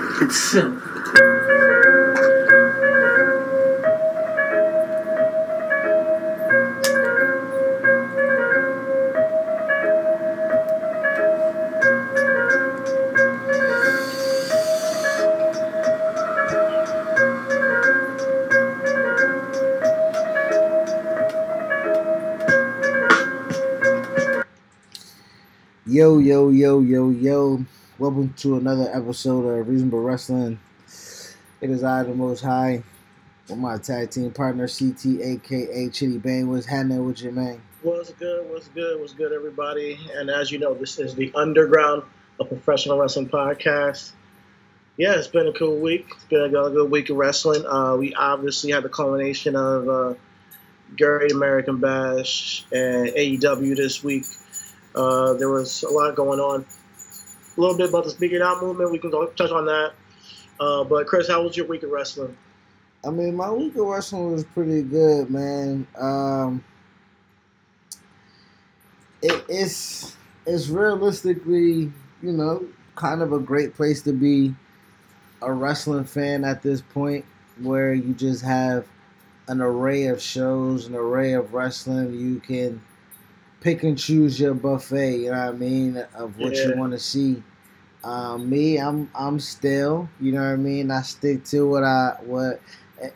[0.00, 0.82] It's simple.
[25.86, 27.64] Yo, yo, yo, yo, yo.
[28.00, 30.60] Welcome to another episode of Reasonable Wrestling.
[31.60, 32.84] It is I, the Most High,
[33.48, 36.48] with my tag team partner, CT, aka Chitty Bang.
[36.48, 37.60] What's happening with you, man?
[37.82, 38.48] What's good?
[38.50, 39.00] What's good?
[39.00, 39.98] What's good, everybody?
[40.14, 42.04] And as you know, this is the Underground,
[42.38, 44.12] a professional wrestling podcast.
[44.96, 46.06] Yeah, it's been a cool week.
[46.14, 47.66] It's been a good week of wrestling.
[47.66, 50.14] Uh, we obviously had the culmination of uh,
[50.96, 54.24] Great American Bash and AEW this week.
[54.94, 56.64] Uh, there was a lot going on.
[57.58, 58.92] A little bit about the Speak It Out movement.
[58.92, 59.92] We can go touch on that.
[60.60, 62.36] Uh, but Chris, how was your week of wrestling?
[63.04, 65.84] I mean, my week of wrestling was pretty good, man.
[65.96, 66.64] Um,
[69.22, 70.16] it, it's
[70.46, 71.92] it's realistically,
[72.22, 72.64] you know,
[72.94, 74.54] kind of a great place to be
[75.42, 77.24] a wrestling fan at this point,
[77.60, 78.86] where you just have
[79.48, 82.14] an array of shows, an array of wrestling.
[82.14, 82.80] You can
[83.60, 85.16] pick and choose your buffet.
[85.18, 86.68] You know what I mean of what Yeah.
[86.68, 87.42] you want to see.
[88.04, 90.08] Um, me, I'm I'm still.
[90.20, 90.90] You know what I mean.
[90.90, 92.60] I stick to what I what.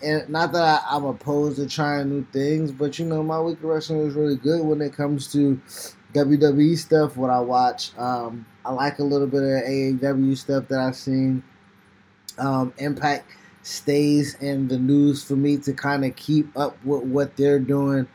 [0.03, 3.59] And not that I, I'm opposed to trying new things, but you know my week
[3.59, 5.61] of wrestling was really good when it comes to
[6.15, 7.17] WWE stuff.
[7.17, 11.43] What I watch, um, I like a little bit of AEW stuff that I've seen.
[12.39, 13.27] Um, Impact
[13.63, 18.07] stays in the news for me to kind of keep up with what they're doing.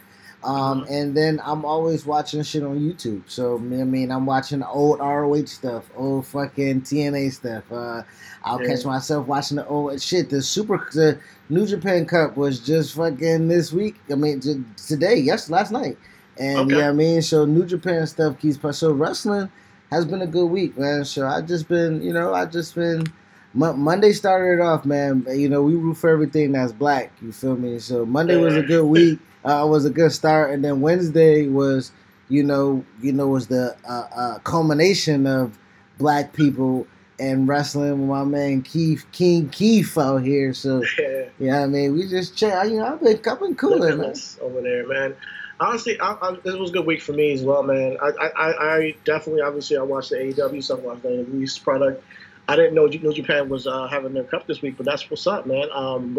[0.43, 3.23] Um, and then I'm always watching shit on YouTube.
[3.27, 7.63] So I mean, I'm watching old ROH stuff, old fucking TNA stuff.
[7.71, 8.03] Uh,
[8.43, 8.67] I'll Yeah.
[8.75, 10.29] catch myself watching the old shit.
[10.29, 11.17] The Super, the
[11.49, 13.95] New Japan Cup was just fucking this week.
[14.11, 14.39] I mean,
[14.77, 15.97] today, yes, last night.
[16.37, 16.77] And Okay.
[16.77, 18.59] yeah, I mean, so New Japan stuff keeps.
[18.77, 19.49] So wrestling
[19.91, 21.03] has been a good week, man.
[21.03, 23.05] So I just been, you know, I just been.
[23.53, 25.25] Monday started off, man.
[25.31, 27.11] You know, we root for everything that's black.
[27.21, 27.79] You feel me?
[27.79, 29.19] So Monday was a good week.
[29.47, 31.91] Uh, was a good start, and then Wednesday was,
[32.27, 35.57] you know, you know, was the uh, uh, culmination of
[35.97, 36.85] black people
[37.19, 40.53] and wrestling with my man Keith King Keith out here.
[40.53, 40.83] So
[41.39, 41.63] Yeah.
[41.63, 42.69] I mean, we just check.
[42.69, 44.13] You know, I've been, I've been cooling, man.
[44.41, 45.15] Over there, man.
[45.59, 47.97] Honestly, I, I, this was a good week for me as well, man.
[48.01, 52.03] I, I, I- I definitely, obviously, I watched the AEW stuff, watched the release product.
[52.47, 55.25] I didn't know New Japan was uh, having their cup this week, but that's what's
[55.25, 55.67] up, man.
[55.73, 56.13] Um,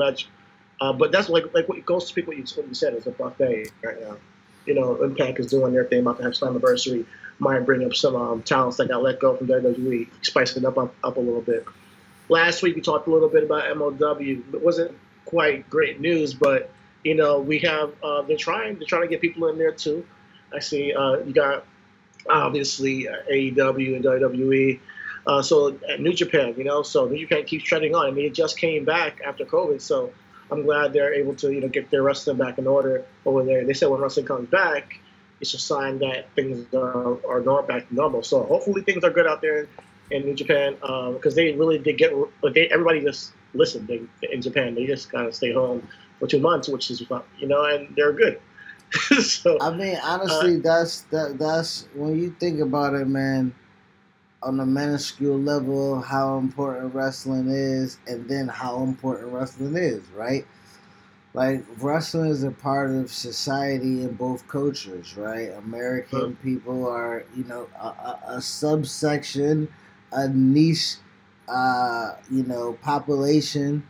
[0.80, 2.94] uh, but that's like like what goes to speak what you, what you said.
[2.94, 4.16] It's a buffet right now.
[4.66, 7.06] You know, Impact is doing their thing, about to have Slammiversary.
[7.38, 10.76] Might bring up some um, talents that got let go from WWE, spicing it up,
[10.76, 11.64] up up a little bit.
[12.28, 14.54] Last week we talked a little bit about MLW.
[14.54, 16.70] It wasn't quite great news, but
[17.04, 20.06] you know we have uh, they're trying they're trying to get people in there too.
[20.54, 21.64] I see uh, you got
[22.28, 24.80] obviously uh, AEW and WWE.
[25.26, 28.06] Uh, so at New Japan, you know, so New Japan keeps treading on.
[28.06, 30.10] I mean, it just came back after COVID, so
[30.50, 33.64] I'm glad they're able to you know get their wrestling back in order over there.
[33.64, 34.98] They said when wrestling comes back,
[35.40, 38.22] it's a sign that things are, are going back to normal.
[38.22, 39.68] So hopefully things are good out there
[40.10, 42.12] in New Japan um, because they really did get.
[42.54, 44.74] They everybody just listened they, in Japan.
[44.74, 45.86] They just kind of stayed home
[46.18, 48.40] for two months, which is fun you know, and they're good.
[49.20, 53.54] so I mean, honestly, uh, that's that, that's when you think about it, man.
[54.42, 60.46] On a minuscule level, how important wrestling is, and then how important wrestling is, right?
[61.34, 65.50] Like wrestling is a part of society in both cultures, right?
[65.50, 66.42] American Huh.
[66.42, 69.68] people are, you know, a, a, a subsection,
[70.12, 70.96] a niche
[71.48, 73.82] uh, you know, population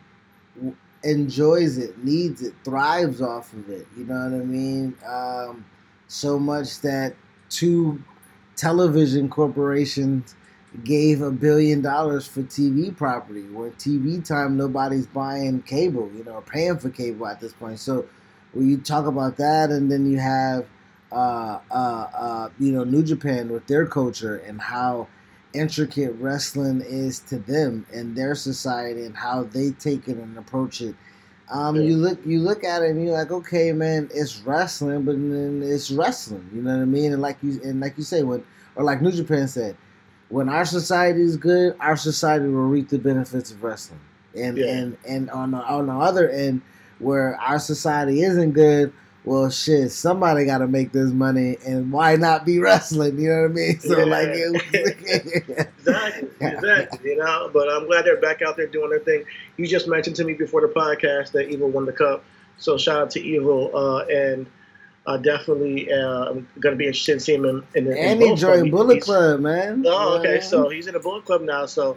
[1.05, 3.87] enjoys it, needs it, thrives off of it.
[3.97, 4.97] You know what I mean?
[5.07, 5.65] Um,
[6.09, 7.15] so much that
[7.49, 8.03] two
[8.59, 10.35] television corporations
[10.85, 13.43] gave a billion dollars for TV property.
[13.45, 17.79] Where TV time, nobody's buying cable, you know, paying for cable at this point.
[17.81, 18.07] So
[18.53, 20.67] when you talk about that, and then you have,
[21.13, 25.09] uh, uh, uh, you know, New Japan with their culture and how
[25.55, 30.83] intricate wrestling is to them and their society and how they take it and approach
[30.83, 30.95] it.
[31.51, 31.83] Um, yeah.
[31.83, 35.63] You look, you look at it and you're like, okay, man, it's wrestling, but then
[35.65, 36.49] it's wrestling.
[36.53, 37.13] You know what I mean?
[37.13, 38.45] And like you, and like you say, when
[38.77, 39.77] or like New Japan said,
[40.29, 44.01] when our society is good, our society will reap the benefits of wrestling.
[44.35, 44.67] And yeah.
[44.67, 46.61] and and on the, on the other end,
[46.99, 48.93] where our society isn't good,
[49.25, 53.19] well, shit, somebody got to make this money, and why not be wrestling?
[53.19, 53.81] You know what I mean?
[53.81, 54.05] So, yeah.
[54.05, 54.29] like,
[55.79, 57.11] exactly, exactly.
[57.11, 59.25] You know, but I'm glad they're back out there doing their thing.
[59.57, 62.25] You just mentioned to me before the podcast that Evil won the cup,
[62.57, 64.47] so shout out to Evil, uh, and
[65.07, 67.99] uh, definitely uh, I'm going to be interested in seeing him in the.
[67.99, 69.85] And he joined Bullet Club, man.
[69.87, 71.67] Oh, okay, so he's in the Bullet Club now.
[71.67, 71.97] So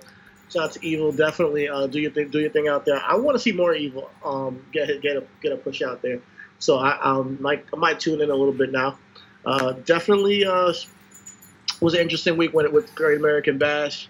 [0.49, 1.11] shout out to Evil.
[1.11, 3.01] Definitely uh, do your thing, do your thing out there.
[3.01, 4.09] I want to see more Evil.
[4.23, 6.19] Um, get get a get a push out there.
[6.61, 8.97] So I, I might I might tune in a little bit now.
[9.45, 10.71] Uh, definitely uh,
[11.81, 14.07] was an interesting week when it with Great American Bash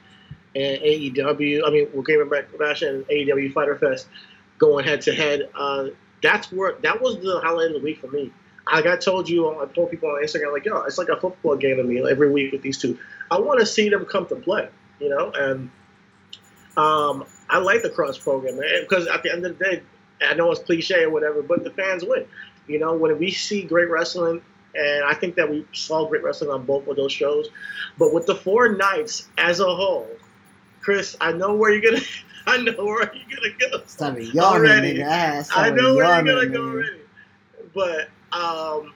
[0.53, 1.62] and AEW.
[1.65, 4.07] I mean, with Great American Bash and AEW Fighter Fest
[4.57, 5.50] going head to head.
[5.56, 5.88] Uh,
[6.21, 8.31] that's where that was the highlight of the week for me.
[8.71, 11.56] Like I told you, I told people on Instagram, like, yo, it's like a football
[11.56, 13.00] game to me every week with these two.
[13.31, 14.69] I want to see them come to play,
[15.00, 15.71] you know, and
[16.77, 19.81] um, I like the cross program because at the end of the day,
[20.21, 22.25] I know it's cliche or whatever, but the fans win.
[22.68, 24.41] You know, when we see great wrestling,
[24.75, 27.50] and I think that we saw great wrestling on both of those shows,
[27.97, 30.07] but with the four nights as a whole,
[30.81, 32.03] Chris, I know where you're gonna.
[32.47, 33.83] I know where you're gonna go.
[33.85, 34.97] Stop yawning, already.
[34.97, 35.51] Nigga.
[35.56, 37.01] I know where you're gonna go already.
[37.73, 38.94] But um,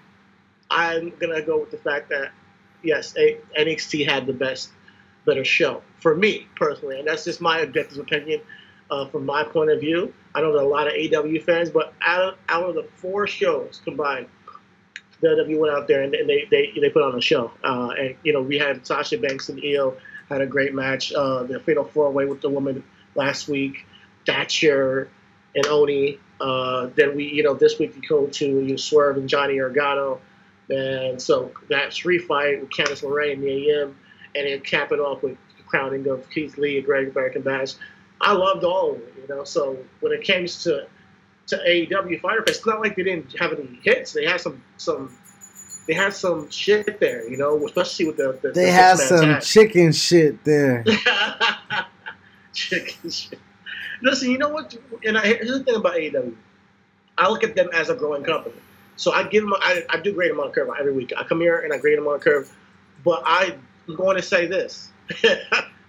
[0.71, 2.31] I'm gonna go with the fact that
[2.81, 4.69] yes, NXT had the best,
[5.25, 8.41] better show for me personally, and that's just my objective opinion
[8.89, 10.13] uh, from my point of view.
[10.35, 12.83] I know there are a lot of AW fans, but out of, out of the
[12.97, 14.27] four shows combined,
[15.23, 17.51] WWE went out there and, they, they they put on a show.
[17.63, 19.95] Uh, and you know we had Sasha Banks and Io
[20.29, 21.13] had a great match.
[21.13, 22.83] Uh, the Fatal Four Way with the woman
[23.15, 23.85] last week,
[24.25, 25.09] Thatcher
[25.55, 26.19] and Oni.
[26.41, 30.19] Uh, then we you know this week we go to you Swerve and Johnny Gargano,
[30.69, 33.95] and so that three fight with Candice LeRae and the AM,
[34.35, 37.75] and then cap it off with the crowning of Keith Lee and Great American Bash.
[38.19, 39.43] I loved all of it, you know.
[39.43, 40.87] So when it came to
[41.47, 44.13] to AEW Fighter Fest, it's not like they didn't have any hits.
[44.13, 45.15] They had some some
[45.87, 49.19] they had some shit there, you know, especially with the, the they the had some
[49.19, 49.43] tag.
[49.43, 50.83] chicken shit there.
[52.53, 53.39] chicken shit.
[54.01, 54.75] Listen, you know what?
[55.05, 56.35] And I, here's the thing about AEW.
[57.17, 58.55] I look at them as a growing company.
[58.97, 61.13] So I give them, I, I do grade them on a curve every week.
[61.17, 62.53] I come here and I grade them on a curve.
[63.03, 63.61] But I'm
[63.95, 64.89] going to say this.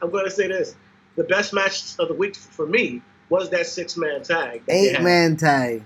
[0.03, 0.77] I'm going to say this
[1.17, 4.62] the best match of the week for me was that six man tag.
[4.69, 5.82] Eight man tag.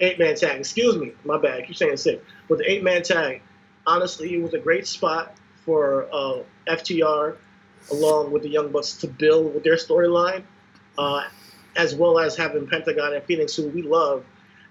[0.00, 0.58] Eight man tag.
[0.60, 1.60] Excuse me, my bad.
[1.60, 2.22] I keep saying six.
[2.48, 3.42] But the eight man tag,
[3.86, 7.36] honestly, it was a great spot for uh, FTR
[7.90, 10.44] along with the Young Bucks to build with their storyline,
[10.98, 11.24] uh,
[11.76, 14.24] as well as having Pentagon and Fenix, who we love.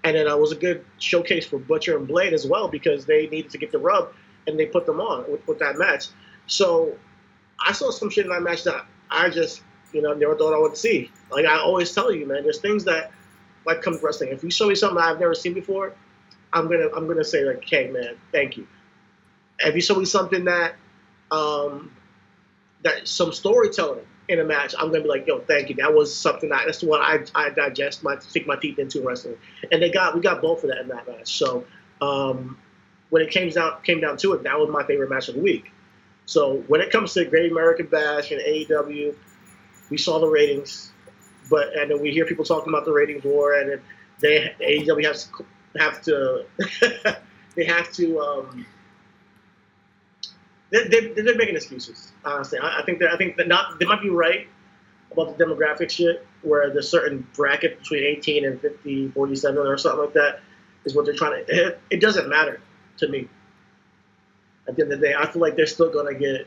[0.04, 3.04] And then it uh, was a good showcase for Butcher and Blade as well because
[3.04, 4.12] they needed to get the rub
[4.46, 6.08] and they put them on with, with that match.
[6.46, 6.96] So
[7.64, 9.62] I saw some shit in that match that I just
[9.92, 11.10] you know, never thought I would see.
[11.30, 13.12] Like I always tell you, man, there's things that
[13.66, 14.30] like come to wrestling.
[14.30, 15.94] If you show me something I've never seen before,
[16.52, 18.66] I'm gonna I'm gonna say like, okay, man, thank you.
[19.60, 20.74] If you show me something that
[21.30, 21.92] um
[22.82, 25.76] that some storytelling in a match, I'm gonna be like, yo, thank you.
[25.76, 29.36] That was something that that's what I I digest my stick my teeth into wrestling.
[29.70, 31.36] And they got we got both of that in that match.
[31.36, 31.66] So
[32.00, 32.58] um
[33.10, 35.40] when it came down came down to it, that was my favorite match of the
[35.40, 35.70] week.
[36.26, 39.14] So when it comes to Great American Bash and AEW,
[39.90, 40.92] we saw the ratings,
[41.50, 43.80] but and then we hear people talking about the ratings war, and then
[44.20, 45.28] they AEW has
[45.78, 46.46] have to
[47.56, 48.66] they have to um,
[50.70, 52.12] they, they, they're making excuses.
[52.24, 54.46] Honestly, I, I think that I think that not they might be right
[55.12, 60.00] about the demographic shit, where the certain bracket between 18 and 50, 47 or something
[60.00, 60.40] like that
[60.84, 61.66] is what they're trying to.
[61.66, 62.60] It, it doesn't matter
[62.98, 63.28] to me.
[64.68, 66.46] At the end of the day, I feel like they're still gonna get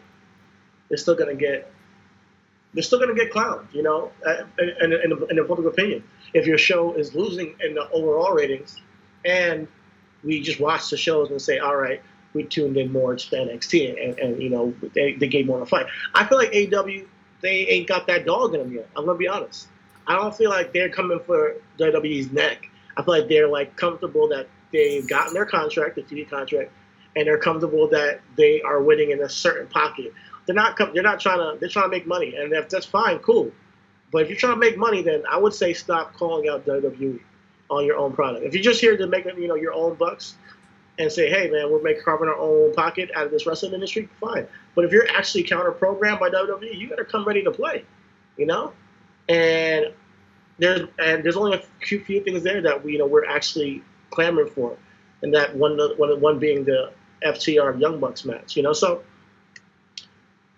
[0.87, 1.71] they're still gonna get
[2.73, 6.03] they're still going to get clowned, you know, uh, in, in, in, the public opinion.
[6.33, 8.81] If your show is losing in the overall ratings,
[9.25, 9.67] and
[10.23, 12.01] we just watch the shows and say, all right,
[12.33, 15.63] we tuned in more to NXT, and, and you know, they, they gave more of
[15.63, 15.85] a fight.
[16.15, 17.05] I feel like AW
[17.43, 18.89] they ain't got that dog in them yet.
[18.95, 19.67] I'm gonna be honest.
[20.07, 22.69] I don't feel like they're coming for WWE's neck.
[22.97, 26.71] I feel like they're like comfortable that they've gotten their contract, the TV contract,
[27.15, 30.13] and they're comfortable that they are winning in a certain pocket.
[30.45, 30.77] They're not.
[30.93, 31.59] They're not trying to.
[31.59, 33.51] They're trying to make money, and if that's fine, cool.
[34.11, 37.19] But if you're trying to make money, then I would say stop calling out WWE
[37.69, 38.45] on your own product.
[38.45, 40.35] If you're just here to make you know your own bucks
[40.99, 44.07] and say, hey man, we're making carving our own pocket out of this wrestling industry,
[44.19, 44.47] fine.
[44.75, 47.85] But if you're actually counter programmed by WWE, you gotta come ready to play,
[48.37, 48.73] you know.
[49.29, 49.87] And
[50.59, 53.83] there's and there's only a few, few things there that we you know we're actually
[54.11, 54.77] clamoring for,
[55.21, 56.91] and that one one one being the
[57.25, 58.73] FTR Young Bucks match, you know.
[58.73, 59.01] So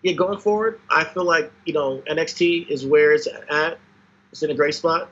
[0.05, 3.79] yeah, going forward, I feel like you know NXT is where it's at.
[4.31, 5.09] It's in a great spot,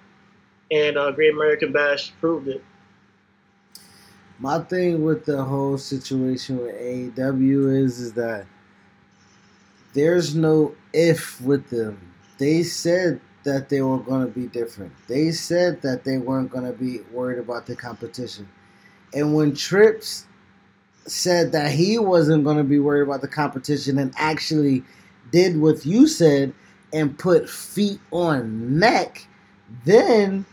[0.70, 2.64] and uh, Great American Bash proved it.
[4.38, 8.46] My thing with the whole situation with AEW is is that
[9.96, 12.14] there's no if with them.
[12.38, 14.92] They said that they were going to be different.
[15.08, 18.48] They said that they weren't going to be worried about the competition.
[19.12, 20.28] And when Trips
[21.06, 24.84] said that he wasn't going to be worried about the competition and actually
[25.32, 26.54] did what you said
[26.94, 29.28] and put feet on neck,
[29.86, 30.46] then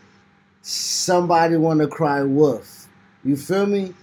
[0.62, 2.88] somebody want to cry wolf.
[3.25, 3.95] You feel me?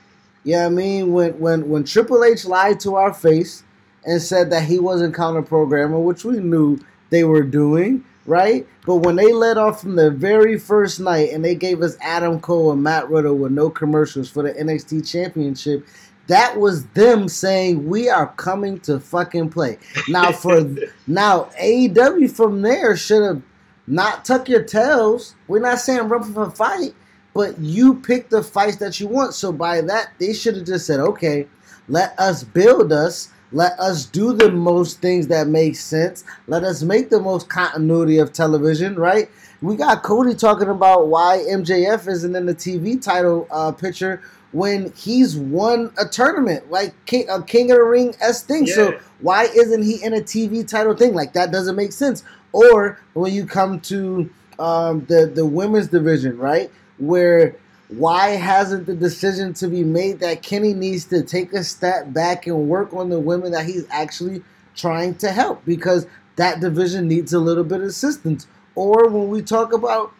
[0.43, 3.63] Yeah, I mean when when when Triple H lied to our face
[4.05, 8.65] and said that he wasn't counter programmer, which we knew they were doing, right?
[8.85, 12.39] But when they let off from the very first night and they gave us Adam
[12.39, 15.85] Cole and Matt Riddle with no commercials for the NXT Championship,
[16.27, 19.77] that was them saying we are coming to fucking play.
[20.07, 20.61] Now for
[21.07, 23.41] now AEW from there should have
[23.87, 25.35] not tuck your tails.
[25.47, 26.93] We're not saying run for a fight,
[27.33, 29.33] but you pick the fights that you want.
[29.33, 31.47] So by that they should have just said, okay,
[31.87, 33.29] let us build us.
[33.53, 36.25] Let us do the most things that make sense.
[36.47, 39.29] Let us make the most continuity of television, right?
[39.61, 44.91] We got Cody talking about why MJF isn't in the TV title uh, picture when
[44.93, 48.65] he's won a tournament like King, a King of the Ring s thing.
[48.65, 48.75] Yeah.
[48.75, 51.13] So why isn't he in a TV title thing?
[51.13, 52.23] Like that doesn't make sense.
[52.53, 57.55] Or when you come to um, the the women's division, right, where
[57.89, 62.45] why hasn't the decision to be made that Kenny needs to take a step back
[62.47, 64.43] and work on the women that he's actually
[64.75, 68.47] trying to help because that division needs a little bit of assistance.
[68.75, 70.13] Or when we talk about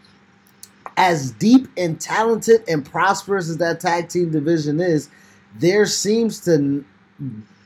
[0.97, 5.09] as deep and talented and prosperous as that tag team division is,
[5.55, 6.83] there seems to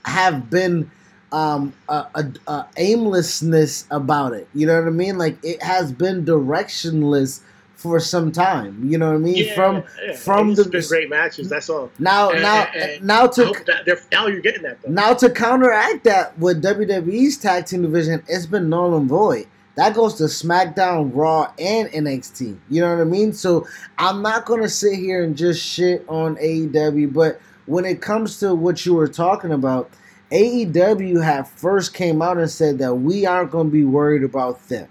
[0.05, 0.91] have been
[1.31, 4.47] um, a, a, a, aimlessness about it.
[4.53, 5.17] You know what I mean?
[5.17, 7.41] Like it has been directionless
[7.75, 8.83] for some time.
[8.87, 9.37] You know what I mean?
[9.45, 10.13] Yeah, from yeah.
[10.13, 11.49] from the the great matches.
[11.49, 11.89] That's all.
[11.99, 14.91] Now And- now and- and now to hope that they're- now you're getting that though.
[14.91, 19.47] now to counteract that with WWE's tag team division, it's been null and void.
[19.75, 22.57] That goes to SmackDown, Raw, and NXT.
[22.69, 23.31] You know what I mean?
[23.33, 28.39] So I'm not gonna sit here and just shit on AEW, but when it comes
[28.39, 29.89] to what you were talking about,
[30.31, 34.87] AEW have first came out and said that we aren't gonna be worried about them.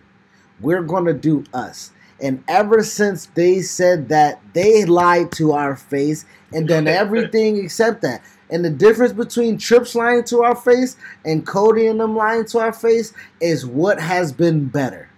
[0.61, 1.93] We're gonna do us.
[2.23, 8.03] And ever since they said that, they lied to our face and done everything except
[8.03, 8.23] that.
[8.51, 12.59] And the difference between Trips lying to our face and Cody and them lying to
[12.59, 15.09] our face is what has been better.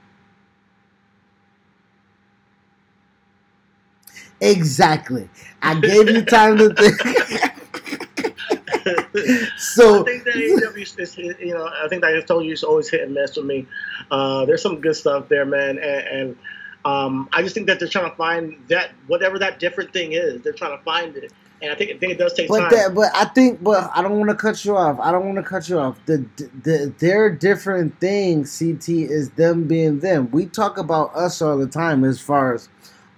[4.41, 5.31] Exactly.
[5.63, 7.01] I gave you time to think.
[9.57, 12.53] so I think that AEW is, you know, I think that I just told you
[12.53, 13.67] it's always hit and miss with me.
[14.11, 16.37] Uh, there's some good stuff there, man, and, and
[16.85, 20.43] um, I just think that they're trying to find that whatever that different thing is,
[20.43, 22.71] they're trying to find it, and I think I think it does take But time.
[22.73, 24.99] that, but I think, but I don't want to cut you off.
[24.99, 25.99] I don't want to cut you off.
[26.07, 26.27] The,
[26.65, 28.59] the their different things.
[28.59, 30.29] CT is them being them.
[30.33, 32.69] We talk about us all the time as far as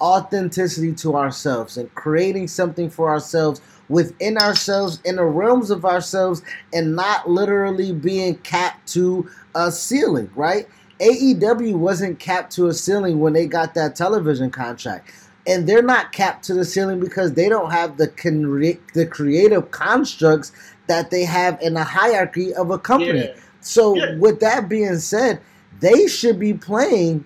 [0.01, 6.43] authenticity to ourselves and creating something for ourselves within ourselves in the realms of ourselves
[6.75, 10.31] and not literally being capped to a ceiling.
[10.35, 10.69] Right?
[11.01, 15.11] AEW wasn't capped to a ceiling when they got that television contract
[15.47, 18.61] and they're not capped to the ceiling because they don't have the con-
[18.95, 20.53] the creative constructs
[20.87, 23.21] that they have in the hierarchy of a company.
[23.21, 23.35] Yeah.
[23.61, 24.17] So, Yeah.
[24.19, 25.41] with that being said,
[25.81, 27.25] they should be playing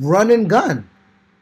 [0.00, 0.88] run and gun.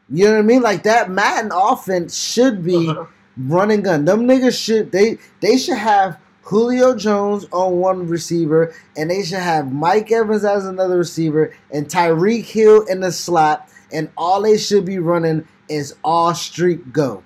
[0.09, 0.61] You know what I mean?
[0.61, 3.05] Like that Madden offense should be Uh-huh.
[3.37, 4.05] run and gun.
[4.05, 9.39] Them niggas should they they should have Julio Jones on one receiver, and they should
[9.39, 14.57] have Mike Evans as another receiver, and Tyreek Hill in the slot, and all they
[14.57, 17.23] should be running is all street go.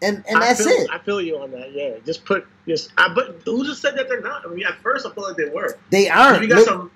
[0.00, 0.90] And and I that's feel, it.
[0.92, 1.72] I feel you on that.
[1.72, 2.92] Yeah, just put just.
[2.96, 4.46] I, but who just said that they're not?
[4.46, 5.76] I mean, at first I felt like they were.
[5.90, 6.42] They aren't.
[6.42, 6.90] You got Look- some.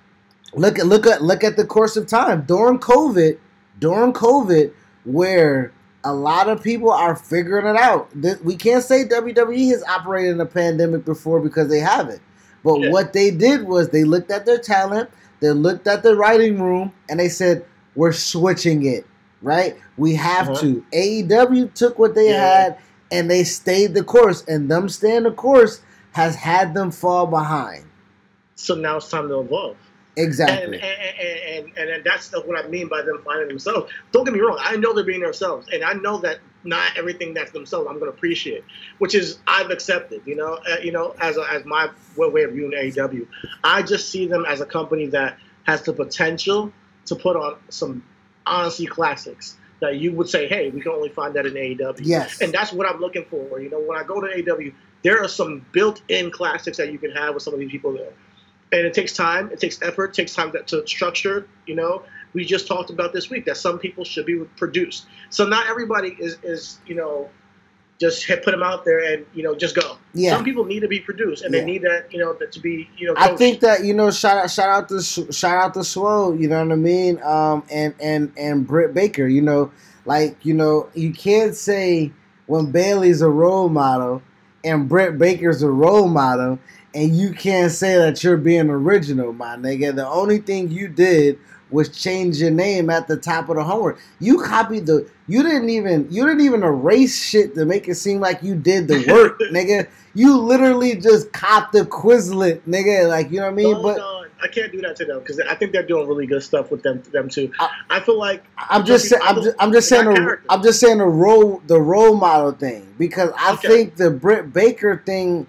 [0.55, 3.39] look at look at look at the course of time during COVID.
[3.81, 4.73] During COVID,
[5.05, 5.73] where
[6.05, 8.15] a lot of people are figuring it out.
[8.45, 12.21] We can't say WWE has operated in a pandemic before because they haven't.
[12.65, 12.91] But yeah.
[12.91, 16.93] what they did was they looked at their talent, they looked at the writing room,
[17.09, 17.65] and they said,
[17.97, 19.07] "We're switching it."
[19.43, 19.77] Right?
[19.97, 20.61] We have uh-huh.
[20.61, 20.87] to.
[20.93, 22.63] AEW took what they yeah.
[22.63, 22.79] had
[23.13, 25.83] and they stayed the course, and them staying the course
[26.13, 27.85] has had them fall behind.
[28.55, 29.77] So now it's time to evolve.
[30.17, 30.77] Exactly.
[30.77, 33.91] And and, and, and, and, that's what I mean by them finding themselves.
[34.13, 34.59] Don't get me wrong.
[34.61, 35.69] I know they're being themselves.
[35.73, 38.63] And I know that not everything that's themselves I'm going to appreciate,
[38.99, 42.53] which is I've accepted, you know, uh, you know, as, a, as my way of
[42.53, 43.27] viewing AEW.
[43.65, 46.73] I just see them as a company that has the potential
[47.07, 48.05] to put on some
[48.47, 52.01] honestly classics that you would say, hey, we can only find that in AEW.
[52.03, 52.41] Yes.
[52.41, 53.61] And that's what I'm looking for.
[53.61, 54.73] You know, when I go to AEW,
[55.03, 58.13] there are some built-in classics that you can have with some of these people there
[58.73, 61.47] and it takes time, it takes effort, it takes time to, to structure.
[61.67, 65.07] You know, we just talked about this week that some people should be produced.
[65.31, 67.29] So not everybody is is you know
[68.03, 69.97] just hit, put them out there and you know just go.
[70.13, 70.35] Yeah.
[70.35, 71.61] Some people need to be produced and yeah.
[71.61, 73.15] they need that you know to be you know.
[73.15, 73.31] Coached.
[73.31, 76.37] I think that you know shout out shout out to shout out to Swole.
[76.37, 77.23] You know what I mean?
[77.23, 79.27] Um, and and and Britt Baker.
[79.27, 79.71] You know,
[80.05, 82.13] like you know you can't say
[82.47, 84.21] when Bayley's a role model
[84.65, 86.59] and Britt Baker's a role model
[86.95, 89.95] and you can't say that you're being original, my nigga.
[89.95, 91.39] The only thing you did
[91.73, 93.99] was change your name at the top of the homework.
[94.21, 95.09] You copied the.
[95.27, 96.07] You didn't even.
[96.11, 99.89] You didn't even erase shit to make it seem like you did the work, nigga.
[100.15, 103.09] You literally just copped the Quizlet, nigga.
[103.09, 103.83] Like you know what I mean?
[103.83, 103.99] but
[104.43, 106.83] I can't do that to them because I think they're doing really good stuff with
[106.83, 107.03] them.
[107.13, 107.53] Them too.
[107.61, 109.09] I, I feel like I'm just.
[109.09, 110.09] Say, I'm, just I'm just saying.
[110.09, 113.69] A, I'm just saying the role the role model thing because I okay.
[113.69, 115.47] think the Britt Baker thing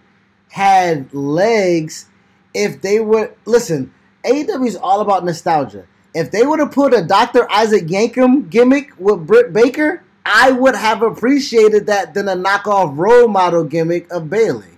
[0.50, 2.08] had legs
[2.54, 3.94] if they would listen.
[4.26, 5.86] AEW is all about nostalgia.
[6.14, 7.50] If they would have put a Dr.
[7.52, 13.28] Isaac Yankem gimmick with Britt Baker, I would have appreciated that than a knockoff role
[13.28, 14.78] model gimmick of Bayley.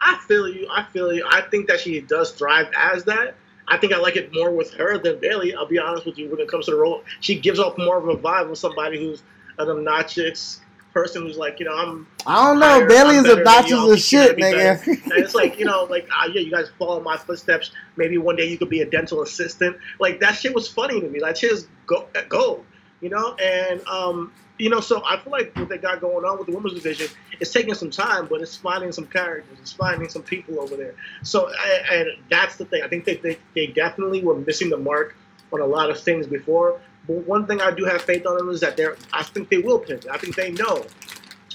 [0.00, 0.68] I feel you.
[0.70, 1.26] I feel you.
[1.28, 3.34] I think that she does thrive as that.
[3.68, 5.54] I think I like it more with her than Bayley.
[5.54, 6.28] I'll be honest with you.
[6.28, 8.98] When it comes to the role, she gives off more of a vibe of somebody
[8.98, 9.22] who's
[9.58, 10.60] an obnoxious,
[10.92, 12.06] person who's like, you know, I'm.
[12.26, 12.86] I don't know.
[12.86, 14.86] Bayley is obnoxious as shit, nigga.
[14.86, 17.72] and it's like, you know, like, uh, yeah, you guys follow my footsteps.
[17.96, 19.76] Maybe one day you could be a dental assistant.
[19.98, 21.20] Like that shit was funny to me.
[21.20, 22.64] Like, shit go, go,
[23.00, 23.34] you know.
[23.34, 26.54] And um, you know, so I feel like what they got going on with the
[26.54, 27.08] women's division
[27.40, 30.94] is taking some time, but it's finding some characters, it's finding some people over there.
[31.22, 31.50] So,
[31.90, 32.82] and that's the thing.
[32.84, 35.16] I think they, they, they definitely were missing the mark
[35.52, 36.80] on a lot of things before.
[37.06, 38.96] But one thing I do have faith on them is that they're.
[39.12, 40.06] I think they will pivot.
[40.10, 40.84] I think they know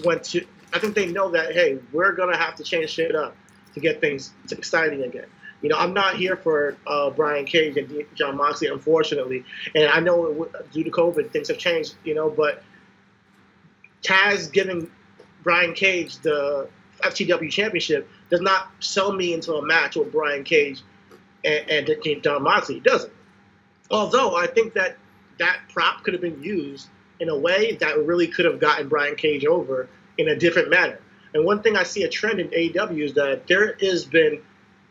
[0.03, 0.45] when to.
[0.73, 3.36] I think they know that hey, we're gonna have to change shit up
[3.73, 5.27] to get things exciting again.
[5.62, 9.43] You know, I'm not here for uh, Brian Cage and Jon Moxley, unfortunately.
[9.73, 11.95] And I know due to COVID, things have changed.
[12.03, 12.63] You know, but
[14.03, 14.91] Taz giving
[15.43, 16.69] Brian Cage the
[17.03, 20.81] FTW championship does not sell me into a match with Brian Cage
[21.43, 22.77] and, and Jon Moxley.
[22.77, 23.13] It doesn't.
[23.89, 24.97] Although I think that
[25.39, 26.88] that prop could have been used
[27.19, 31.00] in a way that really could have gotten Brian Cage over in a different manner.
[31.34, 34.41] And one thing I see a trend in AEW is that there has been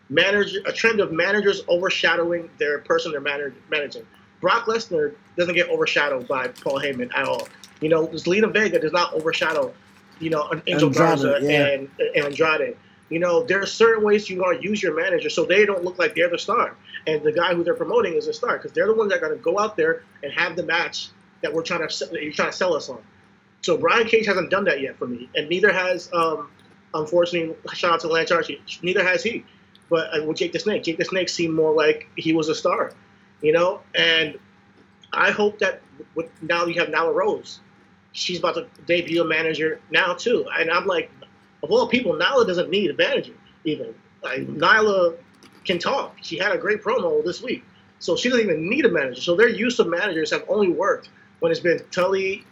[0.08, 4.06] manager a trend of managers overshadowing their person they're managing.
[4.40, 7.48] Brock Lesnar doesn't get overshadowed by Paul Heyman at all.
[7.80, 9.72] You know, Zelina Vega does not overshadow,
[10.20, 11.66] you know, Angel Garza yeah.
[11.66, 12.76] and, and Andrade.
[13.08, 15.84] You know, there are certain ways you want to use your manager so they don't
[15.84, 16.76] look like they're the star.
[17.06, 19.28] And the guy who they're promoting is a star because they're the ones that are
[19.28, 21.10] going to go out there and have the match
[21.42, 23.00] that we're trying to that you're trying to sell us on.
[23.62, 26.50] So Brian Cage hasn't done that yet for me, and neither has, um,
[26.94, 28.54] unfortunately, shout out to Lance Archer.
[28.82, 29.44] Neither has he.
[29.88, 32.54] But uh, with Jake the Snake, Jake the Snake seemed more like he was a
[32.54, 32.92] star,
[33.40, 33.80] you know.
[33.94, 34.38] And
[35.12, 35.80] I hope that
[36.14, 37.60] with, now you have Nyla Rose,
[38.12, 40.46] she's about to debut a manager now too.
[40.58, 41.10] And I'm like,
[41.66, 43.94] of all people, Nyla doesn't need a manager even.
[44.22, 45.16] Like Nyla
[45.64, 46.16] can talk.
[46.22, 47.64] She had a great promo this week,
[47.98, 49.20] so she doesn't even need a manager.
[49.20, 52.44] So their use of managers have only worked when it's been Tully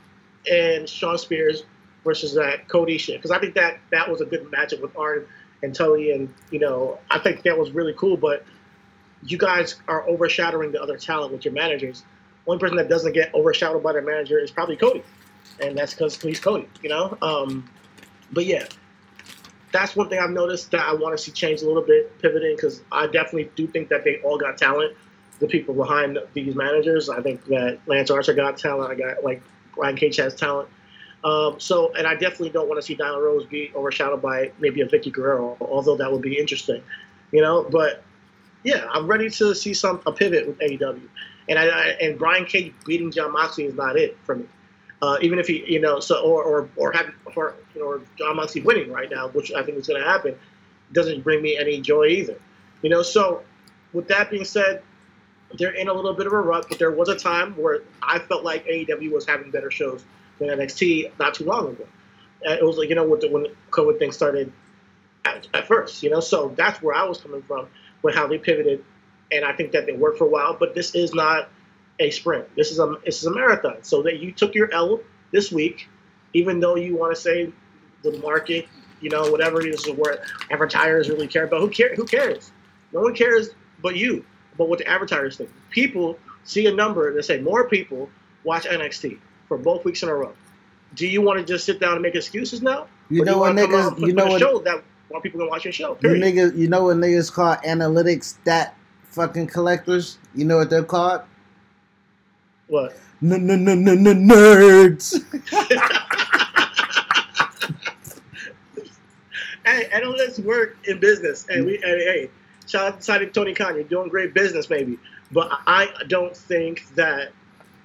[0.50, 1.64] and Shawn Spears
[2.02, 3.16] versus that Cody shit.
[3.16, 5.26] Because I think that that was a good matchup with Arn
[5.62, 8.16] and Tully, and you know I think that was really cool.
[8.16, 8.44] But
[9.22, 12.04] you guys are overshadowing the other talent with your managers.
[12.46, 15.02] One person that doesn't get overshadowed by their manager is probably Cody,
[15.60, 16.68] and that's because he's Cody.
[16.82, 17.70] You know, um,
[18.32, 18.66] but yeah,
[19.74, 22.54] that's one thing I've noticed that I want to see change a little bit, pivoting
[22.54, 24.96] because I definitely do think that they all got talent.
[25.40, 28.92] The people behind these managers, I think that Lance Archer got talent.
[28.92, 29.42] I got like
[29.74, 30.68] Brian Cage has talent.
[31.24, 34.80] Um, so, and I definitely don't want to see Nyla Rose be overshadowed by maybe
[34.80, 36.80] a Vickie Guerrero, although that would be interesting,
[37.32, 37.66] you know.
[37.68, 38.04] But
[38.62, 41.08] yeah, I'm ready to see some a pivot with AEW,
[41.48, 44.46] and I, I and Brian Cage beating Jon Moxley is not it for me.
[45.04, 48.00] Uh, even if he, you know, so or or or have or you know, or
[48.16, 50.34] Jon Moxley winning right now, which I think is going to happen,
[50.92, 52.38] doesn't bring me any joy either.
[52.80, 53.42] You know, so
[53.92, 54.82] with that being said,
[55.58, 58.18] they're in a little bit of a rut, but there was a time where I
[58.18, 60.02] felt like AEW was having better shows
[60.38, 61.86] than NXT not too long ago.
[62.42, 64.50] And it was like you know, with the, when COVID thing started
[65.26, 67.66] at, at first, you know, so that's where I was coming from
[68.00, 68.82] with how they pivoted,
[69.30, 70.56] and I think that they worked for a while.
[70.58, 71.50] But this is not
[71.98, 72.54] a sprint.
[72.56, 73.82] This is a this is a marathon.
[73.82, 75.00] So that you took your L
[75.32, 75.88] this week,
[76.32, 77.52] even though you want to say
[78.02, 78.66] the market,
[79.00, 81.60] you know, whatever it is where advertisers really care about.
[81.60, 81.94] Who care?
[81.94, 82.50] Who cares?
[82.92, 83.50] No one cares
[83.82, 84.24] but you.
[84.56, 85.50] But what the advertisers think.
[85.70, 88.08] People see a number and they say more people
[88.44, 90.32] watch NXT for both weeks in a row.
[90.94, 92.86] Do you want to just sit down and make excuses now?
[93.10, 94.06] You know what wanna come out niggas?
[94.06, 94.40] You know what?
[94.40, 95.90] show that more people can watch your show.
[95.90, 96.22] You Period.
[96.22, 98.76] niggas, you know what niggas call analytics stat
[99.10, 100.18] fucking collectors?
[100.34, 101.22] You know what they're called?
[102.68, 102.96] What?
[103.22, 105.24] Nerds.
[109.64, 112.30] Hey, analysts work in business, and we, and hey,
[112.66, 113.74] shout out to Tony Khan.
[113.74, 114.98] You're doing great business, maybe,
[115.32, 117.32] but I don't think that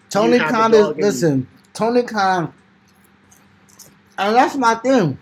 [0.10, 1.48] Tony Khan is listen.
[1.74, 2.54] Tony Khan,
[4.18, 5.18] and that's my thing.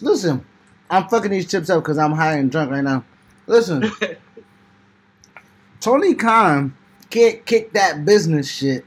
[0.00, 0.44] Listen,
[0.90, 3.04] I'm fucking these chips up because I'm high and drunk right now.
[3.46, 3.88] Listen,
[5.80, 6.76] Tony Khan
[7.10, 8.84] can't kick that business shit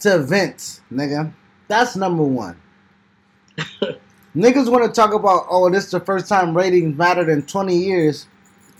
[0.00, 1.32] to Vince, nigga.
[1.68, 2.60] That's number one.
[4.36, 7.76] Niggas want to talk about, oh, this is the first time ratings mattered in 20
[7.76, 8.26] years.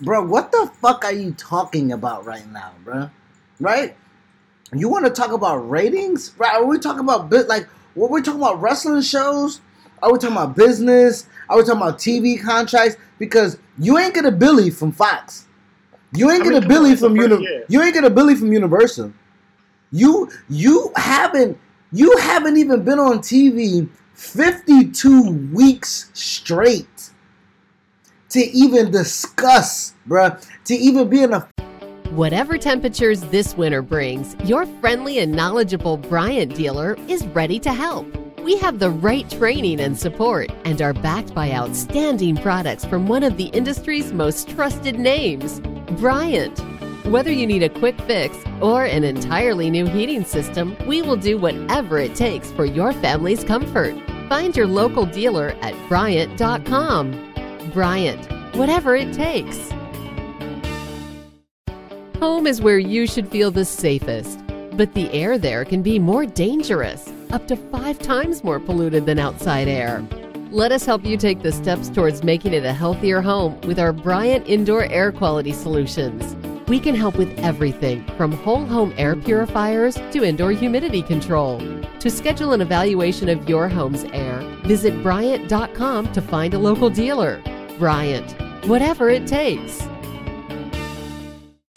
[0.00, 3.10] Bro, what the fuck are you talking about right now, bro?
[3.58, 3.96] Right?
[4.72, 6.32] You want to talk about ratings?
[6.38, 6.54] Right?
[6.54, 9.60] Are we talking about bit like what we talking about wrestling shows?
[10.00, 11.26] Are we talking about business?
[11.48, 12.96] Are we talking about TV contracts?
[13.18, 15.47] Because you ain't get a Billy from Fox.
[16.14, 17.64] You ain't I get mean, a Billy on, it's the from first Uni- year.
[17.68, 19.12] You ain't get a Billy from Universal.
[19.92, 21.58] You you haven't
[21.92, 27.10] you haven't even been on TV 52 weeks straight
[28.30, 31.48] to even discuss, bruh, to even be in a
[32.10, 38.06] Whatever temperatures this winter brings, your friendly and knowledgeable Bryant dealer is ready to help.
[38.40, 43.22] We have the right training and support and are backed by outstanding products from one
[43.22, 45.60] of the industry's most trusted names,
[45.96, 46.58] Bryant.
[47.06, 51.38] Whether you need a quick fix or an entirely new heating system, we will do
[51.38, 53.94] whatever it takes for your family's comfort.
[54.28, 57.70] Find your local dealer at Bryant.com.
[57.72, 59.70] Bryant, whatever it takes.
[62.18, 64.40] Home is where you should feel the safest,
[64.72, 69.18] but the air there can be more dangerous, up to five times more polluted than
[69.18, 70.04] outside air.
[70.50, 73.92] Let us help you take the steps towards making it a healthier home with our
[73.92, 76.34] Bryant Indoor Air Quality Solutions.
[76.68, 81.60] We can help with everything from whole home air purifiers to indoor humidity control.
[82.00, 87.42] To schedule an evaluation of your home's air, visit Bryant.com to find a local dealer.
[87.78, 88.32] Bryant,
[88.66, 89.86] whatever it takes.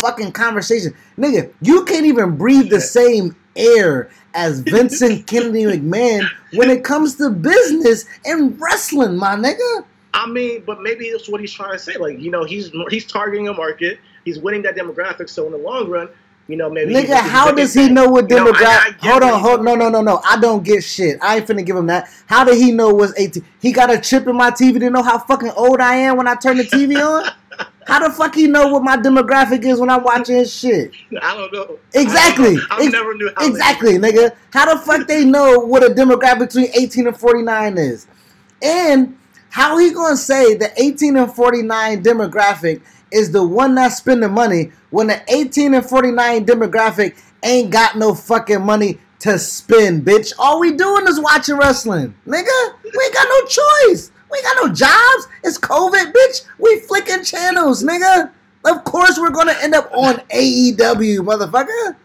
[0.01, 0.95] fucking conversation.
[1.17, 7.15] Nigga, you can't even breathe the same air as Vincent Kennedy McMahon when it comes
[7.15, 9.85] to business and wrestling, my nigga.
[10.13, 11.95] I mean, but maybe that's what he's trying to say.
[11.97, 13.99] Like, you know, he's he's targeting a market.
[14.25, 15.29] He's winning that demographic.
[15.29, 16.09] So in the long run,
[16.47, 16.93] you know, maybe.
[16.93, 18.99] Nigga, how does he know what You know, I- I demographic?
[18.99, 20.21] Hold on, hold no, no, no, no.
[20.29, 21.17] I don't get shit.
[21.21, 22.09] I ain't finna give him that.
[22.25, 23.43] How did he know was 18?
[23.61, 26.27] He got a chip in my TV to know how fucking old I am when
[26.27, 27.31] I turn the TV on?
[27.87, 30.91] How the fuck he know what my demographic is when I'm watching his shit?
[31.21, 31.79] I don't know.
[31.93, 32.57] Exactly.
[32.69, 33.47] I, I Ex- never knew how.
[33.47, 34.35] Exactly, nigga.
[34.51, 38.07] How the fuck they know what a demographic between 18 and 49 is?
[38.61, 39.17] And
[39.49, 44.71] how he gonna say the 18 and 49 demographic is the one that's spending money
[44.91, 50.33] when the 18 and 49 demographic ain't got no fucking money to spend, bitch.
[50.39, 52.73] All we doing is watching wrestling, nigga.
[52.83, 53.45] We ain't got no
[53.89, 54.11] choice.
[54.31, 55.27] We ain't got no jobs.
[55.43, 56.45] It's COVID, bitch.
[56.57, 58.31] We flicking channels, nigga.
[58.65, 61.95] Of course we're gonna end up on AEW, motherfucker.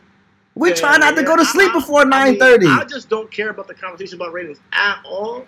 [0.55, 2.67] We Yeah, try not to go to sleep I- I- before I mean, nine thirty.
[2.67, 5.45] I just don't care about the conversation about ratings at all,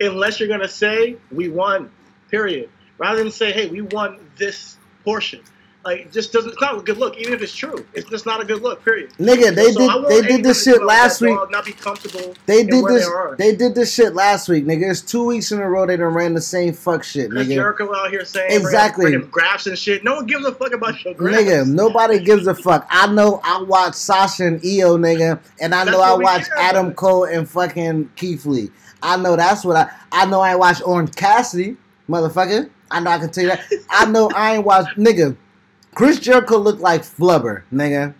[0.00, 1.90] unless you're gonna say we won.
[2.30, 2.70] Period.
[2.98, 5.40] Rather than say, hey, we won this portion.
[5.84, 6.52] Like, it just doesn't.
[6.52, 7.84] It's not a good look, even if it's true.
[7.92, 8.84] It's just not a good look.
[8.84, 9.10] Period.
[9.18, 11.36] Nigga, they So did they did this shit last week.
[11.50, 12.34] Not be comfortable.
[12.46, 13.08] They did this.
[13.38, 13.52] They.
[13.52, 14.90] They did this shit last week, nigga.
[14.90, 17.54] It's two weeks in a row they done ran the same fuck shit, Chris nigga.
[17.54, 19.16] Jericho out here saying Exactly.
[19.18, 20.04] graphs and shit.
[20.04, 21.42] No one gives a fuck about your graphs.
[21.42, 22.86] Nigga, nobody gives a fuck.
[22.88, 26.86] I know I watch Sasha and Io, nigga, and I That's know I watch Adam
[26.86, 26.96] about.
[26.96, 28.70] Cole and fucking Keith Lee.
[29.02, 29.90] I know that's what I.
[30.12, 31.76] I know I watch Orange Cassidy,
[32.08, 32.70] motherfucker.
[32.90, 33.64] I know I can tell you that.
[33.90, 35.36] I know I ain't watch nigga.
[35.94, 38.14] Chris Jericho looked like Flubber, nigga.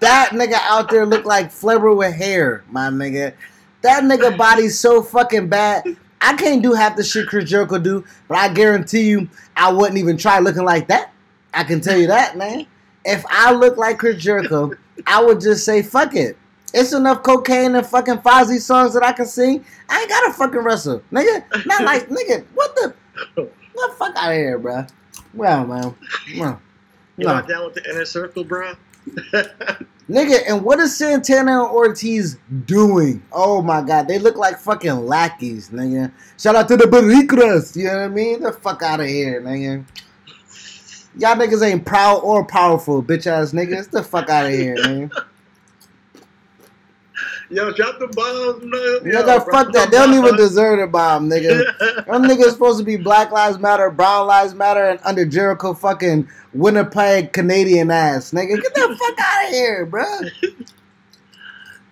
[0.00, 3.34] That nigga out there looked like Flubber with hair, my nigga.
[3.82, 5.84] That nigga body's so fucking bad.
[6.20, 9.98] I can't do half the shit Chris Jericho do, but I guarantee you, I wouldn't
[9.98, 11.12] even try looking like that.
[11.52, 12.66] I can tell you that, man.
[13.04, 14.72] If I look like Chris Jericho,
[15.06, 16.38] I would just say fuck it.
[16.72, 19.64] It's enough cocaine and fucking Fozzy songs that I can sing.
[19.88, 21.66] I ain't gotta fucking wrestle, nigga.
[21.66, 22.46] Not like nigga.
[22.54, 22.94] What the?
[23.34, 24.86] What the fuck out of here, bro?
[25.34, 25.94] Well, man.
[26.38, 26.62] Well,
[27.22, 27.36] You're no.
[27.36, 28.74] not down with the inner circle, bro.
[30.10, 33.22] Nigga, and what is Santana and Ortiz doing?
[33.30, 36.12] Oh my god, they look like fucking lackeys, nigga.
[36.38, 38.42] Shout out to the Barricas, you know what I mean?
[38.42, 39.84] The fuck out of here, nigga.
[41.18, 43.90] Y'all niggas ain't proud or powerful, bitch ass niggas.
[43.90, 45.10] The fuck out of here, man.
[47.52, 49.12] Yo, drop the bombs, man.
[49.12, 49.90] Yo, Nigga, fuck that.
[49.90, 51.76] They don't even deserve a bomb, nigga.
[52.06, 56.30] Them niggas supposed to be Black Lives Matter, Brown Lives Matter, and under Jericho fucking
[56.54, 58.56] Winnipeg Canadian ass, nigga.
[58.60, 60.30] Get the fuck out of here, bruh.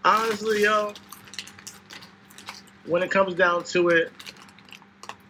[0.03, 0.95] Honestly, yo,
[2.87, 4.11] when it comes down to it,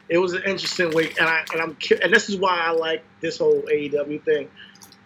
[0.08, 3.02] it was an interesting week, and I and I'm and this is why I like
[3.20, 4.48] this whole AEW thing,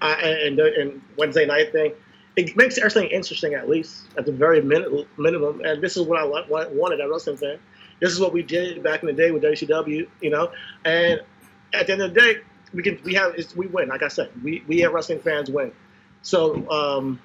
[0.02, 1.94] I, and and and Wednesday night thing.
[2.36, 5.60] It makes everything interesting, at least at the very min- minimum.
[5.64, 7.58] And this is what I wa- wa- wanted a wrestling fan.
[8.00, 10.50] This is what we did back in the day with WCW, you know.
[10.84, 11.20] And
[11.72, 12.36] at the end of the day,
[12.72, 13.88] we can we have it's, we win.
[13.88, 15.70] Like I said, we we as wrestling fans win.
[16.22, 17.20] So um,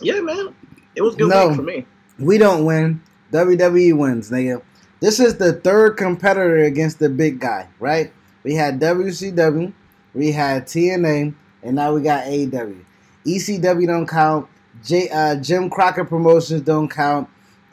[0.00, 0.54] yeah, man,
[0.94, 1.48] it was good No.
[1.48, 1.86] week for me.
[2.18, 3.02] We don't win.
[3.32, 4.62] WWE wins, nigga.
[5.00, 8.10] This is the third competitor against the big guy, right?
[8.42, 9.72] We had WCW,
[10.14, 12.84] we had TNA, and now we got AEW.
[13.26, 14.48] ECW don't count.
[14.84, 17.28] J, uh, Jim Crockett Promotions don't count.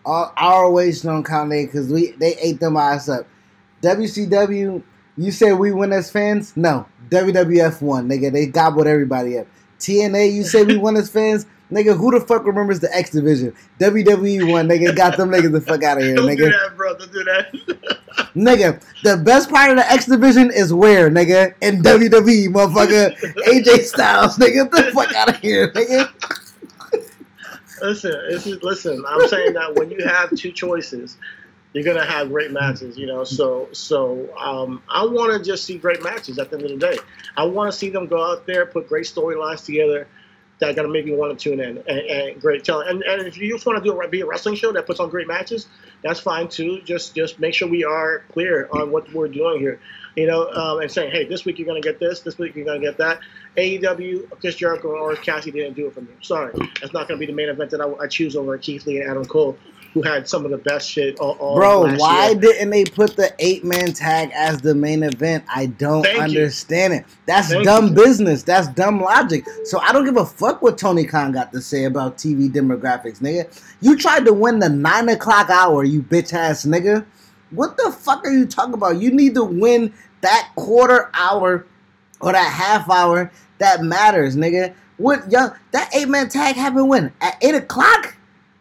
[0.05, 3.27] All, ROH don't count they because we they ate them ass up.
[3.81, 4.81] WCW,
[5.17, 6.55] you say we win as fans?
[6.55, 8.31] No, WWF won, nigga.
[8.31, 9.47] They gobbled everybody up.
[9.79, 11.45] TNA, you say we won as fans?
[11.71, 13.53] Nigga, who the fuck remembers the X Division?
[13.79, 14.95] WWE won, nigga.
[14.95, 16.51] Got them niggas the fuck out of here, Don't do nigga.
[16.51, 16.97] that, bro.
[16.97, 17.99] Don't do that.
[18.35, 21.53] Nigga, the best part of the X Division is where, nigga?
[21.61, 23.15] In WWE, motherfucker.
[23.43, 24.69] AJ Styles, nigga.
[24.69, 26.11] The fuck out of here, nigga.
[27.81, 29.03] listen, is, listen.
[29.07, 31.17] I'm saying that when you have two choices,
[31.73, 32.97] you're gonna have great matches.
[32.97, 36.65] You know, so so um, I want to just see great matches at the end
[36.65, 36.97] of the day.
[37.37, 40.07] I want to see them go out there, put great storylines together.
[40.59, 42.87] That are gonna make you want to tune in and, and great telling.
[42.87, 44.99] And, and if you just want to do a, be a wrestling show that puts
[44.99, 45.67] on great matches,
[46.01, 46.81] that's fine too.
[46.81, 49.79] Just just make sure we are clear on what we're doing here.
[50.15, 52.65] You know, um, and saying, hey, this week you're gonna get this, this week you're
[52.65, 53.19] gonna get that.
[53.57, 56.07] AEW, Chris Jericho or Cassie didn't do it for me.
[56.21, 59.01] Sorry, that's not gonna be the main event that I, I choose over Keith Lee
[59.01, 59.57] and Adam Cole,
[59.93, 62.39] who had some of the best shit all, all Bro, why year.
[62.39, 65.43] didn't they put the eight man tag as the main event?
[65.53, 66.39] I don't Thank you.
[66.39, 67.05] understand it.
[67.25, 67.93] That's Thank dumb you.
[67.93, 68.43] business.
[68.43, 69.45] That's dumb logic.
[69.65, 73.19] So I don't give a fuck what Tony Khan got to say about TV demographics,
[73.19, 73.47] nigga.
[73.81, 77.05] You tried to win the nine o'clock hour, you bitch ass nigga.
[77.55, 78.99] What the fuck are you talking about?
[78.99, 81.65] You need to win that quarter hour
[82.21, 84.73] or that half hour that matters, nigga.
[84.97, 87.13] What young that eight man tag happened when?
[87.21, 88.15] At eight o'clock?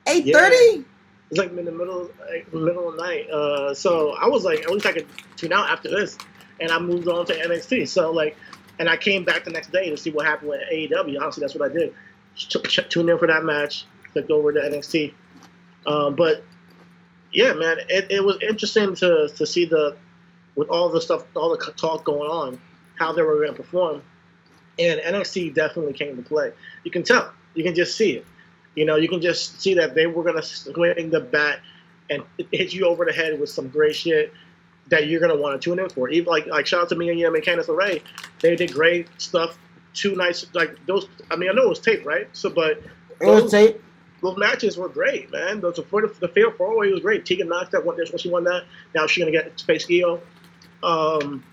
[0.06, 0.84] Eight thirty?
[1.30, 3.30] It's like in the middle, like, middle of the night.
[3.30, 6.18] Uh, so I was like, at least I could tune out after this,
[6.60, 7.88] and I moved on to NXT.
[7.88, 8.36] So like,
[8.78, 11.20] and I came back the next day to see what happened with AEW.
[11.20, 11.94] Honestly, that's what I did.
[12.36, 15.14] T- ch- tuned in for that match, clicked over to NXT.
[15.86, 16.44] Um, but
[17.34, 19.96] yeah, man, it, it was interesting to to see the
[20.54, 22.60] with all the stuff, all the talk going on,
[22.96, 24.02] how they were going to perform,
[24.78, 26.52] and NXT definitely came to play.
[26.84, 28.26] You can tell, you can just see it.
[28.76, 31.60] You know, you can just see that they were going to swing the bat
[32.08, 34.32] and hit you over the head with some great shit
[34.88, 36.08] that you're going to want to tune in for.
[36.08, 38.00] Even like like shout out to Mia Yim and Candice LeRae,
[38.40, 39.58] they did great stuff.
[39.92, 41.08] Two nights like those.
[41.30, 42.28] I mean, I know it was tape, right?
[42.32, 42.80] So, but
[43.20, 43.82] It was tape.
[44.24, 45.60] Those matches were great, man.
[45.60, 47.26] Those for the, the fatal four way was great.
[47.26, 48.64] Tegan Nox that won this when she won that.
[48.94, 50.18] Now she's gonna get Space Io.
[50.82, 51.44] Um,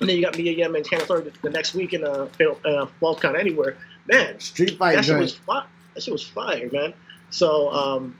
[0.00, 2.30] and then you got Mia Yim and Candice LeRae the, the next week in a
[2.64, 3.76] uh, Falls Count Anywhere.
[4.06, 5.66] Man, Street fight that shit was fire.
[5.92, 6.94] That shit was fire, man.
[7.28, 8.16] So um,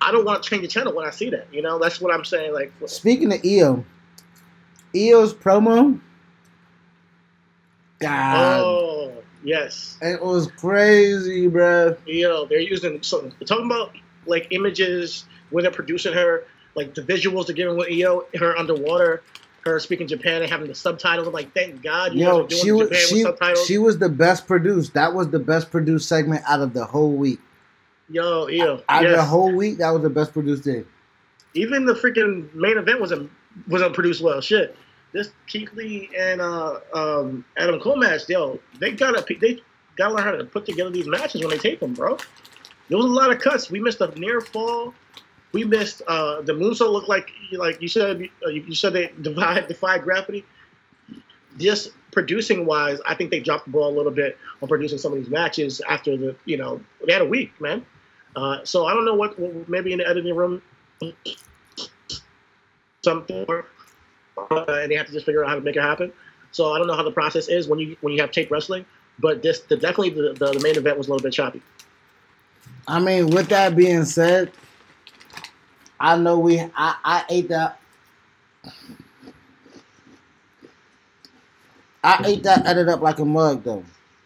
[0.00, 1.46] I don't want to change the channel when I see that.
[1.52, 2.52] You know, that's what I'm saying.
[2.52, 3.84] Like, Speaking of Io,
[4.96, 6.00] Io's promo,
[8.00, 8.91] God, oh
[9.42, 11.96] yes, it was crazy, bro.
[12.06, 13.92] Yo, they're using so talking about
[14.26, 19.22] like images where they're producing her, like the visuals they're giving with Io, her underwater,
[19.64, 21.26] her speaking Japan and having the subtitles.
[21.26, 23.66] I'm like, thank God you Yo, guys are she was Japan she, with subtitles.
[23.66, 24.94] she was the best produced.
[24.94, 27.40] That was the best produced segment out of the whole week.
[28.08, 30.84] Yo, Io, Out of the whole week, that was the best produced thing.
[31.54, 33.30] even the freaking main event wasn't
[33.68, 34.40] wasn't produced well.
[34.40, 34.76] Shit.
[35.12, 35.30] This
[35.74, 39.60] Lee and uh, um, Adam Cole match, yo, they gotta they
[39.96, 42.18] gotta learn how to put together these matches when they tape them, bro.
[42.88, 43.70] There was a lot of cuts.
[43.70, 44.94] We missed a near fall.
[45.52, 46.92] We missed uh, the moonsault.
[46.92, 48.28] Looked like like you said.
[48.44, 50.44] Uh, you said they defied defied gravity.
[51.58, 55.12] Just producing wise, I think they dropped the ball a little bit on producing some
[55.12, 57.84] of these matches after the you know they had a week, man.
[58.34, 60.62] Uh, so I don't know what, what maybe in the editing room
[63.02, 63.46] something,
[64.36, 66.12] and they have to just figure out how to make it happen.
[66.52, 68.84] So I don't know how the process is when you when you have tape wrestling,
[69.18, 71.62] but this the, definitely the, the, the main event was a little bit choppy.
[72.86, 74.52] I mean, with that being said,
[75.98, 77.80] I know we I, I ate that
[82.04, 83.84] I ate that edit up like a mug though.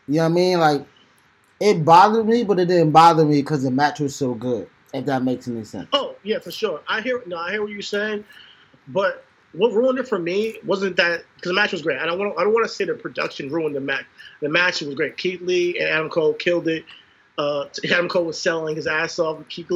[0.08, 0.58] You know what I mean?
[0.58, 0.86] Like
[1.60, 4.68] it bothered me, but it didn't bother me because the match was so good.
[4.94, 5.88] If that makes any sense.
[5.92, 6.80] Oh yeah, for sure.
[6.88, 8.24] I hear no, I hear what you're saying,
[8.88, 9.25] but
[9.56, 11.98] what ruined it for me wasn't that because the match was great.
[11.98, 14.04] I don't want I don't want to say the production ruined the match.
[14.40, 15.16] The match was great.
[15.16, 16.84] Keith Lee and Adam Cole killed it.
[17.38, 19.38] Uh, Adam Cole was selling his ass off.
[19.48, 19.66] He,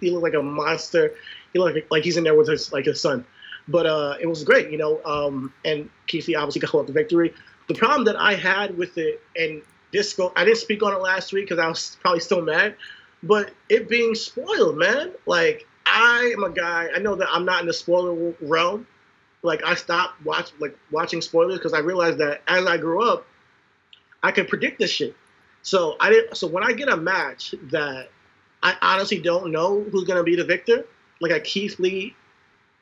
[0.00, 1.14] he looked like a monster.
[1.52, 3.24] He looked like, he's in there with his like his son.
[3.68, 5.00] But uh, it was great, you know.
[5.04, 7.32] Um, and Keith Lee obviously got the victory.
[7.68, 11.00] The problem that I had with it, and this go, I didn't speak on it
[11.00, 12.76] last week because I was probably still mad.
[13.22, 15.12] But it being spoiled, man.
[15.26, 16.88] Like I am a guy.
[16.94, 18.86] I know that I'm not in the spoiler realm.
[19.42, 23.26] Like I stopped watch like watching spoilers because I realized that as I grew up,
[24.22, 25.16] I could predict this shit.
[25.62, 26.36] So I didn't.
[26.36, 28.08] So when I get a match that
[28.62, 30.86] I honestly don't know who's gonna be the victor,
[31.20, 32.14] like a Keith Lee,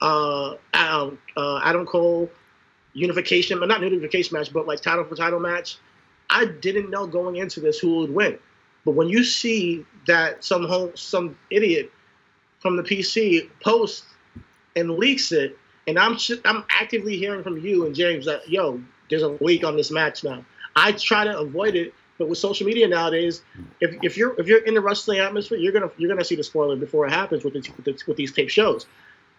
[0.02, 2.30] uh, Adam, uh, Adam Cole
[2.92, 5.78] unification, but not unification match, but like title for title match.
[6.28, 8.38] I didn't know going into this who would win.
[8.84, 11.92] But when you see that some home, some idiot
[12.60, 14.06] from the PC posts
[14.76, 19.22] and leaks it, and I'm I'm actively hearing from you and James that yo, there's
[19.22, 20.44] a leak on this match now.
[20.76, 23.42] I try to avoid it, but with social media nowadays,
[23.80, 26.44] if, if you're if you're in the wrestling atmosphere, you're gonna you're gonna see the
[26.44, 28.86] spoiler before it happens with, with, with these tape shows.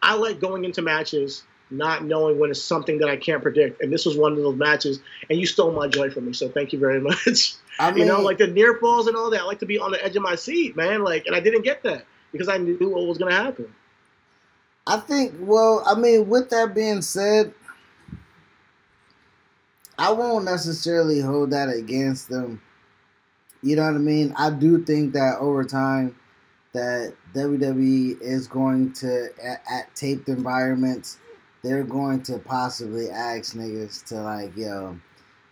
[0.01, 3.81] I like going into matches not knowing when it's something that I can't predict.
[3.81, 4.99] And this was one of those matches,
[5.29, 6.33] and you stole my joy from me.
[6.33, 7.55] So thank you very much.
[7.79, 9.41] I mean, you know, like the near falls and all that.
[9.41, 11.03] I like to be on the edge of my seat, man.
[11.03, 13.73] Like, and I didn't get that because I knew what was going to happen.
[14.87, 15.35] I think.
[15.39, 17.53] Well, I mean, with that being said,
[19.97, 22.61] I won't necessarily hold that against them.
[23.61, 24.33] You know what I mean?
[24.37, 26.15] I do think that over time,
[26.73, 31.17] that WWE is going to at, at taped environments
[31.63, 34.97] they're going to possibly ask niggas to like, yo,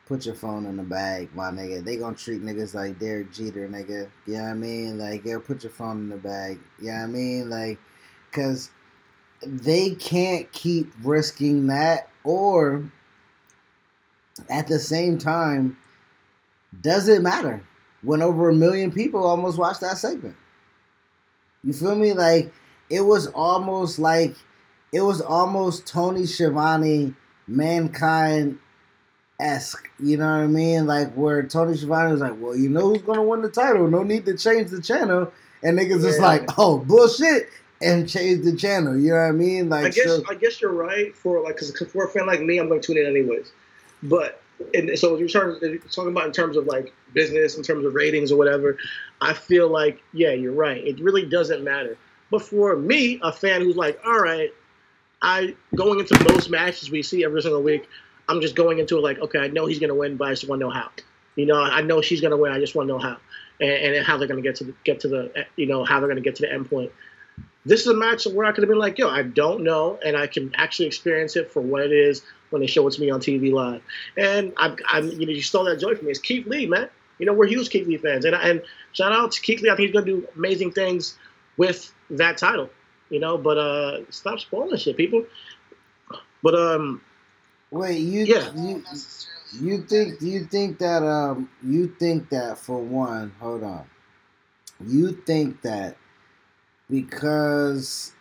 [0.07, 1.83] put your phone in the bag, my nigga.
[1.83, 4.09] They gonna treat niggas like Derek Jeter, nigga.
[4.25, 4.97] You know what I mean?
[4.97, 6.59] Like, yo, put your phone in the bag.
[6.79, 7.49] You know what I mean?
[7.49, 7.79] Like,
[8.31, 8.71] cause
[9.45, 12.83] they can't keep risking that or
[14.49, 15.77] at the same time,
[16.81, 17.61] does it matter
[18.01, 20.35] when over a million people almost watched that segment?
[21.63, 22.13] You feel me?
[22.13, 22.53] Like,
[22.89, 24.35] it was almost like
[24.91, 27.13] it was almost Tony Schiavone
[27.47, 28.57] mankind
[29.39, 29.89] esque.
[29.99, 30.87] You know what I mean?
[30.87, 33.87] Like where Tony Schiavone was like, "Well, you know who's gonna win the title?
[33.87, 35.31] No need to change the channel."
[35.63, 36.07] And niggas yeah.
[36.09, 37.49] just like, "Oh, bullshit."
[37.81, 39.69] And change the channel, you know what I mean?
[39.69, 42.41] Like, I guess so, I guess you're right for like, because for a fan like
[42.41, 43.53] me, I'm going to tune in anyways.
[44.03, 44.41] But
[44.73, 48.31] and so you're talking, talking about in terms of like business, in terms of ratings
[48.31, 48.77] or whatever,
[49.21, 50.85] I feel like yeah, you're right.
[50.85, 51.97] It really doesn't matter.
[52.31, 54.51] But for me, a fan who's like, all right,
[55.21, 57.87] I going into most matches we see every single week,
[58.27, 60.47] I'm just going into it like, okay, I know he's gonna win, but I just
[60.47, 60.89] want to know how.
[61.35, 62.51] You know, I know she's gonna win.
[62.51, 63.17] I just want to know how,
[63.61, 66.09] and, and how they're gonna get to the, get to the, you know, how they're
[66.09, 66.91] gonna get to the end point.
[67.65, 70.15] This is a match where I could have been like, yo, I don't know, and
[70.15, 73.09] I can actually experience it for what it is when they show it to me
[73.09, 73.81] on TV live.
[74.17, 76.11] And I'm, I'm you know, you stole that joy from me.
[76.11, 76.89] It's Keith Lee, man.
[77.17, 78.61] You know, we're huge Keith Lee fans, and and
[78.93, 79.69] shout out to Keith Lee.
[79.69, 81.17] I think he's gonna do amazing things
[81.57, 82.69] with that title
[83.09, 83.37] you know.
[83.37, 85.25] But uh, stop spoiling shit, people.
[86.41, 87.01] But um,
[87.71, 88.51] wait, you yeah.
[88.55, 88.83] you
[89.59, 93.85] you think you think that um you think that for one, hold on,
[94.85, 95.97] you think that
[96.89, 98.13] because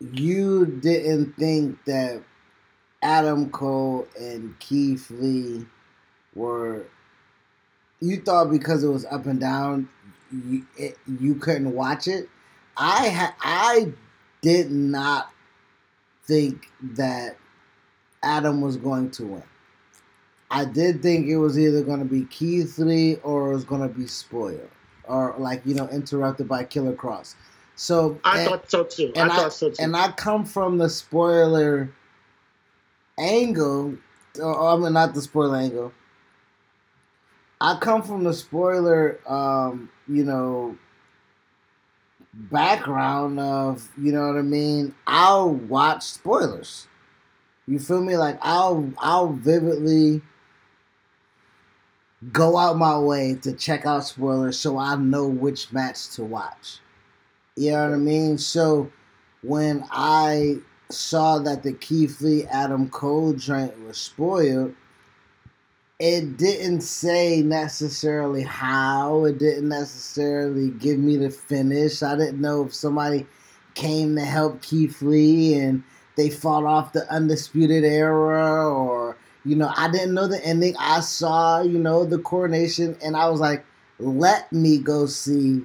[0.00, 2.22] you didn't think that
[3.02, 5.66] Adam Cole and Keith Lee
[6.34, 6.84] were
[8.00, 9.88] you thought because it was up and down
[10.32, 12.28] you, it, you couldn't watch it
[12.76, 13.92] I ha- I
[14.42, 15.30] did not
[16.24, 17.36] think that
[18.22, 19.42] Adam was going to win.
[20.50, 23.82] I did think it was either going to be Keith Lee or it was going
[23.82, 24.70] to be spoiled
[25.04, 27.34] or like you know interrupted by Killer Kross.
[27.76, 29.12] So I and, thought so too.
[29.16, 29.76] I thought so too.
[29.80, 31.90] And I come from the spoiler
[33.18, 33.96] angle,
[34.40, 35.92] or I mean, not the spoiler angle.
[37.60, 40.76] I come from the spoiler, um, you know,
[42.34, 44.94] background of, you know what I mean.
[45.06, 46.86] I'll watch spoilers.
[47.66, 48.16] You feel me?
[48.16, 50.20] Like I'll, I'll vividly
[52.32, 56.80] go out my way to check out spoilers so I know which match to watch.
[57.56, 58.38] You know what I mean?
[58.38, 58.90] So
[59.42, 60.56] when I
[60.90, 64.74] saw that the Keith Lee Adam Cole joint was spoiled,
[66.00, 72.02] it didn't say necessarily how, it didn't necessarily give me the finish.
[72.02, 73.24] I didn't know if somebody
[73.74, 75.84] came to help Keith Lee and
[76.16, 80.74] they fought off the Undisputed Era or you know, I didn't know the ending.
[80.78, 83.64] I saw, you know, the coronation and I was like,
[83.98, 85.62] let me go see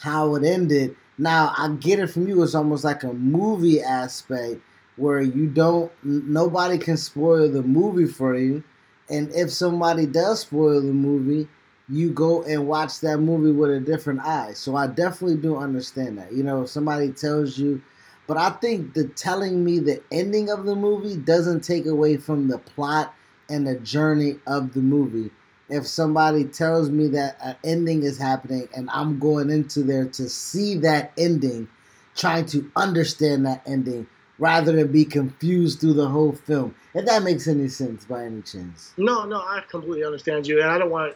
[0.00, 0.96] how it ended.
[1.18, 2.42] Now, I get it from you.
[2.42, 4.60] It's almost like a movie aspect
[4.96, 8.62] where you don't, nobody can spoil the movie for you.
[9.08, 11.48] And if somebody does spoil the movie,
[11.88, 14.52] you go and watch that movie with a different eye.
[14.54, 16.32] So I definitely do understand that.
[16.32, 17.82] You know, if somebody tells you,
[18.26, 22.48] but I think the telling me the ending of the movie doesn't take away from
[22.48, 23.14] the plot
[23.50, 25.30] and the journey of the movie.
[25.68, 30.28] If somebody tells me that an ending is happening and I'm going into there to
[30.28, 31.68] see that ending,
[32.16, 34.06] trying to understand that ending
[34.38, 36.74] rather than be confused through the whole film.
[36.94, 38.92] If that makes any sense by any chance.
[38.96, 41.14] No, no, I completely understand you, and I don't want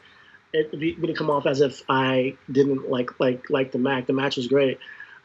[0.53, 4.07] it to, be, to come off as if I didn't like like like the match.
[4.07, 4.79] The match was great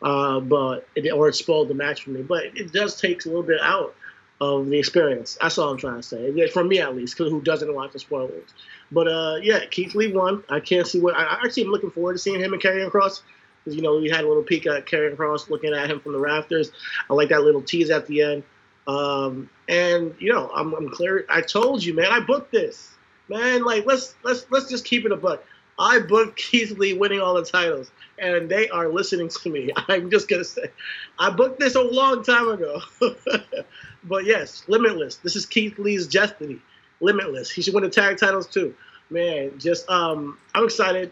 [0.04, 2.22] uh, but it, or it spoiled the match for me.
[2.22, 3.96] But it does take a little bit out
[4.44, 5.38] of the experience.
[5.42, 6.48] That's all I'm trying to say.
[6.48, 8.50] For me at least, who doesn't watch the spoilers.
[8.92, 10.44] But uh, yeah, Keith Lee won.
[10.50, 11.16] I can't see what.
[11.16, 13.22] I actually am looking forward to seeing him and Karrion Kross.
[13.64, 16.12] Because you know we had a little peek at Karrion Kross looking at him from
[16.12, 16.72] the rafters.
[17.10, 18.44] I like that little tease at the end.
[18.86, 21.26] Um, and you know I'm, I'm clear.
[21.30, 22.08] I told you, man.
[22.12, 22.94] I booked this,
[23.30, 23.64] man.
[23.64, 25.44] Like let's let's let's just keep it a buck.
[25.80, 29.72] I booked Keith Lee winning all the titles, and they are listening to me.
[29.88, 30.72] I'm just gonna say,
[31.20, 32.82] I booked this a long time ago.
[34.04, 35.16] but yes, Limitless.
[35.18, 36.60] This is Keith Lee's destiny.
[37.00, 37.52] Limitless.
[37.52, 38.76] He should win the tag titles too.
[39.10, 41.12] Man, just um, I'm excited.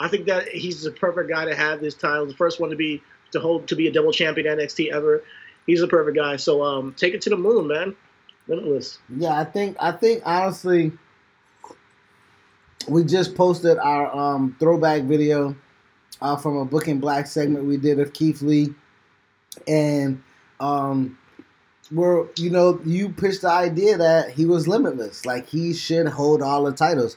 [0.00, 2.26] I think that he's the perfect guy to have this title.
[2.26, 3.02] The first one to be
[3.32, 5.22] to hold to be a double champion NXT ever.
[5.66, 6.36] He's the perfect guy.
[6.36, 7.94] So um, take it to the moon, man.
[8.46, 8.98] Limitless.
[9.16, 10.92] Yeah, I think I think honestly
[12.88, 15.54] we just posted our um, throwback video
[16.20, 18.74] uh, from a Booking Black segment we did of Keith Lee,
[19.66, 20.22] and
[20.60, 21.18] um,
[21.92, 26.42] we're you know you pitched the idea that he was limitless, like he should hold
[26.42, 27.16] all the titles.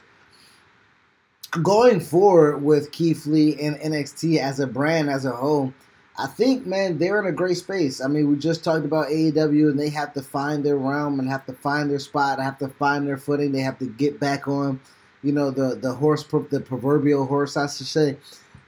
[1.62, 5.74] Going forward with Keith Lee and NXT as a brand as a whole,
[6.18, 8.00] I think man they're in a great space.
[8.00, 11.28] I mean, we just talked about AEW and they have to find their realm and
[11.28, 13.52] have to find their spot, have to find their footing.
[13.52, 14.80] They have to get back on
[15.22, 18.16] you know the the horse, the proverbial horse, I should say.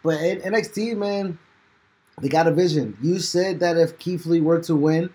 [0.03, 1.39] But in NXT, man,
[2.21, 2.97] they got a vision.
[3.03, 5.11] You said that if Keith Lee were to win,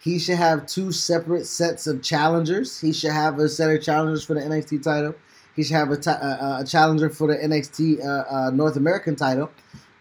[0.00, 2.80] he should have two separate sets of challengers.
[2.80, 5.14] He should have a set of challengers for the NXT title.
[5.56, 9.16] He should have a, t- a, a challenger for the NXT uh, uh, North American
[9.16, 9.50] title.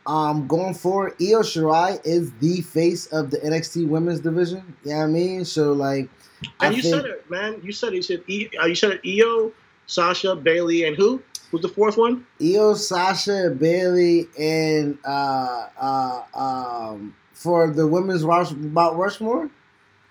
[0.05, 4.75] Um, going forward, Io Shirai is the face of the NXT Women's Division.
[4.83, 5.45] You know I mean?
[5.45, 6.09] So like,
[6.41, 7.61] and I you think, said it, man.
[7.63, 9.53] You said you said e, uh, you said Io
[9.85, 11.21] Sasha, Bayley, and who?
[11.51, 12.25] Who's the fourth one?
[12.41, 19.49] Io, Sasha, Bayley, and uh, uh, um, for the women's Rush, about Rushmore,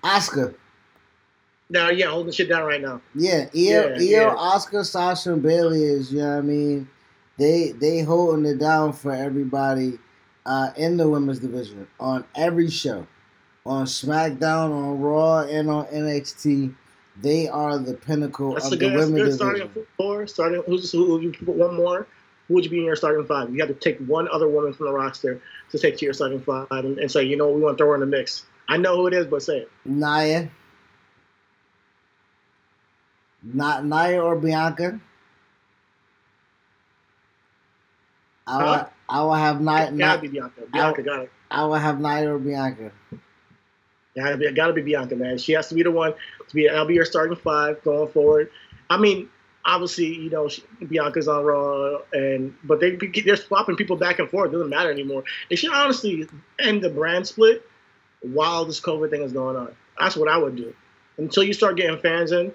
[0.05, 0.55] Asuka.
[1.69, 3.01] Now, yeah, holding shit down right now.
[3.15, 4.35] Yeah, Io, yeah, Io, yeah.
[4.37, 6.89] Asuka, Sasha, and Bayley is, you know what I mean?
[7.39, 9.99] They they holding it down for everybody
[10.47, 13.07] uh, in the women's division on every show,
[13.65, 16.75] on SmackDown, on Raw, and on NXT.
[17.21, 19.37] They are the pinnacle that's of the good, women division.
[19.37, 21.21] Starting four, starting who's who?
[21.21, 22.07] You put one more.
[22.49, 23.53] Who would you be in your starting five?
[23.55, 25.41] You have to take one other woman from the roster
[25.71, 27.91] to take to your starting five and, and say, you know, we want to throw
[27.91, 28.45] her in the mix.
[28.69, 29.71] I know who it is, but say it.
[29.85, 30.51] Nia.
[33.43, 35.01] Not Nia or Bianca.
[38.47, 38.89] I will, huh?
[39.09, 39.65] I will have be
[40.29, 40.63] Bianca.
[40.73, 41.33] Bianca I, got it.
[41.51, 42.93] I will have Nia or Bianca.
[44.17, 45.39] Gotta be, gotta be Bianca, man.
[45.39, 46.13] She has to be the one
[46.49, 46.69] to be.
[46.69, 48.51] I'll be your starting five going forward.
[48.91, 49.29] I mean,
[49.65, 54.29] obviously, you know, she, Bianca's on Raw, and but they they're swapping people back and
[54.29, 54.51] forth.
[54.51, 55.25] It doesn't matter anymore.
[55.49, 57.67] They should honestly end the brand split
[58.21, 59.75] while this COVID thing is going on.
[59.99, 60.75] That's what I would do.
[61.19, 62.53] Until you start getting fans in,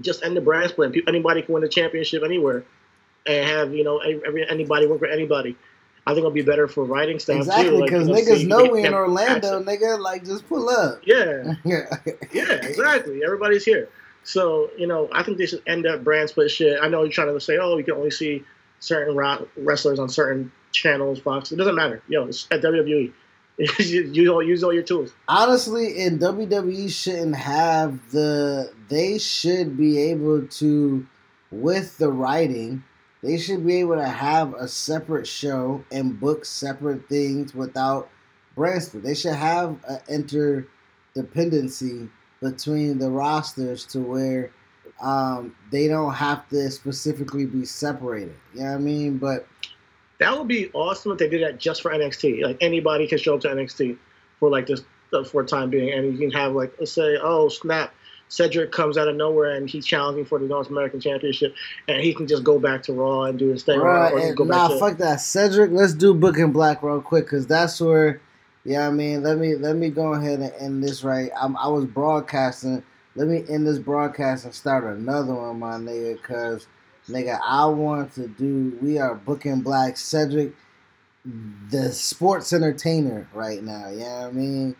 [0.00, 0.94] just end the brand split.
[1.06, 2.64] Anybody can win the championship anywhere,
[3.26, 5.56] and have you know every, anybody work for anybody.
[6.06, 8.94] I think it'll be better for writing staff exactly because like, niggas know we in
[8.94, 10.00] Orlando, nigga.
[10.00, 11.00] Like just pull up.
[11.04, 11.96] Yeah, yeah,
[12.32, 12.52] yeah.
[12.52, 13.22] exactly.
[13.24, 13.88] Everybody's here.
[14.24, 16.78] So you know, I think they should end up brand split shit.
[16.82, 18.44] I know you're trying to say, oh, you can only see
[18.80, 19.14] certain
[19.56, 21.52] wrestlers on certain channels, Fox.
[21.52, 22.02] It doesn't matter.
[22.08, 23.12] Yo, it's at WWE.
[23.58, 25.12] use all use all your tools.
[25.28, 28.72] Honestly, in WWE shouldn't have the.
[28.88, 31.06] They should be able to,
[31.50, 32.84] with the writing,
[33.22, 38.08] they should be able to have a separate show and book separate things without
[38.54, 39.02] brand split.
[39.02, 40.66] They should have an
[41.16, 42.08] interdependency
[42.40, 44.50] between the rosters to where
[45.02, 48.34] um, they don't have to specifically be separated.
[48.54, 49.18] You know what I mean?
[49.18, 49.46] But
[50.18, 52.42] that would be awesome if they did that just for NXT.
[52.42, 53.98] Like anybody can show up to NXT
[54.38, 54.82] for like this
[55.30, 57.92] for time being, and you can have like let's say, oh snap,
[58.30, 61.54] Cedric comes out of nowhere and he's challenging for the North American Championship,
[61.86, 63.78] and he can just go back to Raw and do his thing.
[63.78, 65.70] Right, or nah, fuck that, Cedric.
[65.70, 68.20] Let's do Booking Black real quick because that's where.
[68.64, 71.30] Yeah, I mean, let me let me go ahead and end this right.
[71.38, 72.82] I'm, I was broadcasting.
[73.16, 76.66] Let me end this broadcast and start another one, my nigga, because
[77.10, 78.78] Nigga, I want to do.
[78.80, 80.54] We are booking Black Cedric,
[81.24, 83.88] the sports entertainer right now.
[83.90, 84.76] You know I mean?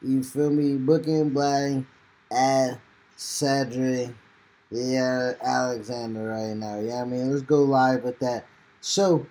[0.00, 0.76] You feel me?
[0.76, 1.82] Booking Black
[2.30, 2.78] at
[3.22, 4.10] Cedric,
[4.70, 6.80] yeah, Alexander right now.
[6.80, 8.46] Yeah, I mean, let's go live with that.
[8.80, 9.26] So,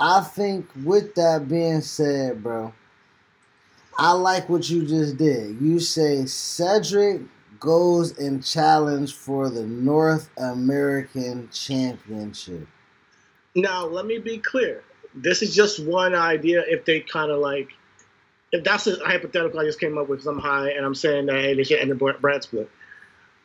[0.00, 2.72] I think with that being said, bro,
[3.98, 5.60] I like what you just did.
[5.60, 7.22] You say Cedric
[7.60, 12.66] goes and challenge for the North American Championship.
[13.54, 14.82] Now, let me be clear.
[15.14, 16.62] This is just one idea.
[16.66, 17.70] If they kind of like,
[18.52, 21.36] if that's a hypothetical I just came up with some high, and I'm saying that
[21.36, 22.68] hey, they should end the brand split.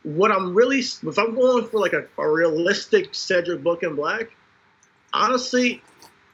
[0.04, 4.32] What I'm really, if I'm going for like a, a realistic Cedric Book and Black,
[5.14, 5.82] honestly,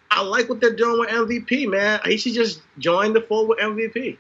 [0.10, 2.00] I like what they're doing with MVP, man.
[2.06, 4.18] He should just join the fold with MVP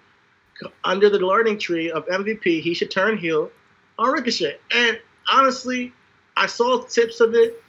[0.83, 3.51] under the learning tree of MVP, he should turn heel
[3.97, 4.57] on Ricochet.
[4.71, 5.93] And honestly,
[6.35, 7.61] I saw tips of it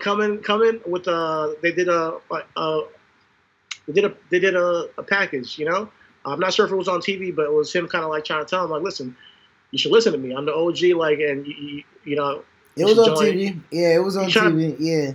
[0.00, 2.86] coming coming with uh they did a, a, a
[3.86, 5.90] they did a they did a, a, package, you know.
[6.24, 8.24] I'm not sure if it was on TV, but it was him kind of like
[8.24, 9.16] trying to tell him like, listen,
[9.74, 10.32] you should listen to me.
[10.32, 12.44] I'm the OG, like, and you, you, you know.
[12.76, 13.32] It was on join.
[13.34, 13.60] TV.
[13.72, 14.76] Yeah, it was on TV.
[14.76, 15.12] To, yeah.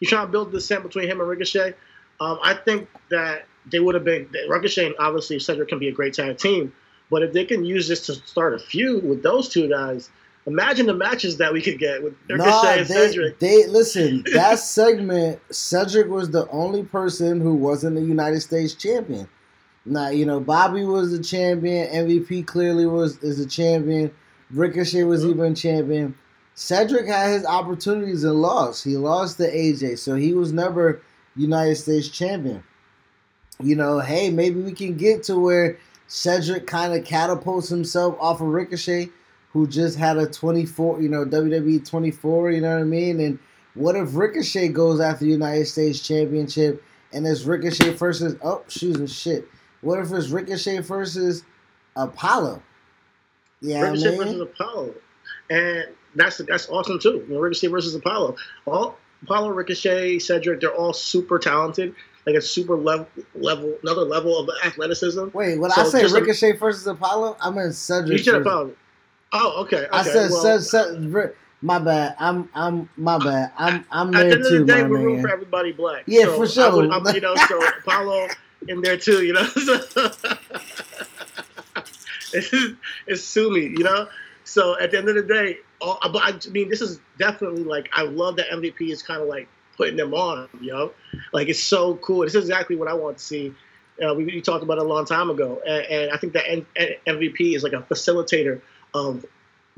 [0.00, 1.74] He's trying to build the scent between him and Ricochet.
[2.20, 5.92] Um, I think that they would have been Ricochet and obviously Cedric can be a
[5.92, 6.72] great tag team,
[7.08, 10.10] but if they can use this to start a feud with those two guys,
[10.46, 13.38] imagine the matches that we could get with Ricochet nah, and they, Cedric.
[13.38, 15.40] They listen that segment.
[15.54, 19.28] Cedric was the only person who wasn't the United States champion.
[19.86, 21.88] Now you know Bobby was the champion.
[21.88, 24.12] MVP clearly was is a champion.
[24.50, 25.30] Ricochet was mm-hmm.
[25.30, 26.14] even champion.
[26.54, 28.84] Cedric had his opportunities and lost.
[28.84, 31.02] He lost to AJ, so he was never
[31.36, 32.62] United States champion
[33.60, 35.78] you know, hey, maybe we can get to where
[36.08, 39.08] Cedric kind of catapults himself off of Ricochet,
[39.52, 43.20] who just had a 24, you know, WWE 24, you know what I mean?
[43.20, 43.38] And
[43.74, 46.82] what if Ricochet goes after United States Championship
[47.12, 49.48] and it's Ricochet versus, oh, shooting shit.
[49.86, 51.44] What if it's Ricochet versus
[51.94, 52.62] Apollo?
[53.60, 54.18] Yeah, Ricochet I mean?
[54.18, 54.94] versus Apollo.
[55.48, 55.84] And
[56.14, 57.24] that's that's awesome too.
[57.28, 58.36] You know, Ricochet versus Apollo.
[58.66, 61.94] All Apollo, Ricochet, Cedric, they're all super talented
[62.26, 63.06] like a super level,
[63.36, 65.28] level, another level of athleticism.
[65.32, 68.18] Wait, when so I say Ricochet a, versus Apollo, I meant Cedric.
[68.18, 68.78] You should have found it.
[69.32, 69.76] Oh, okay.
[69.76, 69.88] okay.
[69.92, 71.32] I said, well, said,
[71.62, 72.16] my bad.
[72.18, 73.52] I'm, I'm, my bad.
[73.56, 76.02] I'm, I'm there too, At the end of the day, we're rooting for everybody black.
[76.06, 76.76] Yeah, so for sure.
[76.76, 78.28] Would, you know, so Apollo
[78.68, 79.24] in there too.
[79.24, 79.42] You know,
[82.32, 82.54] it's,
[83.06, 83.62] it's Sumi.
[83.62, 84.08] You know,
[84.44, 88.02] so at the end of the day, all, I mean, this is definitely like I
[88.02, 90.92] love that MVP is kind of like putting them on, you know?
[91.32, 92.22] Like, it's so cool.
[92.22, 93.54] This is exactly what I want to see.
[94.02, 95.60] Uh, we, we, talked about it a long time ago.
[95.66, 98.60] And, and I think that N- N- MVP is like a facilitator
[98.94, 99.24] of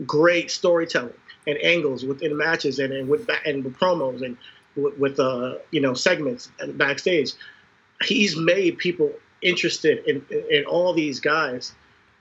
[0.07, 1.15] great storytelling
[1.47, 4.37] and angles within matches and, and with and with promos and
[4.77, 7.33] with, with uh, you know segments backstage.
[8.05, 11.73] He's made people interested in, in, all these guys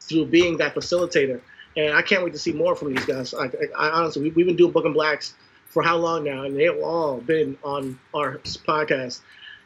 [0.02, 1.42] through being that facilitator.
[1.76, 3.34] And I can't wait to see more from these guys.
[3.34, 5.36] I, I, I honestly, we, have been doing Book and Blacks
[5.68, 6.44] for how long now?
[6.44, 9.22] And they've all been on our podcast.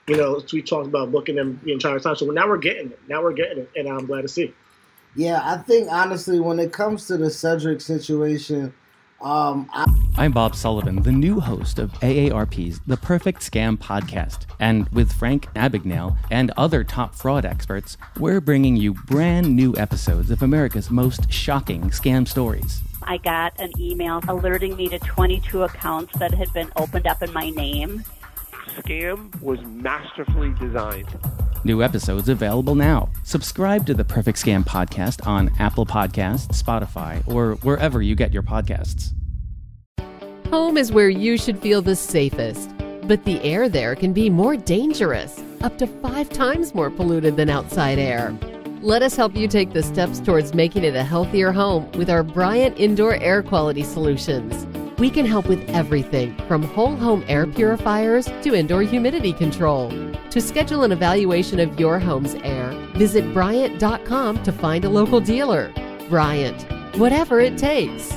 [0.07, 2.15] You know, we talked about booking them the entire time.
[2.15, 2.99] So now we're getting it.
[3.07, 4.53] Now we're getting it, and I'm glad to see.
[5.15, 8.73] Yeah, I think honestly, when it comes to the Cedric situation,
[9.21, 9.85] um, I-
[10.17, 14.45] I'm Bob Sullivan, the new host of AARP's The Perfect Scam podcast.
[14.59, 20.31] And with Frank Abagnale and other top fraud experts, we're bringing you brand new episodes
[20.31, 22.81] of America's most shocking scam stories.
[23.03, 27.31] I got an email alerting me to 22 accounts that had been opened up in
[27.33, 28.03] my name
[28.77, 31.07] scam was masterfully designed.
[31.63, 33.09] New episodes available now.
[33.23, 38.43] Subscribe to the Perfect Scam podcast on Apple Podcasts, Spotify, or wherever you get your
[38.43, 39.13] podcasts.
[40.49, 42.71] Home is where you should feel the safest,
[43.03, 47.49] but the air there can be more dangerous, up to five times more polluted than
[47.49, 48.35] outside air.
[48.81, 52.23] Let us help you take the steps towards making it a healthier home with our
[52.23, 54.65] Bryant Indoor Air Quality Solutions.
[55.01, 59.89] We can help with everything from whole home air purifiers to indoor humidity control.
[60.29, 65.73] To schedule an evaluation of your home's air, visit Bryant.com to find a local dealer.
[66.07, 66.61] Bryant,
[66.99, 68.15] whatever it takes.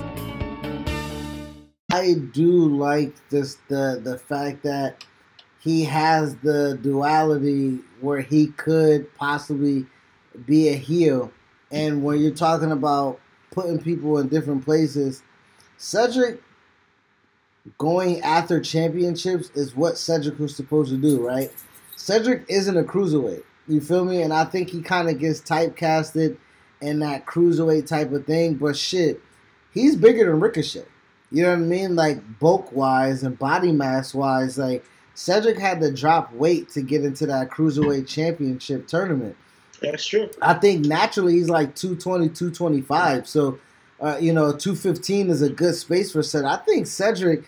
[1.91, 5.07] I do like this the the fact that
[5.61, 9.87] he has the duality where he could possibly
[10.45, 11.33] be a heel.
[11.71, 13.21] And when you're talking about
[13.53, 15.23] putting people in different places,
[15.79, 16.44] Cedric
[17.79, 21.53] going after championships is what Cedric was supposed to do, right?
[21.97, 23.45] Cedric isn't a cruiserweight.
[23.67, 24.23] You feel me?
[24.23, 26.37] And I think he kind of gets typecasted
[26.81, 28.55] in that cruiserweight type of thing.
[28.55, 29.21] But shit,
[29.73, 30.85] he's bigger than Ricochet.
[31.31, 31.97] You know what I mean?
[31.97, 34.85] Like bulk wise and body mass wise, like
[35.15, 39.37] Cedric had to drop weight to get into that cruiserweight championship tournament.
[39.81, 40.31] That's true.
[40.43, 43.29] I think naturally he's like 220, 225.
[43.29, 43.59] So,
[44.01, 46.53] uh, you know, 215 is a good space for Cedric.
[46.53, 47.45] I think Cedric,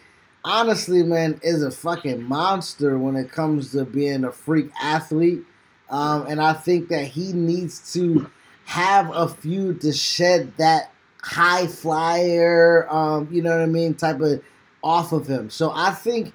[0.47, 5.43] honestly, man, is a fucking monster when it comes to being a freak athlete.
[5.91, 8.31] Um, and I think that he needs to
[8.65, 14.21] have a few to shed that high flyer, um, you know what I mean, type
[14.21, 14.43] of
[14.83, 15.51] off of him.
[15.51, 16.33] So I think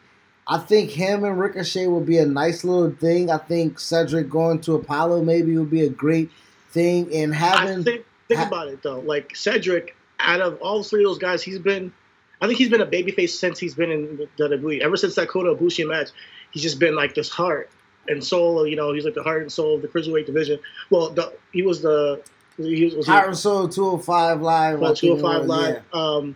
[0.48, 3.32] I think him and Ricochet would be a nice little thing.
[3.32, 6.30] I think Cedric going to Apollo maybe would be a great
[6.72, 7.14] thing.
[7.14, 11.04] And having I think, think ha- about it though, like Cedric, out of all three
[11.04, 11.94] of those guys, he's been,
[12.42, 14.82] I think he's been a babyface since he's been in the WWE.
[14.82, 16.10] Ever since that Kota Ibushi match,
[16.52, 17.70] he's just been like this heart
[18.08, 18.66] and soul.
[18.66, 20.60] You know, he's like the heart and soul of the cruiserweight division.
[20.90, 22.24] Well, the, he was the
[22.58, 24.80] he was, was Heart and Soul 205 Live.
[24.80, 25.84] Well, 205 Live.
[25.94, 26.00] Yeah.
[26.00, 26.36] Um,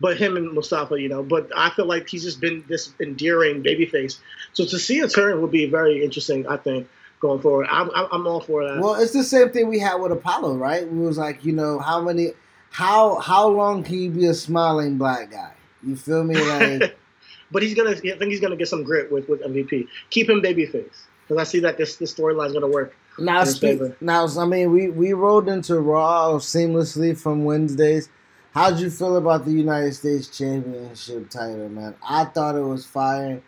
[0.00, 3.62] but him and Mustafa, you know, but I feel like he's just been this endearing
[3.62, 4.18] babyface.
[4.52, 6.88] So to see a turn would be very interesting, I think,
[7.20, 7.66] going forward.
[7.70, 8.80] I'm, I'm all for that.
[8.80, 10.82] Well, it's the same thing we had with Apollo, right?
[10.82, 12.32] It was like, you know, how many,
[12.70, 15.52] how how long can you be a smiling black guy?
[15.82, 16.34] You feel me?
[16.34, 16.96] Like,
[17.50, 19.88] but he's gonna, I think he's gonna get some grit with with MVP.
[20.10, 22.96] Keep him babyface because I see that this this storyline's gonna work.
[23.18, 28.08] Now, speak, now, I mean, we we rolled into Raw seamlessly from Wednesdays.
[28.52, 31.94] How'd you feel about the United States Championship title, man?
[32.06, 33.42] I thought it was fire.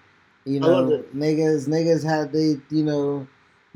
[0.44, 3.26] You know, niggas, niggas had the, you know,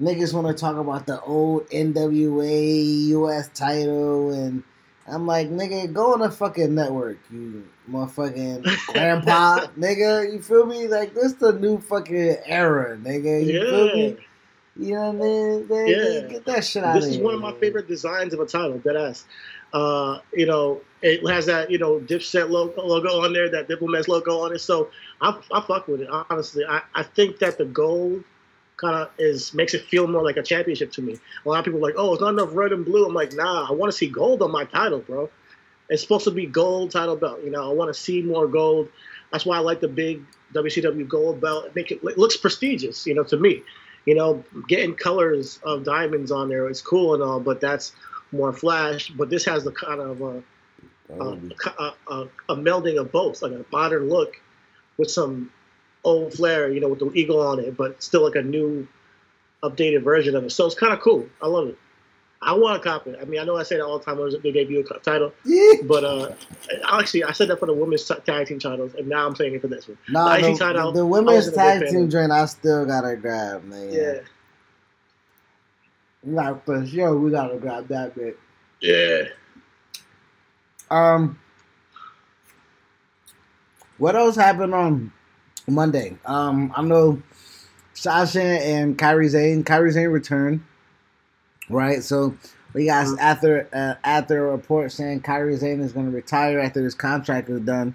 [0.00, 4.62] niggas want to talk about the old NWA US title, and
[5.06, 10.32] I'm like, nigga, go on a fucking network, you motherfucking grandpa, nigga.
[10.32, 10.86] You feel me?
[10.86, 13.44] Like this the new fucking era, nigga.
[13.44, 13.70] You yeah.
[13.70, 14.16] feel me?
[14.76, 15.68] You know what I mean?
[15.68, 16.20] They, yeah.
[16.20, 17.60] They get that shit out This is here, one of my man.
[17.60, 19.26] favorite designs of a title, dead ass.
[19.72, 24.08] Uh, you know, it has that, you know, Dipset logo, logo on there, that Diplomats
[24.08, 24.60] logo on it.
[24.60, 24.90] So
[25.20, 26.64] I, I fuck with it, honestly.
[26.66, 28.24] I, I think that the gold
[28.82, 31.18] kind of is makes it feel more like a championship to me.
[31.46, 33.06] A lot of people are like, oh, it's not enough red and blue.
[33.06, 35.30] I'm like, nah, I want to see gold on my title, bro.
[35.88, 37.40] It's supposed to be gold title belt.
[37.44, 38.88] You know, I want to see more gold.
[39.30, 40.22] That's why I like the big
[40.52, 41.66] WCW gold belt.
[41.66, 43.62] It make it, it looks prestigious, you know, to me.
[44.04, 47.92] You know, getting colors of diamonds on there is cool and all, but that's
[48.32, 49.10] more flash.
[49.10, 50.40] But this has the kind of uh,
[51.20, 51.36] uh,
[51.78, 54.40] a, a, a melding of both, like a modern look
[54.96, 55.50] with some
[56.04, 58.86] old flair, you know, with the eagle on it, but still like a new,
[59.62, 60.50] updated version of it.
[60.50, 61.26] So it's kind of cool.
[61.40, 61.78] I love it.
[62.44, 63.16] I want to cop it.
[63.20, 64.82] I mean, I know I say that all the time when it was the debut
[65.04, 65.32] title,
[65.84, 66.32] but uh,
[66.92, 69.60] actually, I said that for the women's tag team titles, and now I'm saying it
[69.60, 69.96] for this one.
[70.08, 73.92] Nah, the, title, the women's a tag team joint, I still gotta grab, man.
[73.92, 74.18] Yeah,
[76.24, 78.36] Like for sure, we gotta grab that bit.
[78.80, 79.22] yeah.
[80.90, 81.38] Um,
[83.98, 85.12] what else happened on
[85.68, 86.16] Monday?
[86.26, 87.22] Um, I know
[87.94, 89.64] Sasha and Kairi Sane.
[89.64, 90.62] Kairi Sane returned,
[91.68, 92.02] right?
[92.02, 92.36] So
[92.74, 93.18] we got Mhm.
[93.20, 97.48] after uh, after a report saying Kairi Sane is going to retire after his contract
[97.48, 97.94] is done.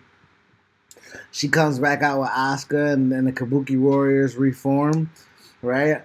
[1.31, 5.11] She comes back out with Asuka, and, and the Kabuki Warriors reform,
[5.61, 6.03] right?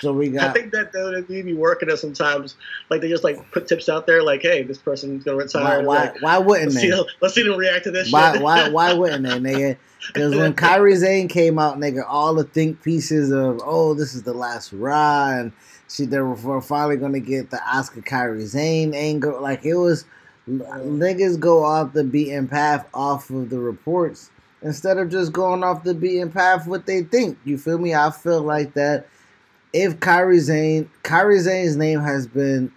[0.00, 0.50] So we got.
[0.50, 2.54] I think that WWE be working it sometimes.
[2.90, 5.84] Like they just like put tips out there, like, "Hey, this person's gonna retire." why,
[5.84, 6.96] why, Like, why wouldn't let's, see they?
[6.96, 8.42] them, let's see them react to this Why, shit.
[8.42, 9.76] why, why wouldn't they, nigga?
[10.06, 14.22] Because when Kairi Sane came out, nigga, all the think pieces of, oh, this is
[14.22, 15.52] the last hurrah, and
[15.90, 19.38] she, they were finally going to get the Asuka Kairi Sane angle.
[19.42, 20.06] Like, it was,
[20.48, 24.30] niggas go off the beaten path off of the reports.
[24.62, 27.38] instead of just going off the beaten path what they think.
[27.44, 27.94] You feel me?
[27.94, 29.06] I feel like that
[29.72, 32.72] if Kairi Sane, Kairi Sane's name has been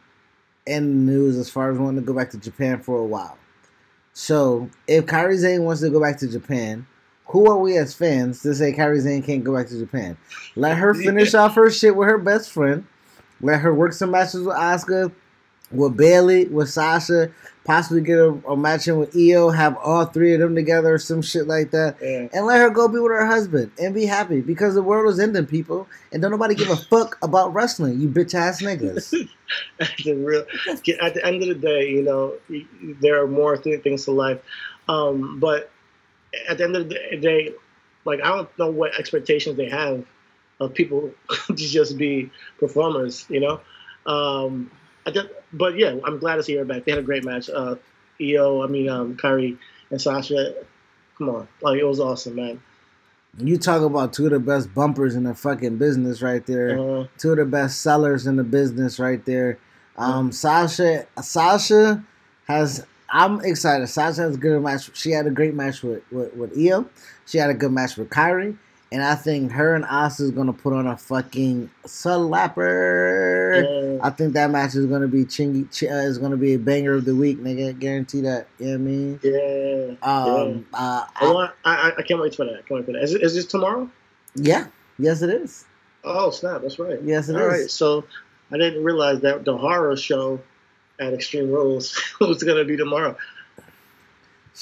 [0.66, 3.38] in the news as far as wanting to go back to Japan for a while.
[4.14, 6.86] So if Kairi Sane wants to go back to Japan,
[7.26, 10.18] who are we as fans to say Kairi Sane can't go back to Japan?
[10.56, 12.86] Let her finish off her shit with her best friend.
[13.42, 15.12] Let her work some matches with Asuka,
[15.72, 17.32] with Bayley, with Sasha,
[17.66, 21.00] possibly get a, a match in with Io, have all three of them together or
[21.00, 22.28] some shit like that, Yeah.
[22.34, 25.20] and let her go be with her husband and be happy because the world is
[25.20, 29.14] ending, people, and don't nobody give a fuck about wrestling, you bitch ass niggas.
[29.80, 30.46] at the real
[31.02, 32.34] at the end of the day, you know,
[33.02, 34.42] there are more th- things to life.
[34.90, 35.72] Um, but
[36.50, 37.54] at the end of the day,
[38.06, 40.06] like I don't know what expectations they have
[40.60, 41.12] of people
[41.48, 43.62] to just be performers, you know.
[44.06, 44.70] Um,
[45.06, 46.86] I just, but yeah, I'm glad to see her back.
[46.86, 47.50] They had a great match.
[47.50, 47.76] Uh,
[48.22, 49.58] Io, I mean, um, Kairi
[49.90, 50.54] and Sasha.
[51.18, 52.62] Come on, like it was awesome, man.
[53.38, 56.80] You talk about two of the best bumpers in the fucking business right there.
[56.80, 59.58] Uh, two of the best sellers in the business right there.
[59.98, 62.04] Um, Sasha, Sasha
[62.48, 62.86] has.
[63.10, 63.88] I'm excited.
[63.88, 64.96] Sasha has a good match.
[64.96, 66.88] She had a great match with with, with Io.
[67.26, 68.58] She had a good match with Kairi,
[68.94, 73.64] and I think her and Asuka is gonna put on a fucking slapper.
[73.98, 74.06] yeah.
[74.06, 75.70] I think that match is gonna be chingy.
[75.72, 77.78] Ch- uh, is gonna be a banger of the week, nigga.
[77.78, 78.48] Guarantee that.
[78.60, 79.20] You know what I mean?
[79.24, 79.96] yeah.
[80.04, 81.52] Um, uh, I I- want.
[81.66, 82.54] I, I- I can't wait for that.
[82.54, 83.04] I can't wait for that.
[83.04, 83.90] Is, it, is this tomorrow?
[84.36, 84.68] yeah.
[85.00, 85.66] Yes, it is.
[86.04, 86.62] Oh snap!
[86.62, 87.00] That's right.
[87.04, 87.48] Yes, it All is.
[87.48, 87.70] right.
[87.72, 88.04] So
[88.52, 90.40] I didn't realize that the horror show
[91.00, 93.18] at Extreme Rules was gonna be tomorrow.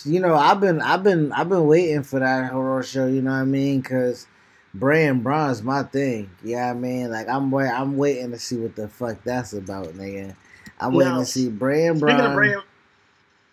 [0.06, 3.08] You know, I've been, I've been, I've been waiting for that horror show.
[3.08, 3.82] You know what I mean?
[3.82, 4.28] Because
[4.74, 6.30] Bray and Braun's my thing.
[6.44, 9.88] Yeah, I mean, like I'm, wait, I'm waiting to see what the fuck that's about,
[9.88, 10.36] nigga.
[10.80, 12.30] I'm waiting to see Bray and Speaking Braun.
[12.32, 12.56] of Bray,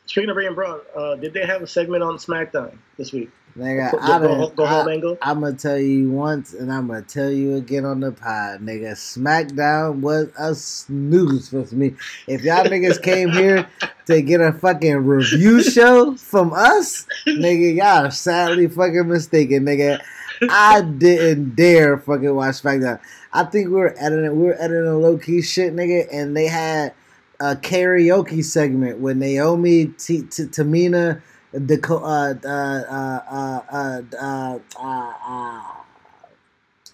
[0.06, 3.30] speaking of Bray and Braun, uh, did they have a segment on SmackDown this week?
[3.56, 5.18] Nigga, Go- I done, go home I, angle?
[5.22, 8.92] I'm gonna tell you once, and I'm gonna tell you again on the pod, nigga.
[8.92, 11.94] SmackDown was a snooze for me.
[12.26, 13.68] If y'all niggas came here
[14.06, 20.00] to get a fucking review show from us, nigga, y'all are sadly fucking mistaken, nigga.
[20.48, 23.00] I didn't dare fucking watch SmackDown.
[23.32, 26.46] I think we were editing, we were editing a low key shit, nigga, and they
[26.46, 26.94] had
[27.40, 31.20] a karaoke segment with Naomi, T- T- Tamina,
[31.54, 35.62] Daco- uh, uh, uh, uh, uh, uh,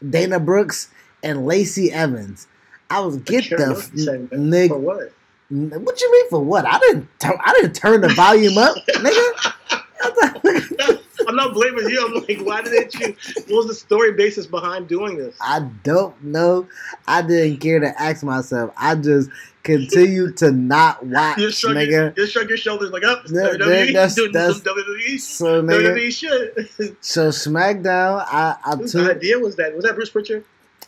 [0.08, 0.90] Dana Brooks,
[1.22, 2.46] and Lacey Evans.
[2.90, 3.96] I was get the f- For
[4.36, 4.78] nigga.
[4.78, 5.12] what?
[5.50, 6.64] What you mean for what?
[6.66, 7.08] I didn't.
[7.18, 9.52] Tur- I didn't turn the volume up, nigga.
[11.26, 12.04] I'm not blaming you.
[12.06, 13.16] I'm like, why didn't you?
[13.48, 15.36] What was the story basis behind doing this?
[15.40, 16.68] I don't know.
[17.06, 18.72] I didn't care to ask myself.
[18.76, 19.30] I just
[19.64, 21.90] continue to not watch, You shrug, nigga.
[21.90, 25.62] your, you shrug your shoulders like, oh, it's WWE that's- doing that's- some WWE, So
[25.62, 26.96] nigga, WWE shit.
[27.04, 29.10] so SmackDown, I I Whose took.
[29.10, 29.74] idea was that?
[29.74, 30.44] Was that Bruce Pritchard?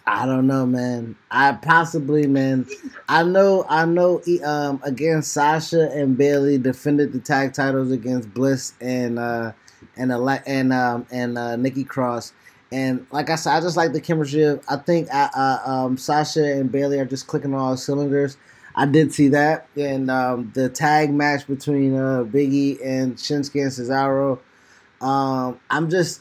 [0.08, 1.16] I don't know, man.
[1.32, 2.66] I possibly, man.
[3.08, 4.22] I know, I know.
[4.24, 9.50] e- Um, against Sasha and Bayley defended the tag titles against Bliss and uh
[9.96, 12.34] and Ale- and um and uh, Nikki Cross.
[12.70, 14.42] And like I said, I just like the chemistry.
[14.44, 18.36] Of, I think uh, uh, um, Sasha and Bayley are just clicking on all cylinders.
[18.76, 23.70] I did see that, and um, the tag match between uh, Biggie and Shinsuke and
[23.72, 24.38] Cesaro.
[25.00, 26.20] Um, I'm just,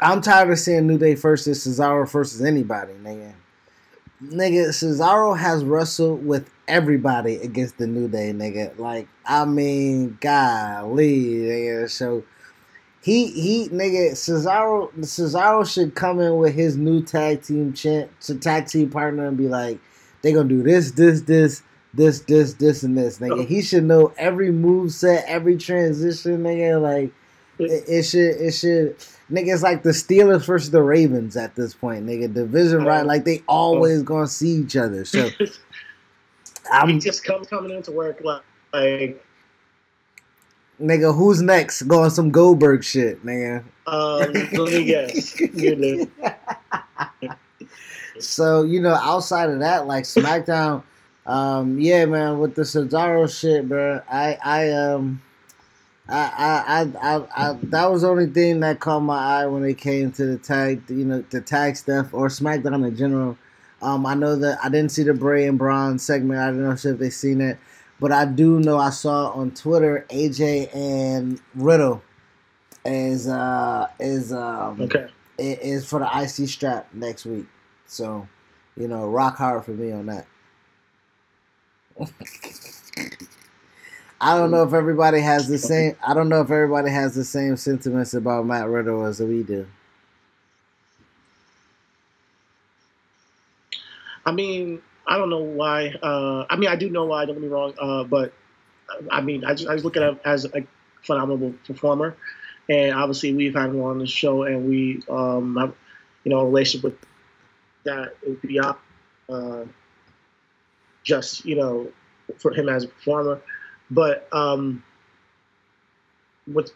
[0.00, 3.32] I'm tired of seeing New Day versus Cesaro versus anybody, nigga.
[4.24, 8.76] Nigga, Cesaro has wrestled with everybody against the New Day, nigga.
[8.76, 11.90] Like, I mean, golly, nigga.
[11.90, 12.24] So
[13.04, 18.10] he he nigga Cesaro Cesaro should come in with his new tag team champ
[18.40, 19.78] tag team partner and be like,
[20.24, 21.62] they gonna do this, this, this,
[21.92, 23.46] this, this, this, and this, nigga.
[23.46, 26.80] He should know every move set, every transition, nigga.
[26.80, 27.12] Like
[27.58, 28.96] it, it should it should
[29.30, 32.32] nigga it's like the Steelers versus the Ravens at this point, nigga.
[32.32, 35.04] Division right, like they always gonna see each other.
[35.04, 35.28] So
[36.72, 39.24] I'm just comes coming into work like, like
[40.80, 41.82] nigga, who's next?
[41.82, 43.62] Going some Goldberg shit, nigga.
[43.86, 45.38] um, let me guess.
[45.38, 46.10] You
[48.18, 50.82] So you know, outside of that, like SmackDown,
[51.26, 54.02] um, yeah, man, with the Cesaro shit, bro.
[54.10, 55.22] I, I, um,
[56.08, 59.64] I, I, I, I, I, that was the only thing that caught my eye when
[59.64, 63.38] it came to the tag, you know, the tag stuff or SmackDown in general.
[63.80, 66.40] Um, I know that I didn't see the Bray and Braun segment.
[66.40, 67.58] I don't know if they seen it,
[68.00, 72.02] but I do know I saw on Twitter AJ and Riddle
[72.84, 75.08] is uh is um okay.
[75.38, 77.46] is for the IC strap next week.
[77.86, 78.28] So,
[78.76, 80.26] you know, rock hard for me on that.
[84.20, 85.96] I don't know if everybody has the same.
[86.06, 89.66] I don't know if everybody has the same sentiments about Matt Riddle as we do.
[94.24, 95.94] I mean, I don't know why.
[96.02, 97.26] Uh, I mean, I do know why.
[97.26, 97.74] Don't get me wrong.
[97.78, 98.32] Uh, but
[99.10, 100.66] I mean, I just, I just look at him as a
[101.02, 102.16] phenomenal performer,
[102.68, 105.74] and obviously we've had him on the show, and we um, have,
[106.24, 107.06] you know, a relationship with
[107.84, 108.76] that is beyond
[109.28, 109.64] uh,
[111.02, 111.88] just you know
[112.38, 113.40] for him as a performer,
[113.90, 114.82] but um,
[116.52, 116.72] with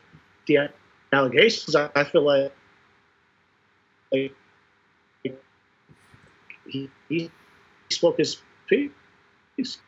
[0.46, 0.68] the
[1.12, 2.52] allegations, I, I feel like,
[4.12, 4.34] like
[6.66, 7.30] he, he
[7.90, 9.78] spoke his piece.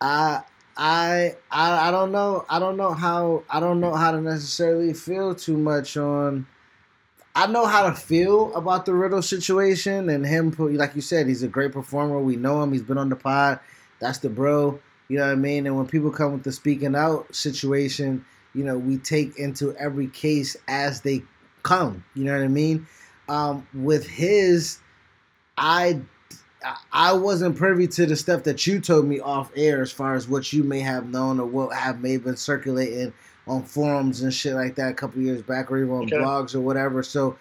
[0.00, 0.42] I
[0.76, 2.44] I I I don't know.
[2.48, 6.46] I don't know how I don't know how to necessarily feel too much on.
[7.34, 10.54] I know how to feel about the Riddle situation and him.
[10.58, 12.18] Like you said, he's a great performer.
[12.18, 12.72] We know him.
[12.72, 13.60] He's been on the pod.
[14.00, 14.80] That's the bro.
[15.08, 15.66] You know what I mean?
[15.66, 18.24] And when people come with the speaking out situation,
[18.54, 21.22] you know, we take into every case as they
[21.62, 22.04] come.
[22.14, 22.86] You know what I mean?
[23.28, 24.78] Um, with his,
[25.56, 26.00] I
[26.92, 30.28] I wasn't privy to the stuff that you told me off air as far as
[30.28, 33.12] what you may have known or what have may have been circulating
[33.48, 36.16] on forums and shit like that a couple years back or even on okay.
[36.16, 37.02] blogs or whatever.
[37.02, 37.36] So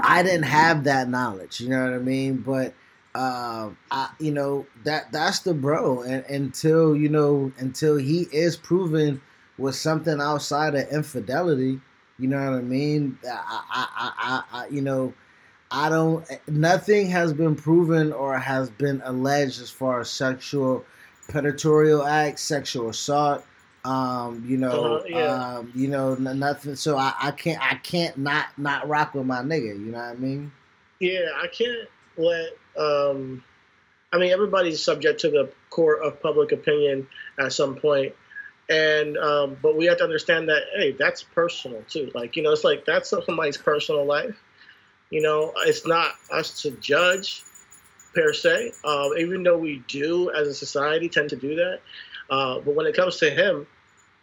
[0.00, 2.38] I didn't have that knowledge, you know what I mean?
[2.38, 2.74] But
[3.14, 8.56] uh, I, you know that that's the bro, and until you know until he is
[8.56, 9.20] proven
[9.58, 11.80] with something outside of infidelity,
[12.18, 13.18] you know what I mean?
[13.24, 15.12] I, I, I, I you know
[15.70, 16.26] I don't.
[16.48, 20.84] Nothing has been proven or has been alleged as far as sexual
[21.28, 23.44] predatorial acts, sexual assault.
[23.84, 25.56] Um, you know, uh, yeah.
[25.56, 26.76] um, you know, nothing.
[26.76, 29.78] So I, I can't, I can't not not rock with my nigga.
[29.78, 30.52] You know what I mean?
[31.00, 32.50] Yeah, I can't let.
[32.78, 33.42] Um,
[34.12, 37.08] I mean, everybody's subject to the court of public opinion
[37.38, 38.14] at some point,
[38.68, 42.10] and um, but we have to understand that hey, that's personal too.
[42.14, 44.36] Like you know, it's like that's somebody's personal life
[45.12, 47.44] you know, it's not us to judge
[48.14, 51.80] per se, Um, even though we do as a society tend to do that.
[52.32, 53.66] Uh, but when it comes to him,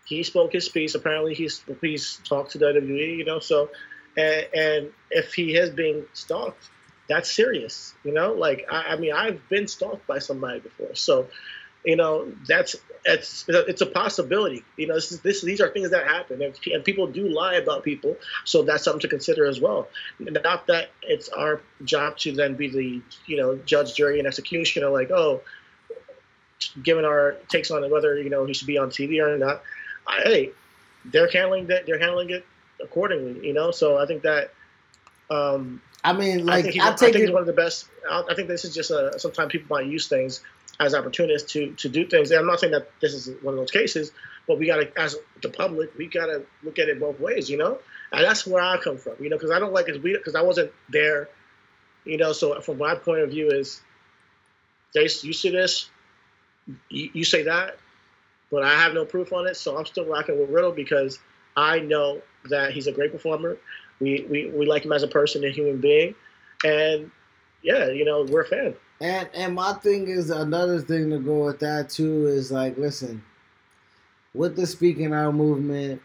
[0.03, 0.95] he spoke his piece.
[0.95, 3.17] Apparently, he's he's talked to the WWE.
[3.17, 3.69] You know, so
[4.17, 6.71] and, and if he has been stalked,
[7.07, 7.93] that's serious.
[8.03, 11.27] You know, like I, I mean, I've been stalked by somebody before, so
[11.85, 15.91] you know that's it's it's a possibility you know this is this these are things
[15.91, 19.61] that happen and, and, people do lie about people so that's something to consider as
[19.61, 19.87] well
[20.19, 24.89] not that it's our job to then be the you know judge jury and executioner
[24.89, 25.41] like oh
[26.83, 29.61] given our takes on whether you know he should be on tv or not
[30.07, 30.51] I, hey
[31.05, 32.45] they're handling that they're handling it
[32.81, 34.53] accordingly you know so i think that
[35.29, 37.87] um I mean, like I think, I think he's one of the best.
[38.09, 39.19] I think this is just a.
[39.19, 40.41] Sometimes people might use things
[40.79, 42.31] as opportunists to to do things.
[42.31, 44.11] And I'm not saying that this is one of those cases,
[44.47, 47.49] but we got to, as the public, we got to look at it both ways,
[47.49, 47.79] you know.
[48.11, 50.41] And that's where I come from, you know, because I don't like it because I
[50.41, 51.29] wasn't there,
[52.05, 52.31] you know.
[52.31, 53.81] So from my point of view is,
[54.93, 55.89] they you see this,
[56.89, 57.77] you, you say that,
[58.51, 61.19] but I have no proof on it, so I'm still rocking with Riddle because
[61.55, 63.57] I know that he's a great performer.
[63.99, 66.15] We, we, we like him as a person a human being.
[66.63, 67.11] And
[67.61, 68.75] yeah, you know, we're a fan.
[69.01, 73.23] And and my thing is another thing to go with that too is like, listen,
[74.33, 76.01] with the speaking out movement,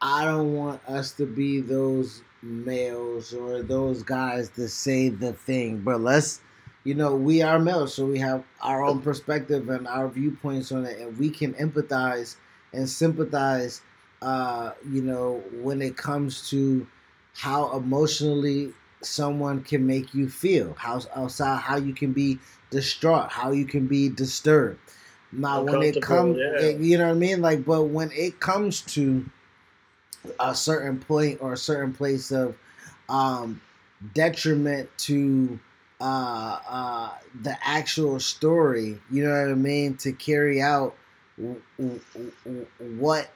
[0.00, 5.80] I don't want us to be those males or those guys to say the thing,
[5.80, 6.40] but let's
[6.84, 10.84] you know, we are males, so we have our own perspective and our viewpoints on
[10.84, 12.36] it, and we can empathize
[12.72, 13.80] and sympathize,
[14.20, 16.86] uh, you know, when it comes to
[17.34, 18.72] how emotionally
[19.02, 22.38] someone can make you feel, how outside how you can be
[22.70, 24.78] distraught, how you can be disturbed.
[25.32, 26.68] Now, when it comes, yeah.
[26.68, 27.40] you know what I mean.
[27.40, 29.24] Like, but when it comes to
[30.38, 32.54] a certain point or a certain place of
[33.08, 33.60] um,
[34.14, 35.58] detriment to
[36.00, 37.10] uh, uh,
[37.42, 40.94] the actual story, you know what I mean, to carry out
[42.96, 43.30] what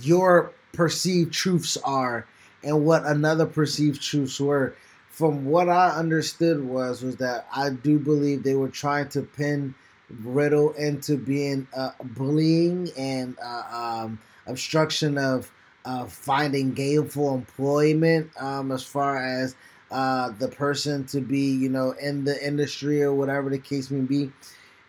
[0.00, 2.26] your perceived truths are
[2.62, 4.74] and what another perceived truths were.
[5.10, 9.74] From what I understood was was that I do believe they were trying to pin
[10.22, 15.50] Riddle into being uh, bullying and uh, um, obstruction of
[15.84, 19.54] uh, finding gainful employment um, as far as
[19.90, 24.00] uh, the person to be, you know, in the industry or whatever the case may
[24.00, 24.32] be.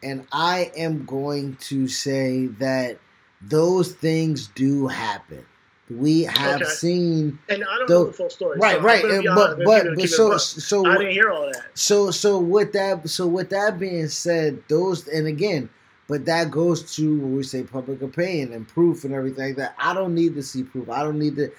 [0.01, 2.99] And I am going to say that
[3.41, 5.45] those things do happen
[5.89, 6.69] we have okay.
[6.69, 8.59] seen and I don't the, know the full story.
[8.59, 9.03] Right, so right.
[9.03, 11.65] And, but but, but so so I didn't hear all that.
[11.73, 15.69] So so with that so with that being said, those and again,
[16.07, 19.75] But that goes to when we say public opinion and proof and everything like that.
[19.77, 20.89] I don't need to see proof.
[20.89, 21.51] I don't need to.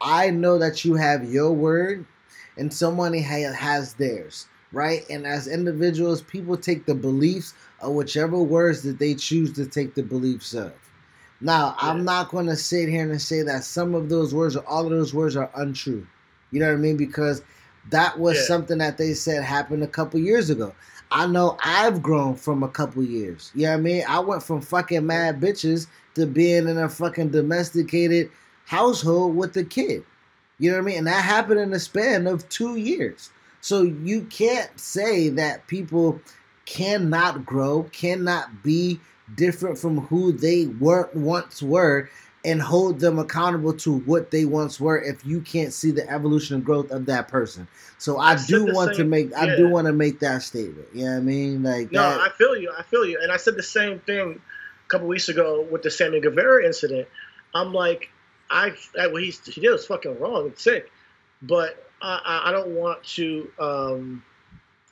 [0.00, 2.04] I know that you have your word
[2.58, 5.08] and somebody ha- has theirs, right?
[5.08, 9.94] And as individuals, people take the beliefs of whichever words that they choose to take
[9.94, 10.72] the beliefs of.
[11.40, 11.90] Now, yeah.
[11.90, 14.84] I'm not going to sit here and say that some of those words or all
[14.84, 16.06] of those words are untrue.
[16.50, 16.96] You know what I mean?
[16.96, 17.42] Because
[17.90, 18.42] that was yeah.
[18.42, 20.74] something that they said happened a couple years ago.
[21.10, 23.50] I know I've grown from a couple years.
[23.54, 24.04] You know what I mean?
[24.08, 28.30] I went from fucking mad bitches to being in a fucking domesticated
[28.66, 30.04] household with a kid.
[30.58, 30.98] You know what I mean?
[30.98, 33.30] And that happened in the span of two years.
[33.60, 36.20] So you can't say that people
[36.66, 39.00] cannot grow, cannot be
[39.34, 42.08] different from who they were once were,
[42.44, 46.56] and hold them accountable to what they once were if you can't see the evolution
[46.56, 47.66] and growth of that person.
[47.98, 50.86] So I, I do want same, to make I do want to make that statement.
[50.94, 51.62] You know what I mean?
[51.62, 52.72] Like No, that, I feel you.
[52.76, 53.18] I feel you.
[53.20, 54.40] And I said the same thing
[54.86, 57.08] a couple weeks ago with the Sammy Guevara incident.
[57.54, 58.10] I'm like,
[58.50, 60.90] I, I what he, he did was fucking wrong and sick,
[61.42, 64.24] but I, I don't want to um,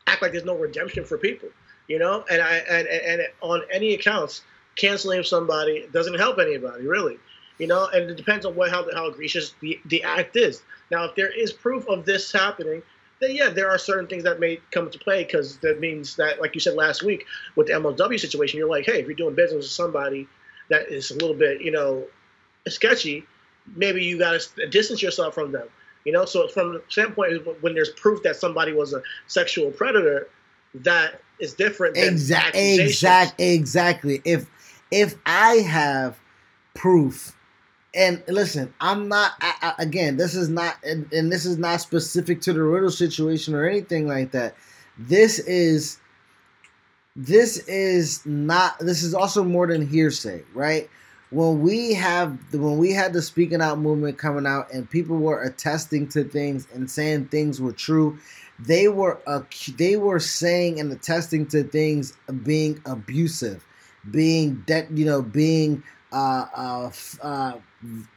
[0.07, 1.49] act like there's no redemption for people,
[1.89, 2.25] you know.
[2.31, 4.43] And I and, and on any accounts,
[4.77, 7.19] canceling somebody doesn't help anybody really,
[7.59, 7.87] you know.
[7.87, 10.63] And it depends on what how how egregious the the act is.
[10.91, 12.83] Now, if there is proof of this happening,
[13.21, 16.41] then yeah, there are certain things that may come into play because that means that,
[16.41, 19.35] like you said last week with the MLW situation, you're like, hey, if you're doing
[19.35, 20.29] business with somebody
[20.69, 22.07] that is a little bit, you know,
[22.69, 23.25] sketchy,
[23.75, 25.69] maybe you got to distance yourself from them.
[26.05, 30.29] You know, so from the standpoint when there's proof that somebody was a sexual predator,
[30.75, 31.97] that is different.
[31.97, 32.81] Exactly.
[32.81, 34.23] exactly, Exactly.
[34.25, 34.47] If
[34.91, 36.19] if I have
[36.75, 37.37] proof,
[37.95, 39.33] and listen, I'm not.
[39.41, 42.91] I, I, again, this is not, and, and this is not specific to the Riddle
[42.91, 44.55] situation or anything like that.
[44.99, 45.99] This is.
[47.17, 48.79] This is not.
[48.79, 50.89] This is also more than hearsay, right?
[51.31, 55.43] When we have when we had the speaking out movement coming out and people were
[55.43, 58.19] attesting to things and saying things were true
[58.59, 59.43] they were uh,
[59.77, 63.67] they were saying and attesting to things being abusive
[64.11, 66.91] being that you know being uh, uh,
[67.23, 67.53] uh,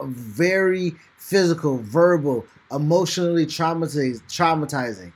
[0.00, 5.12] very physical verbal emotionally traumatizing traumatizing.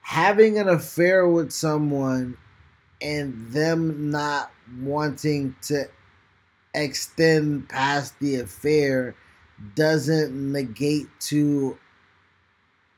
[0.00, 2.36] Having an affair with someone
[3.00, 4.50] and them not
[4.80, 5.88] wanting to
[6.74, 9.14] extend past the affair
[9.74, 11.78] doesn't negate to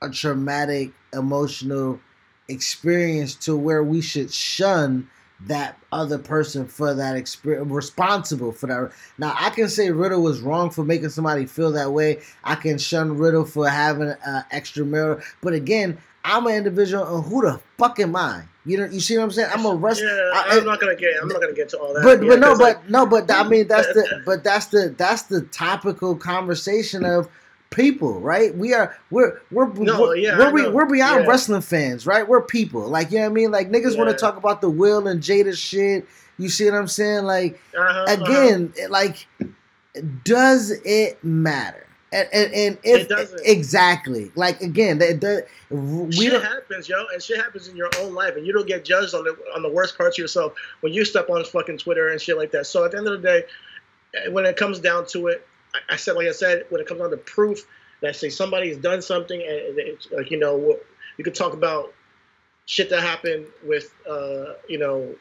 [0.03, 2.01] a traumatic emotional
[2.49, 5.09] experience to where we should shun
[5.47, 8.93] that other person for that experience responsible for that.
[9.16, 12.21] Now i can say riddle was wrong for making somebody feel that way.
[12.45, 17.43] I can shun riddle for having uh, extramarital but again i'm an individual and who
[17.43, 19.49] the fuck am i you know, you see what I'm saying?
[19.55, 20.07] I'm a wrestler.
[20.07, 21.14] Yeah, I, am not gonna get.
[21.21, 22.03] I'm not gonna get to all that.
[22.03, 25.23] But, but no, but like, no, but I mean that's the but that's the that's
[25.23, 27.29] the topical conversation of
[27.71, 28.55] people, right?
[28.55, 31.27] We are we're we're no, we're, yeah, we're, we're, beyond yeah.
[31.27, 32.29] wrestling fans, right?
[32.29, 33.51] We're people, like you know what I mean.
[33.51, 36.07] Like niggas want to talk about the Will and Jada shit.
[36.37, 37.25] You see what I'm saying?
[37.25, 38.23] Like uh-huh, uh-huh.
[38.23, 38.89] again, uh-huh.
[38.91, 39.27] like
[40.25, 41.87] does it matter?
[42.13, 44.33] And, and, and if exactly.
[44.35, 48.35] Like again that, that we shit happens yo and shit happens in your own life
[48.37, 51.05] and you don't get judged on the on the worst parts of yourself when you
[51.05, 52.67] step on fucking twitter and shit like that.
[52.67, 53.45] So at the end of the day
[54.31, 57.01] when it comes down to it i, I said like i said when it comes
[57.01, 57.67] down to proof
[58.03, 60.77] that say somebody's done something and it's like you know
[61.17, 61.93] you could talk about
[62.67, 65.15] shit that happened with uh you know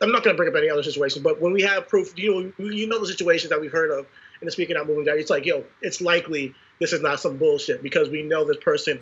[0.00, 2.52] i'm not going to bring up any other situation but when we have proof you
[2.58, 4.06] you know the situations that we've heard of
[4.46, 7.82] the speaking out movement guy, it's like, yo, it's likely this is not some bullshit
[7.82, 9.00] because we know this person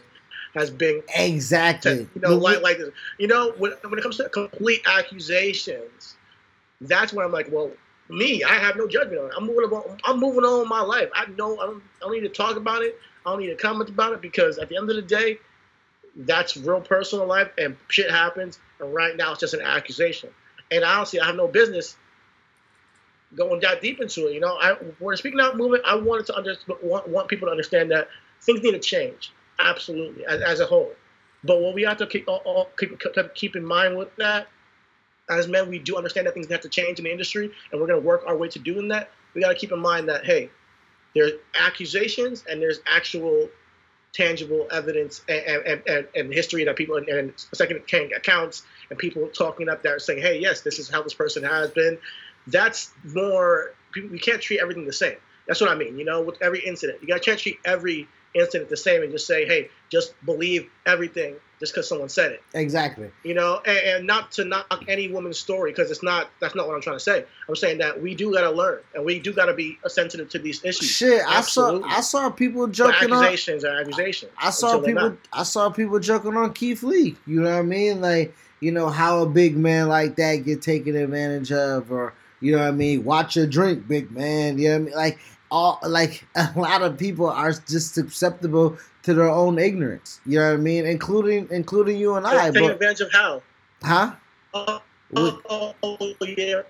[0.54, 2.90] has been exactly, you know, like like this.
[3.18, 6.16] You know, when when it comes to complete accusations,
[6.80, 7.70] that's when I'm like, well,
[8.08, 9.32] me, I have no judgment on it.
[9.36, 9.98] I'm moving on.
[10.04, 11.10] I'm moving on in my life.
[11.14, 12.98] I know I don't, I don't need to talk about it.
[13.24, 15.38] I don't need to comment about it because at the end of the day,
[16.14, 18.58] that's real personal life and shit happens.
[18.80, 20.30] And right now, it's just an accusation.
[20.70, 21.96] And honestly, I have no business
[23.34, 24.34] going that deep into it.
[24.34, 27.50] You know, I when speaking out movement, I wanted to under, want, want people to
[27.50, 28.08] understand that
[28.40, 30.92] things need to change, absolutely, as, as a whole.
[31.44, 33.00] But what we have to keep, all, all, keep,
[33.34, 34.48] keep in mind with that,
[35.28, 37.86] as men, we do understand that things have to change in the industry, and we're
[37.86, 39.10] going to work our way to doing that.
[39.34, 40.50] We got to keep in mind that hey,
[41.14, 43.48] there's accusations and there's actual
[44.12, 47.82] tangible evidence and, and, and, and history that people and, and second
[48.16, 51.70] accounts and people talking up there saying, hey, yes, this is how this person has
[51.70, 51.98] been
[52.46, 55.16] that's more we can't treat everything the same.
[55.46, 55.98] That's what I mean.
[55.98, 59.26] You know, with every incident, you got can't treat every incident the same and just
[59.26, 62.42] say, hey, just believe everything just because someone said it.
[62.52, 63.10] Exactly.
[63.22, 66.28] You know, and, and not to knock any woman's story because it's not.
[66.40, 67.24] That's not what I'm trying to say.
[67.48, 70.62] I'm saying that we do gotta learn and we do gotta be sensitive to these
[70.64, 70.90] issues.
[70.90, 71.84] Shit, Absolutely.
[71.84, 73.24] I saw I saw people But joking on.
[73.24, 74.32] accusations are accusations.
[74.38, 75.16] I saw people.
[75.32, 77.16] I saw people joking on Keith Lee.
[77.26, 78.00] You know what I mean?
[78.00, 82.52] Like, you know how a big man like that get taken advantage of, or you
[82.52, 83.04] know what I mean?
[83.04, 84.58] Watch your drink, big man.
[84.58, 84.94] You know what I mean?
[84.94, 85.18] Like
[85.50, 90.20] all, like a lot of people are just susceptible to their own ignorance.
[90.26, 90.86] You know what I mean?
[90.86, 92.50] Including including you and I.
[92.50, 93.42] Take But advantage of how?
[93.82, 94.12] huh?
[94.54, 96.62] Oh, With- oh, oh, oh, oh, yeah.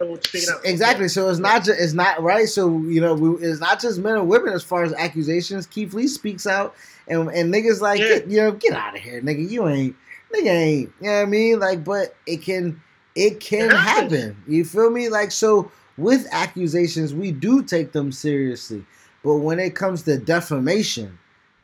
[0.64, 1.08] Exactly.
[1.08, 2.46] So it's not just it's not right.
[2.48, 5.66] So you know, we, it's not just men and women as far as accusations.
[5.66, 6.74] Keith Lee speaks out,
[7.08, 8.08] and and niggas like, Yeah.
[8.08, 9.48] get, you know, get out of here, nigga.
[9.48, 9.96] You ain't,
[10.34, 10.92] nigga ain't.
[11.00, 11.58] You know what I mean?
[11.60, 12.82] Like, but it can,
[13.16, 14.36] it can happen.
[14.46, 15.08] You feel me?
[15.08, 18.84] Like, so with accusations, we do take them seriously,
[19.24, 21.18] but when it comes to defamation,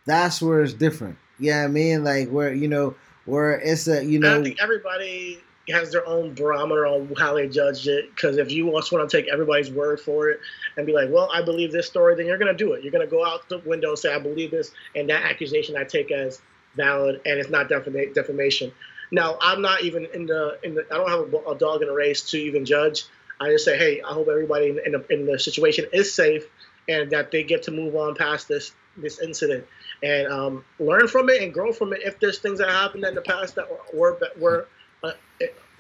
[0.07, 1.19] that's where it's different.
[1.39, 2.95] Yeah, you know I mean, like where you know,
[3.27, 7.35] where it's a you And I know, think everybody has their own barometer on how
[7.35, 8.11] they judge it.
[8.15, 10.41] Because if you just want to take everybody's word for it
[10.77, 12.83] and be like, "Well, I believe this story," then you're gonna do it.
[12.83, 15.85] You're gonna go out the window and say, "I believe this," and that accusation I
[15.85, 16.41] take as
[16.77, 18.73] valid, and it's not defama- defamation.
[19.13, 20.87] Now, I'm not even in the in the.
[20.91, 23.05] I don't have a, a dog in a race to even judge.
[23.41, 26.47] I just say, hey, I hope everybody in, in, the, in the situation is safe
[26.89, 29.65] and that they get to move on past this this incident
[30.03, 32.01] and um, learn from it and grow from it.
[32.03, 34.67] If there's things that happened in the past that were that were
[35.03, 35.13] uh,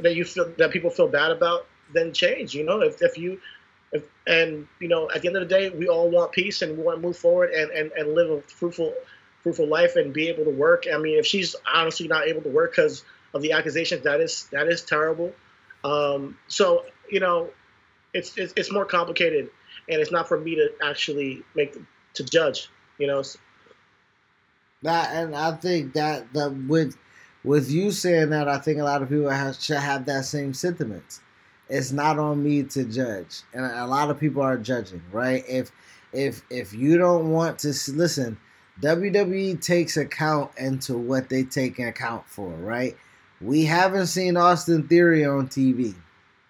[0.00, 2.54] that you feel that people feel bad about, then change.
[2.54, 3.40] You know, if if you
[3.92, 6.76] if, and you know, at the end of the day, we all want peace and
[6.76, 8.94] we want to move forward and, and, and live a fruitful
[9.42, 10.84] fruitful life and be able to work.
[10.92, 13.04] I mean, if she's honestly not able to work because
[13.34, 15.32] of the accusations, that is that is terrible.
[15.84, 17.50] Um, so you know,
[18.14, 19.50] it's, it's it's more complicated,
[19.88, 21.76] and it's not for me to actually make
[22.14, 22.68] to judge.
[22.98, 23.22] You know,
[24.82, 26.96] That and I think that the with
[27.44, 30.54] with you saying that, I think a lot of people have, should have that same
[30.54, 31.20] sentiments.
[31.68, 35.02] It's not on me to judge, and a lot of people are judging.
[35.10, 35.44] Right?
[35.48, 35.72] If
[36.12, 38.38] if if you don't want to listen,
[38.80, 42.50] WWE takes account into what they take account for.
[42.50, 42.96] Right?
[43.42, 45.94] We haven't seen Austin Theory on TV.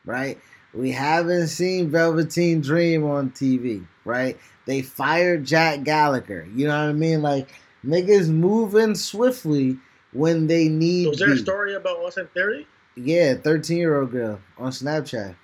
[0.04, 0.38] Right?
[0.74, 3.86] We haven't seen Velveteen Dream on TV.
[4.04, 4.38] Right?
[4.66, 6.46] They fired Jack Gallagher.
[6.54, 7.22] You know what I mean?
[7.22, 7.48] Like
[7.84, 9.78] niggas moving swiftly
[10.12, 11.08] when they need.
[11.08, 12.66] was there a story about Austin Theory?
[12.96, 15.34] Yeah, thirteen year old girl on Snapchat.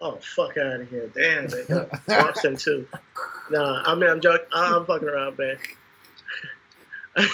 [0.00, 1.08] Oh fuck out of here!
[1.14, 1.62] Damn, they
[2.16, 2.86] Austin too.
[3.50, 4.46] Nah, I mean I'm joking.
[4.52, 5.58] I'm fucking around, man.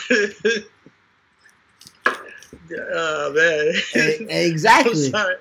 [2.72, 3.74] oh man.
[3.96, 5.10] E- I'm exactly.
[5.10, 5.36] sorry.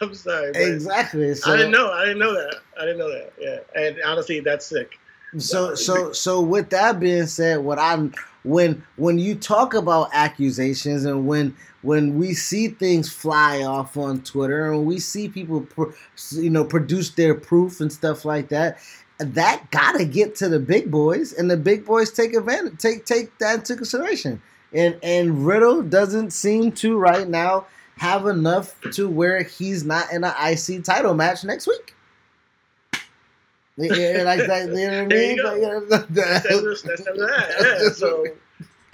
[0.00, 0.52] I'm sorry.
[0.54, 1.34] Exactly.
[1.34, 1.90] So, I didn't know.
[1.90, 2.56] I didn't know that.
[2.78, 3.32] I didn't know that.
[3.38, 4.98] Yeah, and honestly, that's sick.
[5.38, 8.14] So so so with that being said, what I'm
[8.44, 14.22] when when you talk about accusations and when when we see things fly off on
[14.22, 15.66] Twitter and we see people
[16.32, 18.78] you know produce their proof and stuff like that,
[19.18, 23.36] that gotta get to the big boys and the big boys take advantage take take
[23.38, 24.40] that into consideration.
[24.72, 27.66] And and Riddle doesn't seem to right now
[27.98, 31.94] have enough to where he's not in an IC title match next week.
[33.78, 35.36] Yeah, like that, you know what I mean?
[35.36, 35.48] you go.
[35.50, 37.82] Like, you know, That's that.
[37.84, 37.88] Yeah.
[37.92, 38.24] So,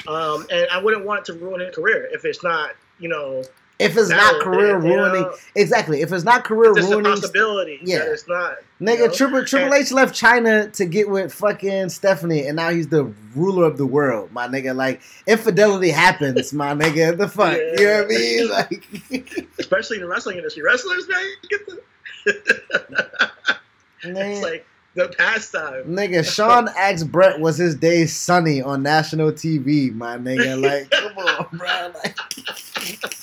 [0.08, 3.44] um, and I wouldn't want it to ruin his career if it's not, you know,
[3.82, 6.00] if it's not career you know, ruining, exactly.
[6.00, 7.98] If it's not career a ruining, possibility yeah.
[7.98, 8.56] that it's not.
[8.80, 9.12] you nigga, know?
[9.12, 13.64] Triple Triple H left Chyna to get with fucking Stephanie, and now he's the ruler
[13.64, 14.74] of the world, my nigga.
[14.74, 17.16] Like infidelity happens, my nigga.
[17.16, 17.72] The fuck, Yeah.
[17.78, 18.48] you know what I mean?
[18.50, 20.62] Like, especially in the wrestling industry.
[20.62, 21.82] Wrestlers, man, you get the.
[24.04, 25.84] it's like the pastime.
[25.84, 30.60] Nigga, Shawn asked Bret was his day sunny on national TV, my nigga.
[30.60, 31.92] Like, come on, bro.
[32.04, 33.14] Like,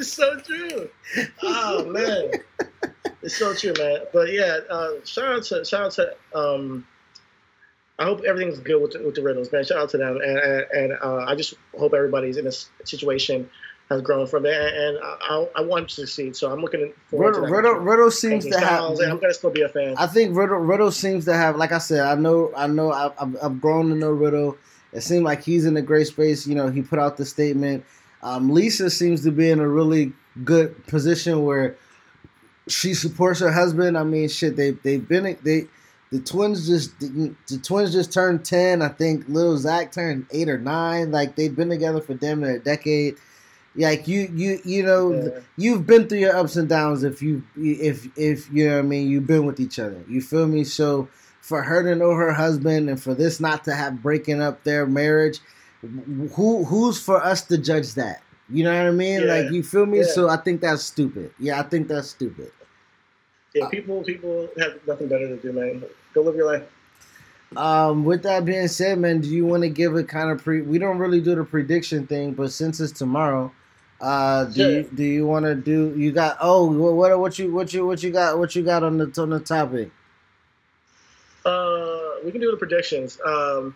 [0.00, 0.88] It's so true.
[1.42, 2.30] Oh man,
[3.22, 3.98] it's so true, man.
[4.14, 6.16] But yeah, uh, shout out to shout out to.
[6.34, 6.86] Um,
[7.98, 9.62] I hope everything's good with the, with the Riddles, man.
[9.62, 13.50] Shout out to them, and and, and uh, I just hope everybody's in this situation
[13.90, 16.34] has grown from it, and, and I, I, want to succeed.
[16.34, 17.56] So I'm looking forward Riddle, to that.
[17.56, 18.98] Riddle, Riddle seems to have.
[19.00, 19.96] I'm gonna still be a fan.
[19.98, 23.12] I think Riddle, Riddle seems to have, like I said, I know, I know, I've,
[23.20, 24.56] I've, I've grown to know Riddle.
[24.92, 26.46] It seemed like he's in a great space.
[26.46, 27.84] You know, he put out the statement.
[28.22, 30.12] Um, Lisa seems to be in a really
[30.44, 31.76] good position where
[32.68, 33.96] she supports her husband.
[33.98, 35.66] I mean, shit, they they've been they
[36.12, 38.82] the twins just the, twins just turned ten.
[38.82, 41.10] I think little Zach turned eight or nine.
[41.10, 43.16] Like they've been together for damn near a decade.
[43.76, 45.40] Like you you you know Yeah.
[45.56, 48.88] you've been through your ups and downs if you if if you know what I
[48.88, 50.02] mean you've been with each other.
[50.08, 50.64] You feel me?
[50.64, 51.08] So
[51.40, 54.86] for her to know her husband and for this not to have breaking up their
[54.86, 55.38] marriage.
[55.82, 58.22] Who who's for us to judge that?
[58.48, 59.22] You know what I mean?
[59.22, 59.34] Yeah.
[59.34, 59.98] Like you feel me?
[59.98, 60.04] Yeah.
[60.04, 61.32] So I think that's stupid.
[61.38, 62.52] Yeah, I think that's stupid.
[63.54, 65.84] Yeah, people people have nothing better to do, man.
[66.14, 66.64] Go live your life.
[67.56, 70.62] Um, with that being said, man, do you want to give a kind of pre?
[70.62, 73.52] We don't really do the prediction thing, but since it's tomorrow,
[74.00, 74.70] uh, do Sure.
[74.70, 75.94] you do you want to do?
[75.96, 78.82] You got oh, what what what you what you what you got what you got
[78.82, 79.90] on the on the topic?
[81.44, 83.18] Uh, we can do the predictions.
[83.24, 83.74] Um,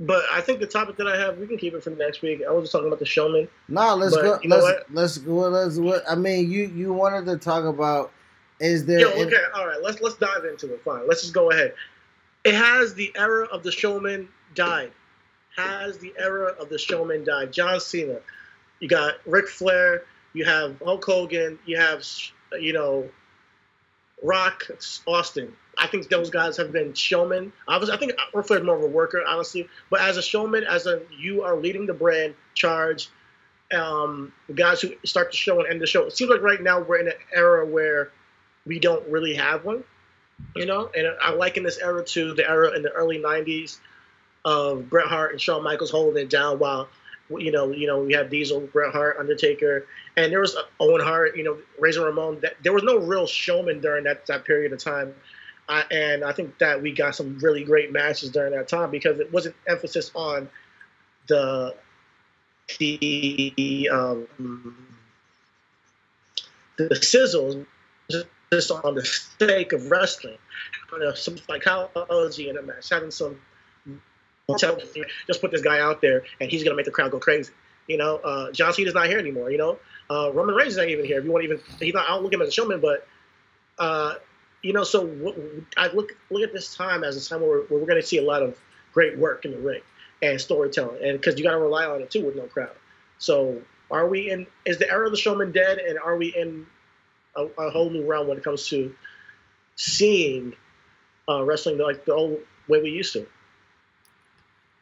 [0.00, 2.42] but I think the topic that I have, we can keep it for next week.
[2.46, 3.48] I was just talking about the showman.
[3.68, 4.38] No, let's But go.
[4.42, 4.92] you know Let's what?
[4.92, 5.32] let's go.
[5.48, 5.76] let's.
[5.78, 8.12] What I mean, you you wanted to talk about
[8.60, 9.00] is there?
[9.00, 9.82] Yo, okay, all right.
[9.82, 10.82] Let's let's dive into it.
[10.84, 11.06] Fine.
[11.08, 11.74] Let's just go ahead.
[12.44, 14.92] It has the era of the showman died.
[15.56, 17.52] Has the era of the showman died?
[17.52, 18.18] John Cena.
[18.80, 20.04] You got Ric Flair.
[20.34, 21.58] You have Hulk Hogan.
[21.64, 22.04] You have
[22.60, 23.08] you know
[24.22, 24.64] Rock
[25.06, 25.54] Austin.
[25.78, 27.52] I think those guys have been showmen.
[27.68, 29.68] I was I think Ric more of a worker, honestly.
[29.90, 33.08] But as a showman, as a you are leading the brand charge.
[33.74, 36.04] Um, the guys who start the show and end the show.
[36.04, 38.12] It seems like right now we're in an era where
[38.64, 39.82] we don't really have one,
[40.54, 40.90] you know.
[40.96, 43.78] And I liken this era to the era in the early '90s
[44.44, 46.88] of Bret Hart and Shawn Michaels holding it down while,
[47.28, 49.86] you know, you know, we had Diesel, Bret Hart, Undertaker,
[50.16, 52.38] and there was Owen Hart, you know, Razor Ramon.
[52.40, 55.12] That there was no real showman during that that period of time.
[55.68, 59.18] I, and I think that we got some really great matches during that time because
[59.18, 60.48] it wasn't emphasis on
[61.28, 61.74] the
[62.78, 64.26] the um,
[66.76, 66.94] the
[68.52, 70.38] just, on the sake of wrestling,
[70.98, 73.40] know, some psychology in a match, having some
[75.26, 77.52] just put this guy out there and he's gonna make the crowd go crazy.
[77.88, 79.50] You know, uh, John Cena's not here anymore.
[79.50, 79.78] You know,
[80.10, 81.18] uh, Roman Reigns is not even here.
[81.18, 82.08] If you want to even, he's not.
[82.08, 83.06] I don't look at him as a showman, but
[83.78, 84.14] uh,
[84.66, 85.36] you know, so what,
[85.76, 88.18] I look look at this time as a time where, where we're going to see
[88.18, 88.58] a lot of
[88.92, 89.80] great work in the ring
[90.22, 92.74] and storytelling, and because you got to rely on it too with no crowd.
[93.18, 94.46] So, are we in?
[94.64, 96.66] Is the era of the showman dead, and are we in
[97.36, 98.92] a, a whole new realm when it comes to
[99.76, 100.52] seeing
[101.28, 103.26] uh, wrestling like the old way we used to?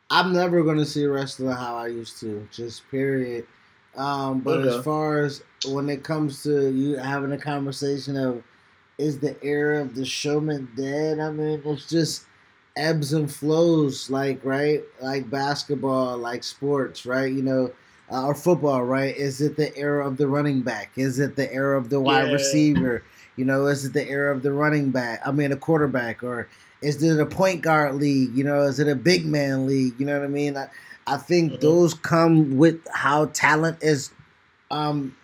[0.09, 2.49] I'm never gonna see wrestling how I used to.
[2.51, 3.47] Just period.
[3.97, 4.79] Um, but Okay.
[4.79, 8.43] as far as when it comes to you having a conversation of
[8.99, 11.19] is the era of the showman dead?
[11.19, 12.25] I mean, it's just
[12.77, 17.33] ebbs and flows, like right, like basketball, like sports, right?
[17.33, 17.73] You know,
[18.13, 19.17] uh, or football, right?
[19.17, 20.93] Is it the era of the running back?
[20.97, 22.33] Is it the era of the wide Yeah.
[22.33, 23.03] receiver?
[23.37, 25.21] You know, is it the era of the running back?
[25.27, 26.49] I mean, a quarterback, or
[26.83, 28.35] is it a point guard league?
[28.37, 29.95] You know, is it a big man league?
[29.99, 30.57] You know what I mean?
[30.57, 30.69] I,
[31.07, 31.61] I think Mhm.
[31.61, 34.11] those come with how talent is
[34.71, 35.15] um,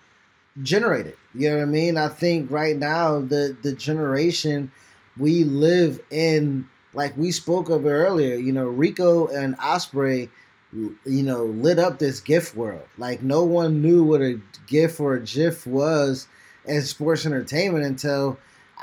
[0.62, 1.16] generated.
[1.34, 1.96] You know what I mean?
[1.96, 4.70] I think right now the the generation
[5.16, 8.36] we live in, like we spoke of earlier.
[8.36, 10.28] You know, Rico and Ospreay,
[10.72, 12.86] you know, lit up this GIF world.
[12.98, 16.26] Like no one knew what a GIF or a GIF was
[16.64, 18.38] in sports entertainment until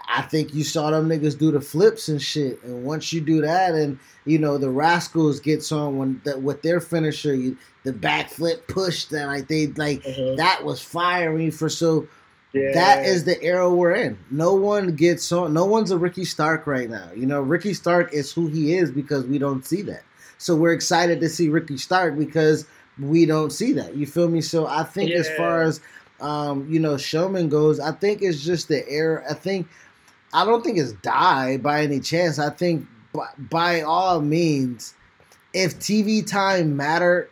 [0.08, 2.62] I think you saw them niggas do the flips and shit.
[2.64, 6.62] And once you do that, and you know the Rascalz gets on when that with
[6.62, 10.38] their finisher, you, the backflip push that like they like Mhm.
[10.38, 12.08] that was firing for so.
[12.54, 12.72] Yeah.
[12.74, 14.18] That is the era we're in.
[14.32, 15.54] No one gets on.
[15.54, 17.10] No one's a Ricky Stark right now.
[17.16, 20.04] You know, Ricky Stark is who he is because we don't see that.
[20.38, 22.66] So we're excited to see Ricky Stark because
[23.00, 23.96] we don't see that.
[23.96, 24.42] You feel me?
[24.42, 25.82] So I think as far as
[26.20, 29.24] um, you know, showman goes, I think it's just the era.
[29.30, 29.68] I think
[30.34, 32.40] I don't think it's die by any chance.
[32.40, 34.94] I think by, by all means,
[35.54, 37.30] if TV time mattered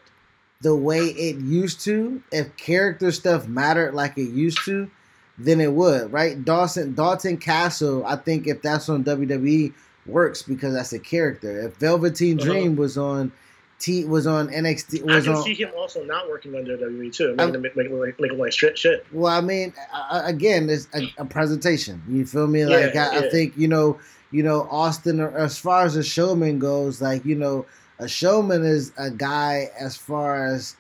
[0.61, 4.89] the way it used to, if character stuff mattered like it used to,
[5.37, 6.43] then it would, right?
[6.43, 9.73] Dawson Dalton Castle, I think if that's on WWE
[10.05, 11.67] works because that's a character.
[11.67, 12.49] If Velveteen Uh-huh.
[12.51, 13.31] Dream was on
[13.79, 17.13] T was on NXT I was can on see him also not working on WWE
[17.13, 18.77] too, I mean, making make, make, make, make him like shit.
[18.77, 19.05] shit.
[19.11, 22.01] Well, I mean, uh, again, it's a, a presentation.
[22.07, 22.65] You feel me?
[22.65, 23.99] Like Yeah, I, I think you know,
[24.31, 25.19] you know, Austin.
[25.19, 27.65] As far as a showman goes, like you know,
[27.99, 29.69] a showman is a guy.
[29.77, 30.75] As far as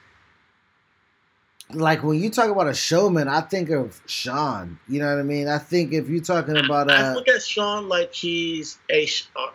[1.71, 4.79] like when you talk about a showman, I think of Shawn.
[4.87, 5.47] You know what I mean?
[5.47, 9.07] I think if you're talking about I uh, look at Shawn like he's a,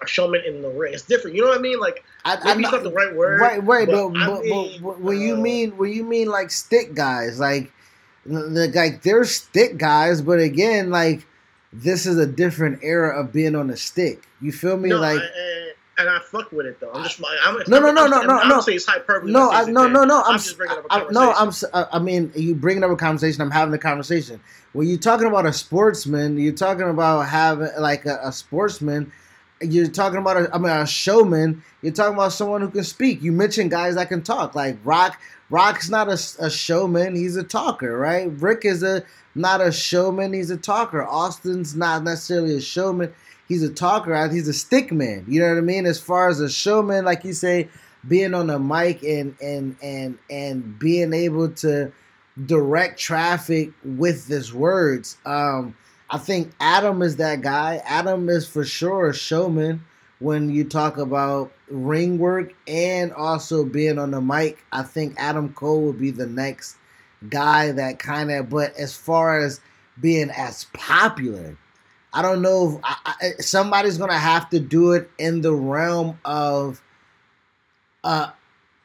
[0.02, 0.92] a showman in the ring.
[0.92, 1.36] It's different.
[1.36, 1.78] You know what I mean?
[1.78, 3.40] Like I, maybe I'm it's not the right word.
[3.40, 3.86] Right, right.
[3.86, 6.94] but But, I but, mean, but when you uh, mean when you mean like stick
[6.94, 7.72] guys, like
[8.26, 11.26] the like they're stick guys, but again, like
[11.72, 14.24] this is a different era of being on a stick.
[14.40, 14.88] You feel me?
[14.88, 16.92] no, like I, and, and I fuck with it though.
[16.92, 18.54] I'm just I'm, No, no, I'm, no, no, I'm, no, I'm no.
[18.56, 19.32] not saying it's hyperbole.
[19.32, 20.22] no, I, no, no, no.
[20.22, 21.14] I'm, I'm, just bringing up a I, conversation.
[21.14, 21.52] no, I'm.
[21.74, 23.40] I I mean, you bringing up a conversation.
[23.42, 24.40] I'm having a conversation.
[24.72, 29.12] When you're talking about a sportsman, you're talking about having like a, a sportsman.
[29.60, 31.62] you're talking about a, I mean a showman.
[31.82, 33.22] You're talking about someone who can speak.
[33.22, 34.54] You mentioned guys that can talk.
[34.54, 35.20] Like Rock,
[35.50, 37.14] Rock's not a, a showman.
[37.16, 38.30] He's a talker, right?
[38.40, 39.04] Ric is a
[39.34, 40.32] not a showman.
[40.32, 41.02] He's a talker.
[41.04, 43.12] Austin's not necessarily a showman.
[43.50, 44.28] He's a talker.
[44.28, 45.24] He's a stick man.
[45.26, 45.84] You know what I mean?
[45.84, 47.68] As far as a showman, like you say,
[48.06, 51.90] being on the mic and and and and being able to
[52.46, 55.18] direct traffic with his words.
[55.26, 55.76] Um,
[56.08, 57.82] I think Adam is that guy.
[57.84, 59.84] Adam is for sure a showman
[60.20, 64.64] when you talk about ring work and also being on the mic.
[64.70, 66.76] I think Adam Cole will be the next
[67.28, 69.60] guy that kind of, but as far as
[70.00, 71.56] being as popular,
[72.12, 75.54] I don't know if I, I, somebody's going to have to do it in the
[75.54, 76.82] realm of
[78.04, 78.30] uh,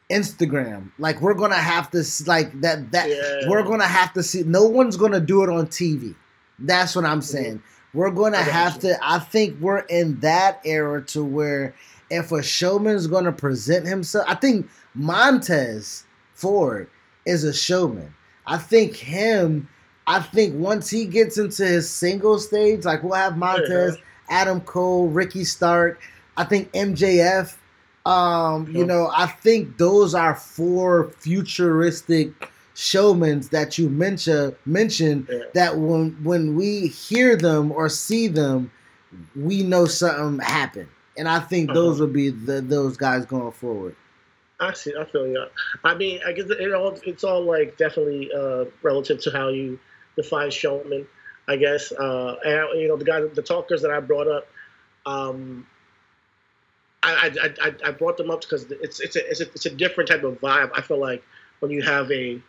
[0.09, 0.91] Instagram.
[0.99, 3.49] Like we're gonna have to like that that yeah.
[3.49, 4.43] we're gonna have to see.
[4.43, 6.15] No one's gonna do it on TV.
[6.59, 7.61] That's what I'm saying.
[7.93, 8.81] We're gonna have you.
[8.81, 8.99] to.
[9.01, 11.73] I think we're in that era to where
[12.11, 16.89] if a showman's gonna present himself, I think Montez Ford
[17.25, 18.13] is a showman.
[18.45, 19.69] I think him.
[20.07, 23.97] I think once he gets into his single stage, like we'll have Montez,
[24.29, 25.99] Adam Cole, Ricky Stark.
[26.37, 27.55] I think MJF
[28.05, 35.39] um, you know, I think those are four futuristic showmen that you mention mentioned yeah.
[35.53, 38.71] that when when we hear them or see them,
[39.35, 40.89] we know something happened.
[41.17, 41.79] And I think uh-huh.
[41.79, 43.95] those would be the those guys going forward.
[44.59, 44.93] I see.
[44.97, 45.43] I feel you.
[45.83, 49.79] I mean, I guess it all it's all like definitely uh, relative to how you
[50.15, 51.07] define showman.
[51.47, 54.47] I guess, uh, and you know, the guys, the talkers that I brought up,
[55.05, 55.67] um,
[57.03, 60.09] I, I, I, brought them up because it's it's a, it's a it's a different
[60.09, 60.71] type of vibe.
[60.73, 61.23] I feel like
[61.59, 62.41] when you have a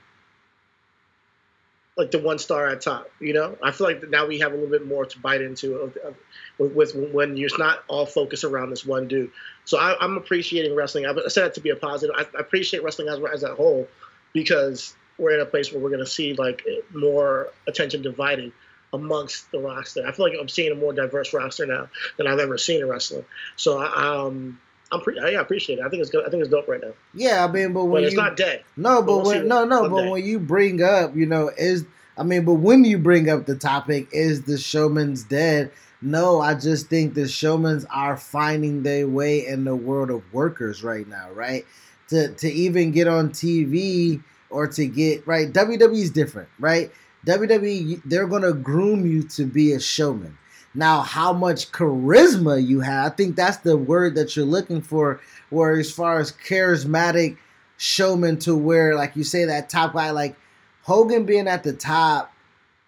[1.96, 3.56] like the one star at top, you know.
[3.62, 6.14] I feel like now we have a little bit more to bite into of, of,
[6.58, 9.30] with, with, when you're not all focused around this one dude.
[9.64, 11.06] So I, am appreciating wrestling.
[11.06, 12.14] I, I said that to be a positive.
[12.16, 13.88] I, I appreciate wrestling as as a whole
[14.32, 18.52] because we're in a place where we're going to see like more attention divided
[18.92, 20.06] amongst the roster.
[20.06, 22.88] I feel like I'm seeing a more diverse roster now than I've ever seen in
[22.88, 23.24] wrestling.
[23.56, 24.60] So um,
[24.92, 25.20] I'm pretty.
[25.20, 25.84] yeah, I appreciate it.
[25.84, 26.26] I think it's good.
[26.26, 26.92] I think it's dope right now.
[27.14, 28.62] Yeah, I mean, but when but it's not dead.
[28.76, 31.84] No, but, we'll when no, no, but when you bring up, you know, is
[32.16, 35.72] I mean, but when you bring up the topic, is the showman's dead?
[36.02, 40.84] No, I just think the showmans are finding their way in the world of workers
[40.84, 41.66] right now, right?
[42.08, 44.22] To to even get on TV
[44.56, 46.90] or to get right, WWE is different, right?
[47.26, 50.38] WWE, they're gonna groom you to be a showman.
[50.74, 55.20] Now, how much charisma you have, I think that's the word that you're looking for.
[55.50, 57.36] Where as far as charismatic
[57.76, 60.36] showman, to where like you say that top guy, like
[60.82, 62.32] Hogan being at the top,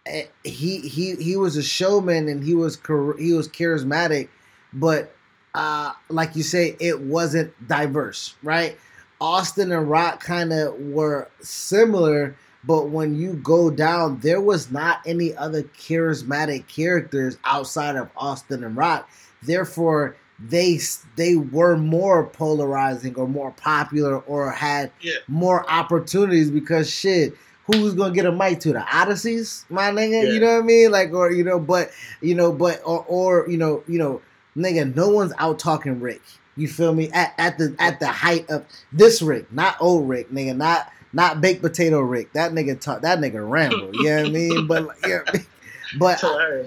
[0.06, 2.76] eh, he he he was a showman and he was
[3.18, 4.30] he was charismatic,
[4.72, 5.14] but
[5.54, 8.78] uh, like you say, it wasn't diverse, right?
[9.20, 15.00] Austin and Rock kind of were similar but when you go down, there was not
[15.06, 19.08] any other charismatic characters outside of Austin and Rock.
[19.42, 20.78] Therefore, they
[21.16, 25.14] they were more polarizing or more popular or had yeah.
[25.28, 27.34] more opportunities because shit
[27.66, 30.24] who's gonna get a mic to the Odysseys, my nigga?
[30.24, 30.32] Yeah.
[30.32, 30.90] You know what I mean?
[30.90, 31.90] Like, or you know, but
[32.20, 34.20] you know, but or or you know, you know,
[34.56, 36.22] nigga, no one's out talking Ric.
[36.58, 37.08] You feel me?
[37.12, 41.40] At at the at the height of this Ric, not old Ric, nigga, not not
[41.40, 42.32] baked potato Ric.
[42.32, 43.02] That nigga talk.
[43.02, 43.90] That nigga ramble.
[43.94, 44.66] You know what I mean?
[44.66, 45.20] But yeah,
[45.98, 46.22] but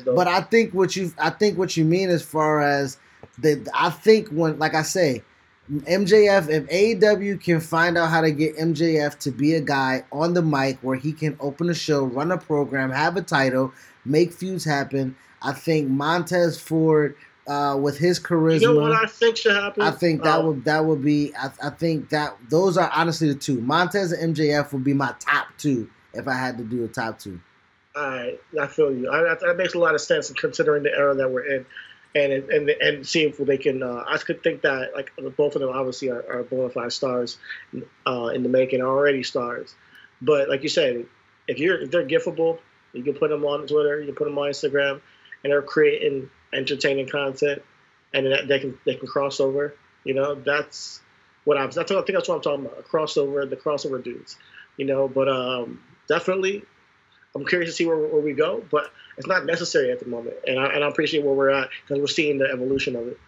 [0.05, 2.97] but I think what you I think what you mean as far as
[3.37, 5.23] the I think when like I say.
[5.69, 10.33] MJF, if AEW can find out how to get MJF to be a guy on
[10.33, 13.71] the mic where he can open a show, run a program, have a title,
[14.03, 17.15] make feuds happen, I think Montez Ford
[17.47, 18.61] uh, with his charisma.
[18.61, 19.83] You know what I think should happen?
[19.83, 21.33] I think that um, would that would be.
[21.35, 23.61] I, I, think that those are honestly the two.
[23.61, 27.19] Montez and MJF would be my top two if I had to do a top
[27.19, 27.39] two.
[27.95, 29.09] All right, I feel you.
[29.11, 31.65] I, that makes a lot of sense considering the era that we're in,
[32.15, 33.83] and and and see if they can.
[33.83, 37.37] Uh, I could think that like both of them obviously are, are bona fide stars
[38.07, 39.75] uh, in the making, already stars.
[40.21, 41.05] But like you said,
[41.47, 42.59] if you're if they're giftable,
[42.93, 45.01] you can put them on Twitter, you can put them on Instagram,
[45.43, 47.61] and they're creating entertaining content,
[48.13, 49.75] and they can they can cross over.
[50.03, 51.01] You know, that's
[51.43, 51.71] what I'm.
[51.71, 52.79] That's, what I think that's what I'm talking about.
[52.79, 54.37] A crossover, the crossover dudes.
[54.77, 56.63] You know, but um, definitely,
[57.35, 58.63] I'm curious to see where, where we go.
[58.71, 61.69] But it's not necessary at the moment, and I, and I appreciate where we're at
[61.81, 63.19] because we're seeing the evolution of it.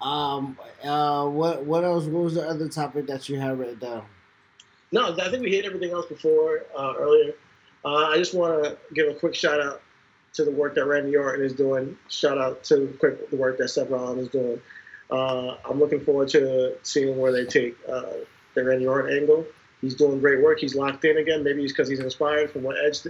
[0.00, 0.58] Um.
[0.82, 1.26] Uh.
[1.26, 1.64] What.
[1.64, 2.04] What else?
[2.04, 4.04] What was the other topic that you had written down?
[4.92, 7.34] No, I think we hit everything else before uh, earlier.
[7.84, 9.82] Uh, I just want to give a quick shout out
[10.34, 11.96] to the work that Randy Orton is doing.
[12.08, 14.60] Shout out to quick the work that Seth Rollins is doing.
[15.10, 18.12] Uh, I'm looking forward to seeing where they take uh,
[18.54, 19.46] the Randy Orton angle.
[19.80, 20.58] He's doing great work.
[20.58, 21.44] He's locked in again.
[21.44, 23.00] Maybe it's because he's inspired from what Edge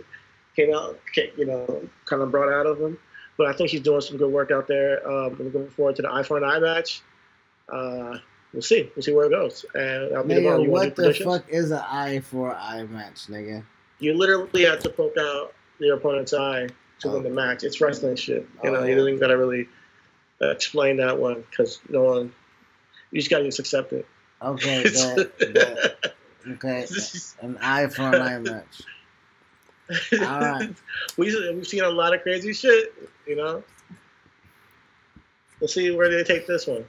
[0.57, 0.99] came out,
[1.37, 2.99] you know, kind of brought out of him.
[3.37, 5.07] But I think he's doing some good work out there.
[5.09, 7.03] Um, I'm looking forward to the eye for an eye match.
[7.69, 8.19] Uh,
[8.53, 8.91] we'll see.
[8.95, 9.65] We'll see where it goes.
[9.75, 13.65] And I'll be nigga, what the fuck is an eye for eye match, nigga?
[13.99, 16.69] You literally have to poke out your opponent's eye
[17.01, 17.65] to win the match.
[17.65, 18.49] It's wrestling shit.
[18.63, 19.69] You know, oh, you don't gotta really
[20.41, 22.33] explain that one because no one.
[23.11, 24.07] You just gotta just accept it.
[24.43, 26.15] Okay, that, that,
[26.49, 26.87] okay,
[27.41, 28.83] an eye for an eye match.
[30.21, 30.75] All right,
[31.17, 32.95] we we've seen a lot of crazy shit.
[33.27, 33.63] You know,
[35.61, 36.85] we'll see where they take this one.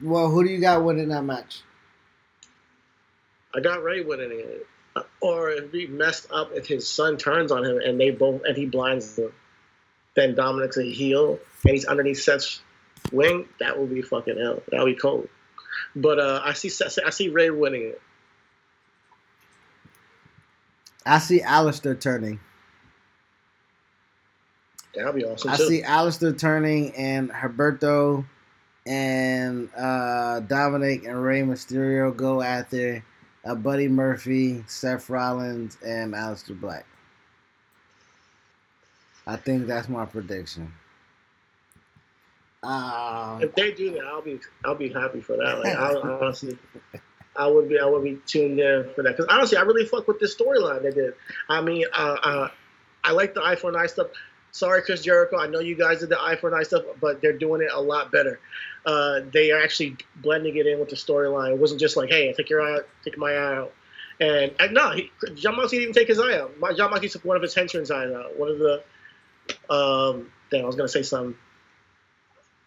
[0.00, 1.62] Well, who do you got winning that match?
[3.54, 4.66] I got Rey winning it.
[5.20, 8.56] Or if he messed up if his son turns on him and they both and
[8.56, 9.32] he blinds them,
[10.14, 12.60] then Dominic's a heel and he's underneath Seth's
[13.12, 13.48] wing.
[13.60, 14.62] That would be fucking hell.
[14.70, 15.28] That would be cold.
[15.96, 18.02] But uh, I see Seth, I see Rey winning it.
[21.06, 22.40] I see Aleister turning.
[24.94, 25.50] That'd be awesome.
[25.50, 25.66] I too.
[25.66, 28.24] see Aleister turning and Humberto
[28.86, 33.04] and uh, Dominic and Rey Mysterio go after
[33.44, 36.86] uh, Buddy Murphy, Seth Rollins, and Aleister Black.
[39.26, 40.72] I think that's my prediction.
[42.62, 45.58] Um, if they do that, I'll be I'll be happy for that.
[45.58, 46.58] Like I honestly,
[47.36, 50.08] I would be I would be tuned in for that because honestly, I really fuck
[50.08, 51.14] with this storyline they did.
[51.48, 52.48] I mean, uh, uh,
[53.02, 54.08] I like the an eye stuff.
[54.54, 55.36] Sorry, Chris Jericho.
[55.36, 57.70] I know you guys did the eye for an eye stuff, but they're doing it
[57.72, 58.38] a lot better.
[58.86, 61.50] Uh, they are actually blending it in with the storyline.
[61.50, 63.72] It wasn't just like, "Hey, I take your eye, out, take my eye out,"
[64.20, 66.54] and, and no, he, Jon Moxley didn't take his eye out.
[66.76, 68.38] Jon Moxley took one of his henchmen's eyes out.
[68.38, 68.84] One of the,
[69.68, 71.36] um, damn, I was gonna say something.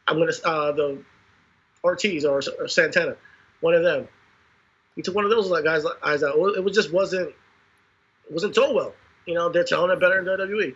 [0.09, 1.01] I'm gonna uh, the
[1.85, 3.15] Ortiz or, or Santana,
[3.61, 4.09] one of them.
[4.97, 6.35] He took one of those guys eyes out.
[6.57, 7.33] It was just wasn't
[8.29, 8.93] wasn't told well.
[9.25, 10.75] You know, they're telling it better in WWE.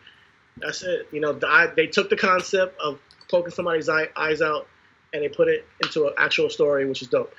[0.57, 1.07] That's it.
[1.11, 2.99] You know, the, they took the concept of
[3.29, 4.67] poking somebody's eye, eyes out
[5.13, 7.33] and they put it into an actual story, which is dope.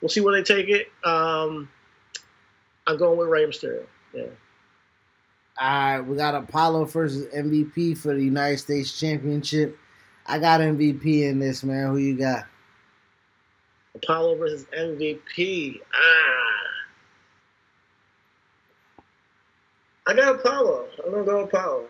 [0.00, 0.88] We'll see where they take it.
[1.04, 1.68] Um,
[2.86, 3.84] I'm going with Rey Mysterio.
[4.14, 4.24] Yeah.
[5.60, 9.76] All right, we got Apollo versus MVP for the United States Championship.
[10.26, 11.88] I got MVP in this, man.
[11.88, 12.44] Who you got?
[13.96, 15.80] Apollo versus MVP.
[15.92, 16.58] Ah.
[20.06, 20.86] I got Apollo.
[21.04, 21.86] I'm gonna go Apollo.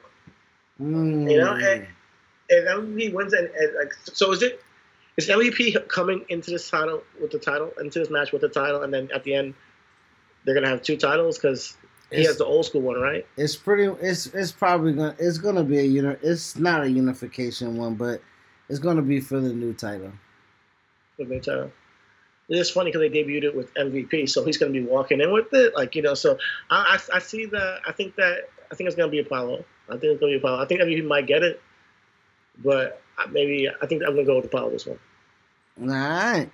[0.80, 1.30] Mm.
[1.30, 1.86] You know, and,
[2.50, 4.62] and MVP wins, and, and, like, so is it?
[5.16, 8.82] Is MVP coming into this title with the title, into this match with the title,
[8.82, 9.54] and then at the end
[10.44, 11.76] they're gonna have two titles because
[12.12, 13.26] he has the old school one, right?
[13.36, 13.92] It's pretty.
[14.00, 15.16] It's it's probably gonna.
[15.18, 16.16] It's gonna be a uni.
[16.22, 18.22] It's not a unification one, but
[18.68, 20.12] it's gonna be for the new title.
[21.18, 21.72] The new title.
[22.48, 25.32] It's funny because they debuted it with MVP, so he's going to be walking in
[25.32, 26.14] with it, like you know.
[26.14, 26.38] So
[26.70, 27.80] I, I, I see that.
[27.86, 29.64] I think that I think it's going to be Apollo.
[29.88, 30.62] I think it's going to be Apollo.
[30.62, 31.60] I think MVP might get it,
[32.62, 34.98] but maybe I think I'm going to go with the Apollo this one.
[35.80, 36.50] All right,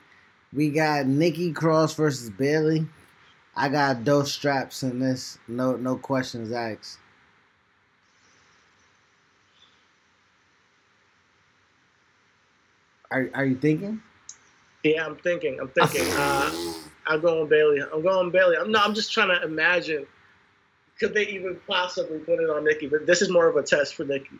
[0.53, 2.87] we got Nikki Cross versus Bayley.
[3.57, 5.39] I got those straps in this.
[5.49, 6.99] No, no questions asked.
[13.11, 14.03] Are Are you thinking?
[14.83, 15.59] Yeah, I'm thinking.
[15.61, 16.07] I'm thinking.
[16.13, 16.51] Uh,
[17.07, 17.81] I'm going Bayley.
[17.81, 18.57] I'm going Bayley.
[18.57, 18.87] I'm not.
[18.87, 20.07] I'm just trying to imagine.
[20.99, 22.87] Could they even possibly put it on Nikki?
[22.87, 24.39] But this is more of a test for Nikki.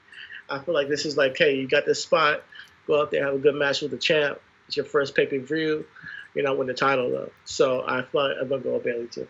[0.49, 2.43] I feel like this is like, hey, you got this spot.
[2.87, 4.39] Go out there, have a good match with the champ.
[4.67, 5.85] It's your first pay per view.
[6.35, 7.31] You're not winning the title though.
[7.45, 9.27] So I feel like I'm gonna go with Bayley too.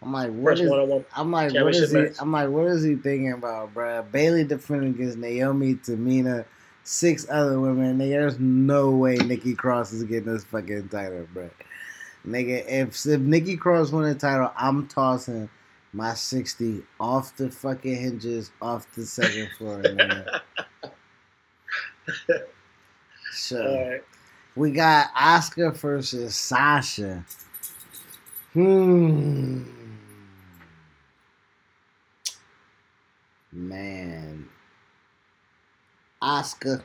[0.00, 0.70] I'm like, what is,
[1.16, 2.06] I'm like, what is he?
[2.20, 4.02] I'm like, what is he thinking about, bro?
[4.02, 6.44] Bayley defending against Naomi, Tamina,
[6.84, 7.98] six other women.
[7.98, 11.50] Nigga, there's no way Nikki Cross is getting this fucking title, bro.
[12.24, 15.48] Nigga, if if Nikki Cross won the title, I'm tossing
[15.92, 19.82] my sixty off the fucking hinges, off the second floor.
[23.32, 24.00] so right.
[24.56, 27.24] we got Asuka versus Sasha.
[28.52, 29.62] Hmm.
[33.52, 34.48] Man.
[36.22, 36.82] Asuka.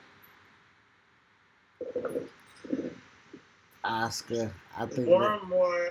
[3.84, 4.52] Asuka.
[4.78, 5.42] I think more that...
[5.42, 5.90] and more.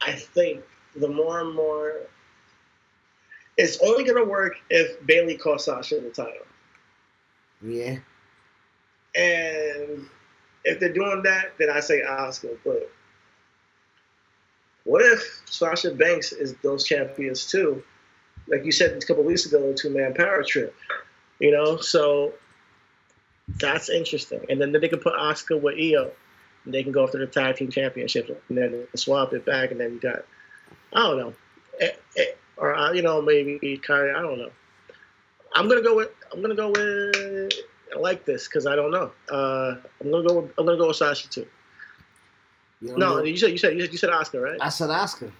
[0.00, 0.64] I think
[0.96, 1.94] the more and more,
[3.56, 6.46] it's only gonna work if Bayley costs Sasha the title.
[7.62, 7.98] Yeah.
[9.14, 10.06] And
[10.64, 12.56] if they're doing that, then I say Asuka.
[12.64, 12.90] But
[14.84, 17.82] what if Sasha Banks is those champions too?
[18.50, 20.74] like you said a couple weeks ago, two man power trip.
[21.38, 22.34] You know, so
[23.58, 24.44] that's interesting.
[24.48, 26.10] And then they can put Asuka with Io.
[26.64, 29.80] And they can go after the tag team championship and then swap it back, and
[29.80, 30.24] then you got,
[30.92, 31.34] I don't know,
[31.80, 32.24] eh, eh,
[32.56, 34.14] or uh, you know maybe Kairi.
[34.14, 34.50] I don't know.
[35.54, 37.52] I'm gonna go with I'm gonna go with
[37.94, 39.10] I like this because I don't know.
[39.30, 40.40] Uh, I'm gonna go.
[40.40, 41.46] With, I'm gonna go with Sasha too.
[42.80, 44.58] You No, know- you said you said you said, Asuka, right?
[44.60, 45.30] I said Asuka.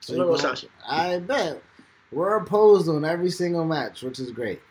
[0.00, 0.66] So I'm gonna go Sasha.
[0.86, 1.62] I bet.
[2.10, 4.62] We're opposed on every single match, which is great.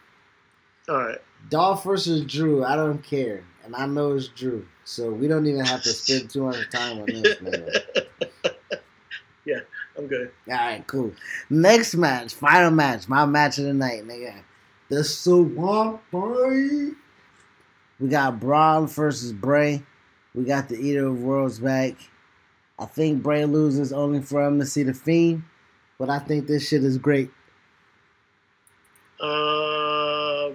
[0.90, 1.20] All right.
[1.50, 3.44] Dolph versus Drew, I don't care.
[3.64, 4.66] And I know it's Drew.
[4.86, 7.38] So we don't even have to spend too much time on this,
[10.08, 10.32] I'm good.
[10.48, 11.12] Alright, cool.
[11.50, 14.36] Next match, final match, my match of the night, nigga.
[14.90, 16.92] The Swamp Boy.
[18.00, 19.84] We got Braun versus Bray.
[20.34, 21.96] We got the Eater of Worlds back.
[22.80, 25.44] I think Bray loses only for him to see the Fiend,
[25.98, 27.32] but I think this shit is great.
[29.20, 30.52] Uh,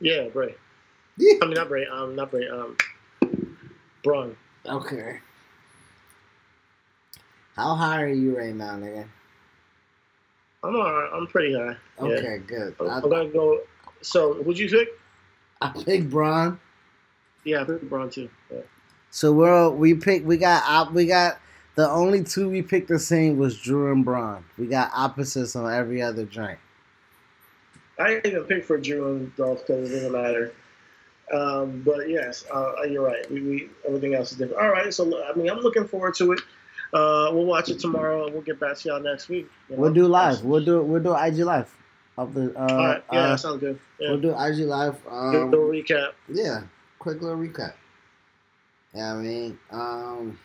[0.00, 0.54] yeah, Bray.
[1.20, 1.86] I mean, not Bray.
[1.86, 2.48] Um, not Bray.
[2.48, 2.76] Um,
[4.02, 4.36] Braun.
[4.66, 5.18] Okay.
[7.56, 9.06] How high are you right now, nigga?
[10.64, 11.10] I'm alright.
[11.12, 11.76] I'm pretty high.
[12.00, 12.04] Yeah.
[12.06, 12.74] Okay, good.
[12.80, 13.60] I'm, I'm gonna go.
[14.00, 14.88] So, would you pick?
[15.60, 16.58] I picked Braun.
[17.44, 18.30] Yeah, I picked Braun too.
[18.50, 18.60] Yeah.
[19.10, 20.24] So we're all- we picked.
[20.24, 21.40] We got we got
[21.74, 24.44] the only two we picked the same was Drew and Braun.
[24.56, 26.58] We got opposites on every other joint.
[27.98, 30.52] I didn't even pick for Drew and Dolph because it doesn't matter.
[31.32, 33.30] Um, but yes, uh, you're right.
[33.30, 34.62] We, we everything else is different.
[34.62, 36.40] All right, so I mean, I'm looking forward to it.
[36.92, 39.48] Uh, we'll watch it tomorrow, and we'll get back to y'all next week.
[39.68, 39.82] you know?
[39.82, 40.44] We'll do live.
[40.44, 41.74] We'll do we'll do IG live
[42.18, 42.54] of the.
[42.54, 43.78] Uh, All right, yeah, uh, that sounds good.
[43.98, 44.10] Yeah.
[44.10, 44.96] We'll do IG live.
[45.08, 46.12] Um, little recap.
[46.28, 46.64] yeah,
[46.98, 47.74] quick little recap.
[48.94, 50.38] Yeah, I mean, um,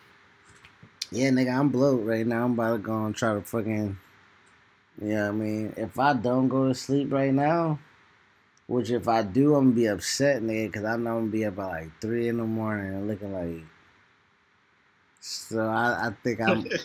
[1.10, 2.44] yeah, nigga, I'm bloat right now.
[2.44, 3.98] I'm about to go and try to fucking.
[5.02, 7.78] Yeah, I mean, if I don't go to sleep right now,
[8.68, 11.44] which if I do, I'm gonna be upset, nigga, because I know I'm gonna be
[11.44, 13.64] up at like three in the morning and looking like.
[15.20, 16.64] So I, I think I'm.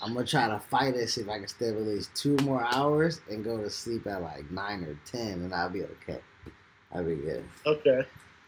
[0.00, 2.64] I'm gonna try to fight it, see if I can stay at least two more
[2.72, 6.20] hours and go to sleep at like nine or ten, and I'll be okay.
[6.92, 7.44] I'll be good.
[7.66, 8.02] Okay.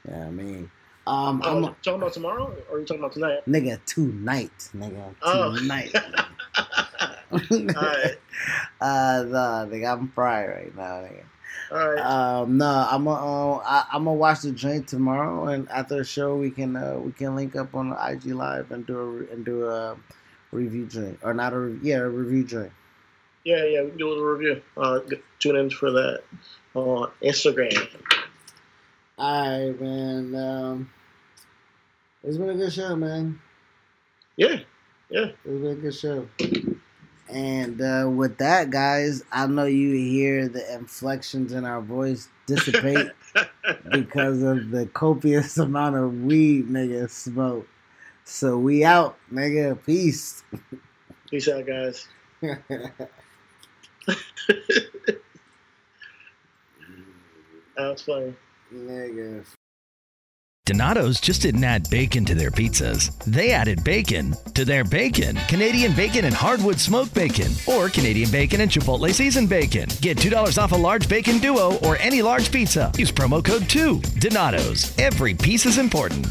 [0.09, 0.71] Yeah, I mean,
[1.09, 3.41] um, Oh, I'm talking about tomorrow, or are you talking about tonight?
[3.49, 5.57] nigga tonight, nigga Oh.
[5.59, 5.93] tonight.
[7.33, 7.39] All
[7.83, 8.19] right.
[8.81, 11.25] uh, no, nigga, I'm fried right now, nigga.
[11.73, 11.99] All right.
[12.01, 16.05] Um, no, I'm gonna, uh, I, I'm gonna watch the joint tomorrow, and after the
[16.05, 19.33] show, we can, uh, we can link up on the IG live and do a,
[19.33, 19.97] and do a
[20.53, 22.73] review drink, or not a, re- yeah, a review drink.
[23.45, 24.63] Yeah, yeah, we can do a little review.
[24.77, 25.01] Uh,
[25.39, 26.23] tune in for that
[26.75, 27.89] on Instagram.
[29.19, 30.35] All right, man.
[30.35, 30.91] Um,
[32.23, 33.41] it's been a good show, man.
[34.37, 34.61] Yeah,
[35.09, 35.27] yeah.
[35.45, 36.27] It's been a good show.
[37.31, 43.13] And uh, with that, guys, I know you hear the inflections in our voice dissipate
[43.91, 47.69] because of the copious amount of weed nigga smoke.
[48.25, 49.79] So we out, nigga.
[49.87, 50.43] Peace.
[51.31, 52.09] Peace out, guys.
[57.77, 58.35] That's funny.
[58.75, 59.45] nigga.
[60.71, 63.13] Donato's just didn't add bacon to their pizzas.
[63.25, 65.35] They added bacon to their bacon.
[65.49, 69.89] Canadian bacon and hardwood smoked bacon, or Canadian bacon and Chipotle seasoned bacon.
[70.01, 72.93] Get $2 off a large bacon duo or any large pizza.
[72.97, 74.01] Use promo code 2.
[74.21, 74.97] Donato's.
[74.97, 76.29] Every piece is important.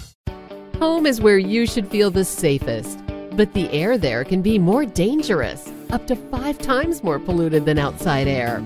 [0.78, 2.98] Home is where you should feel the safest,
[3.34, 7.78] but the air there can be more dangerous, up to five times more polluted than
[7.78, 8.66] outside air.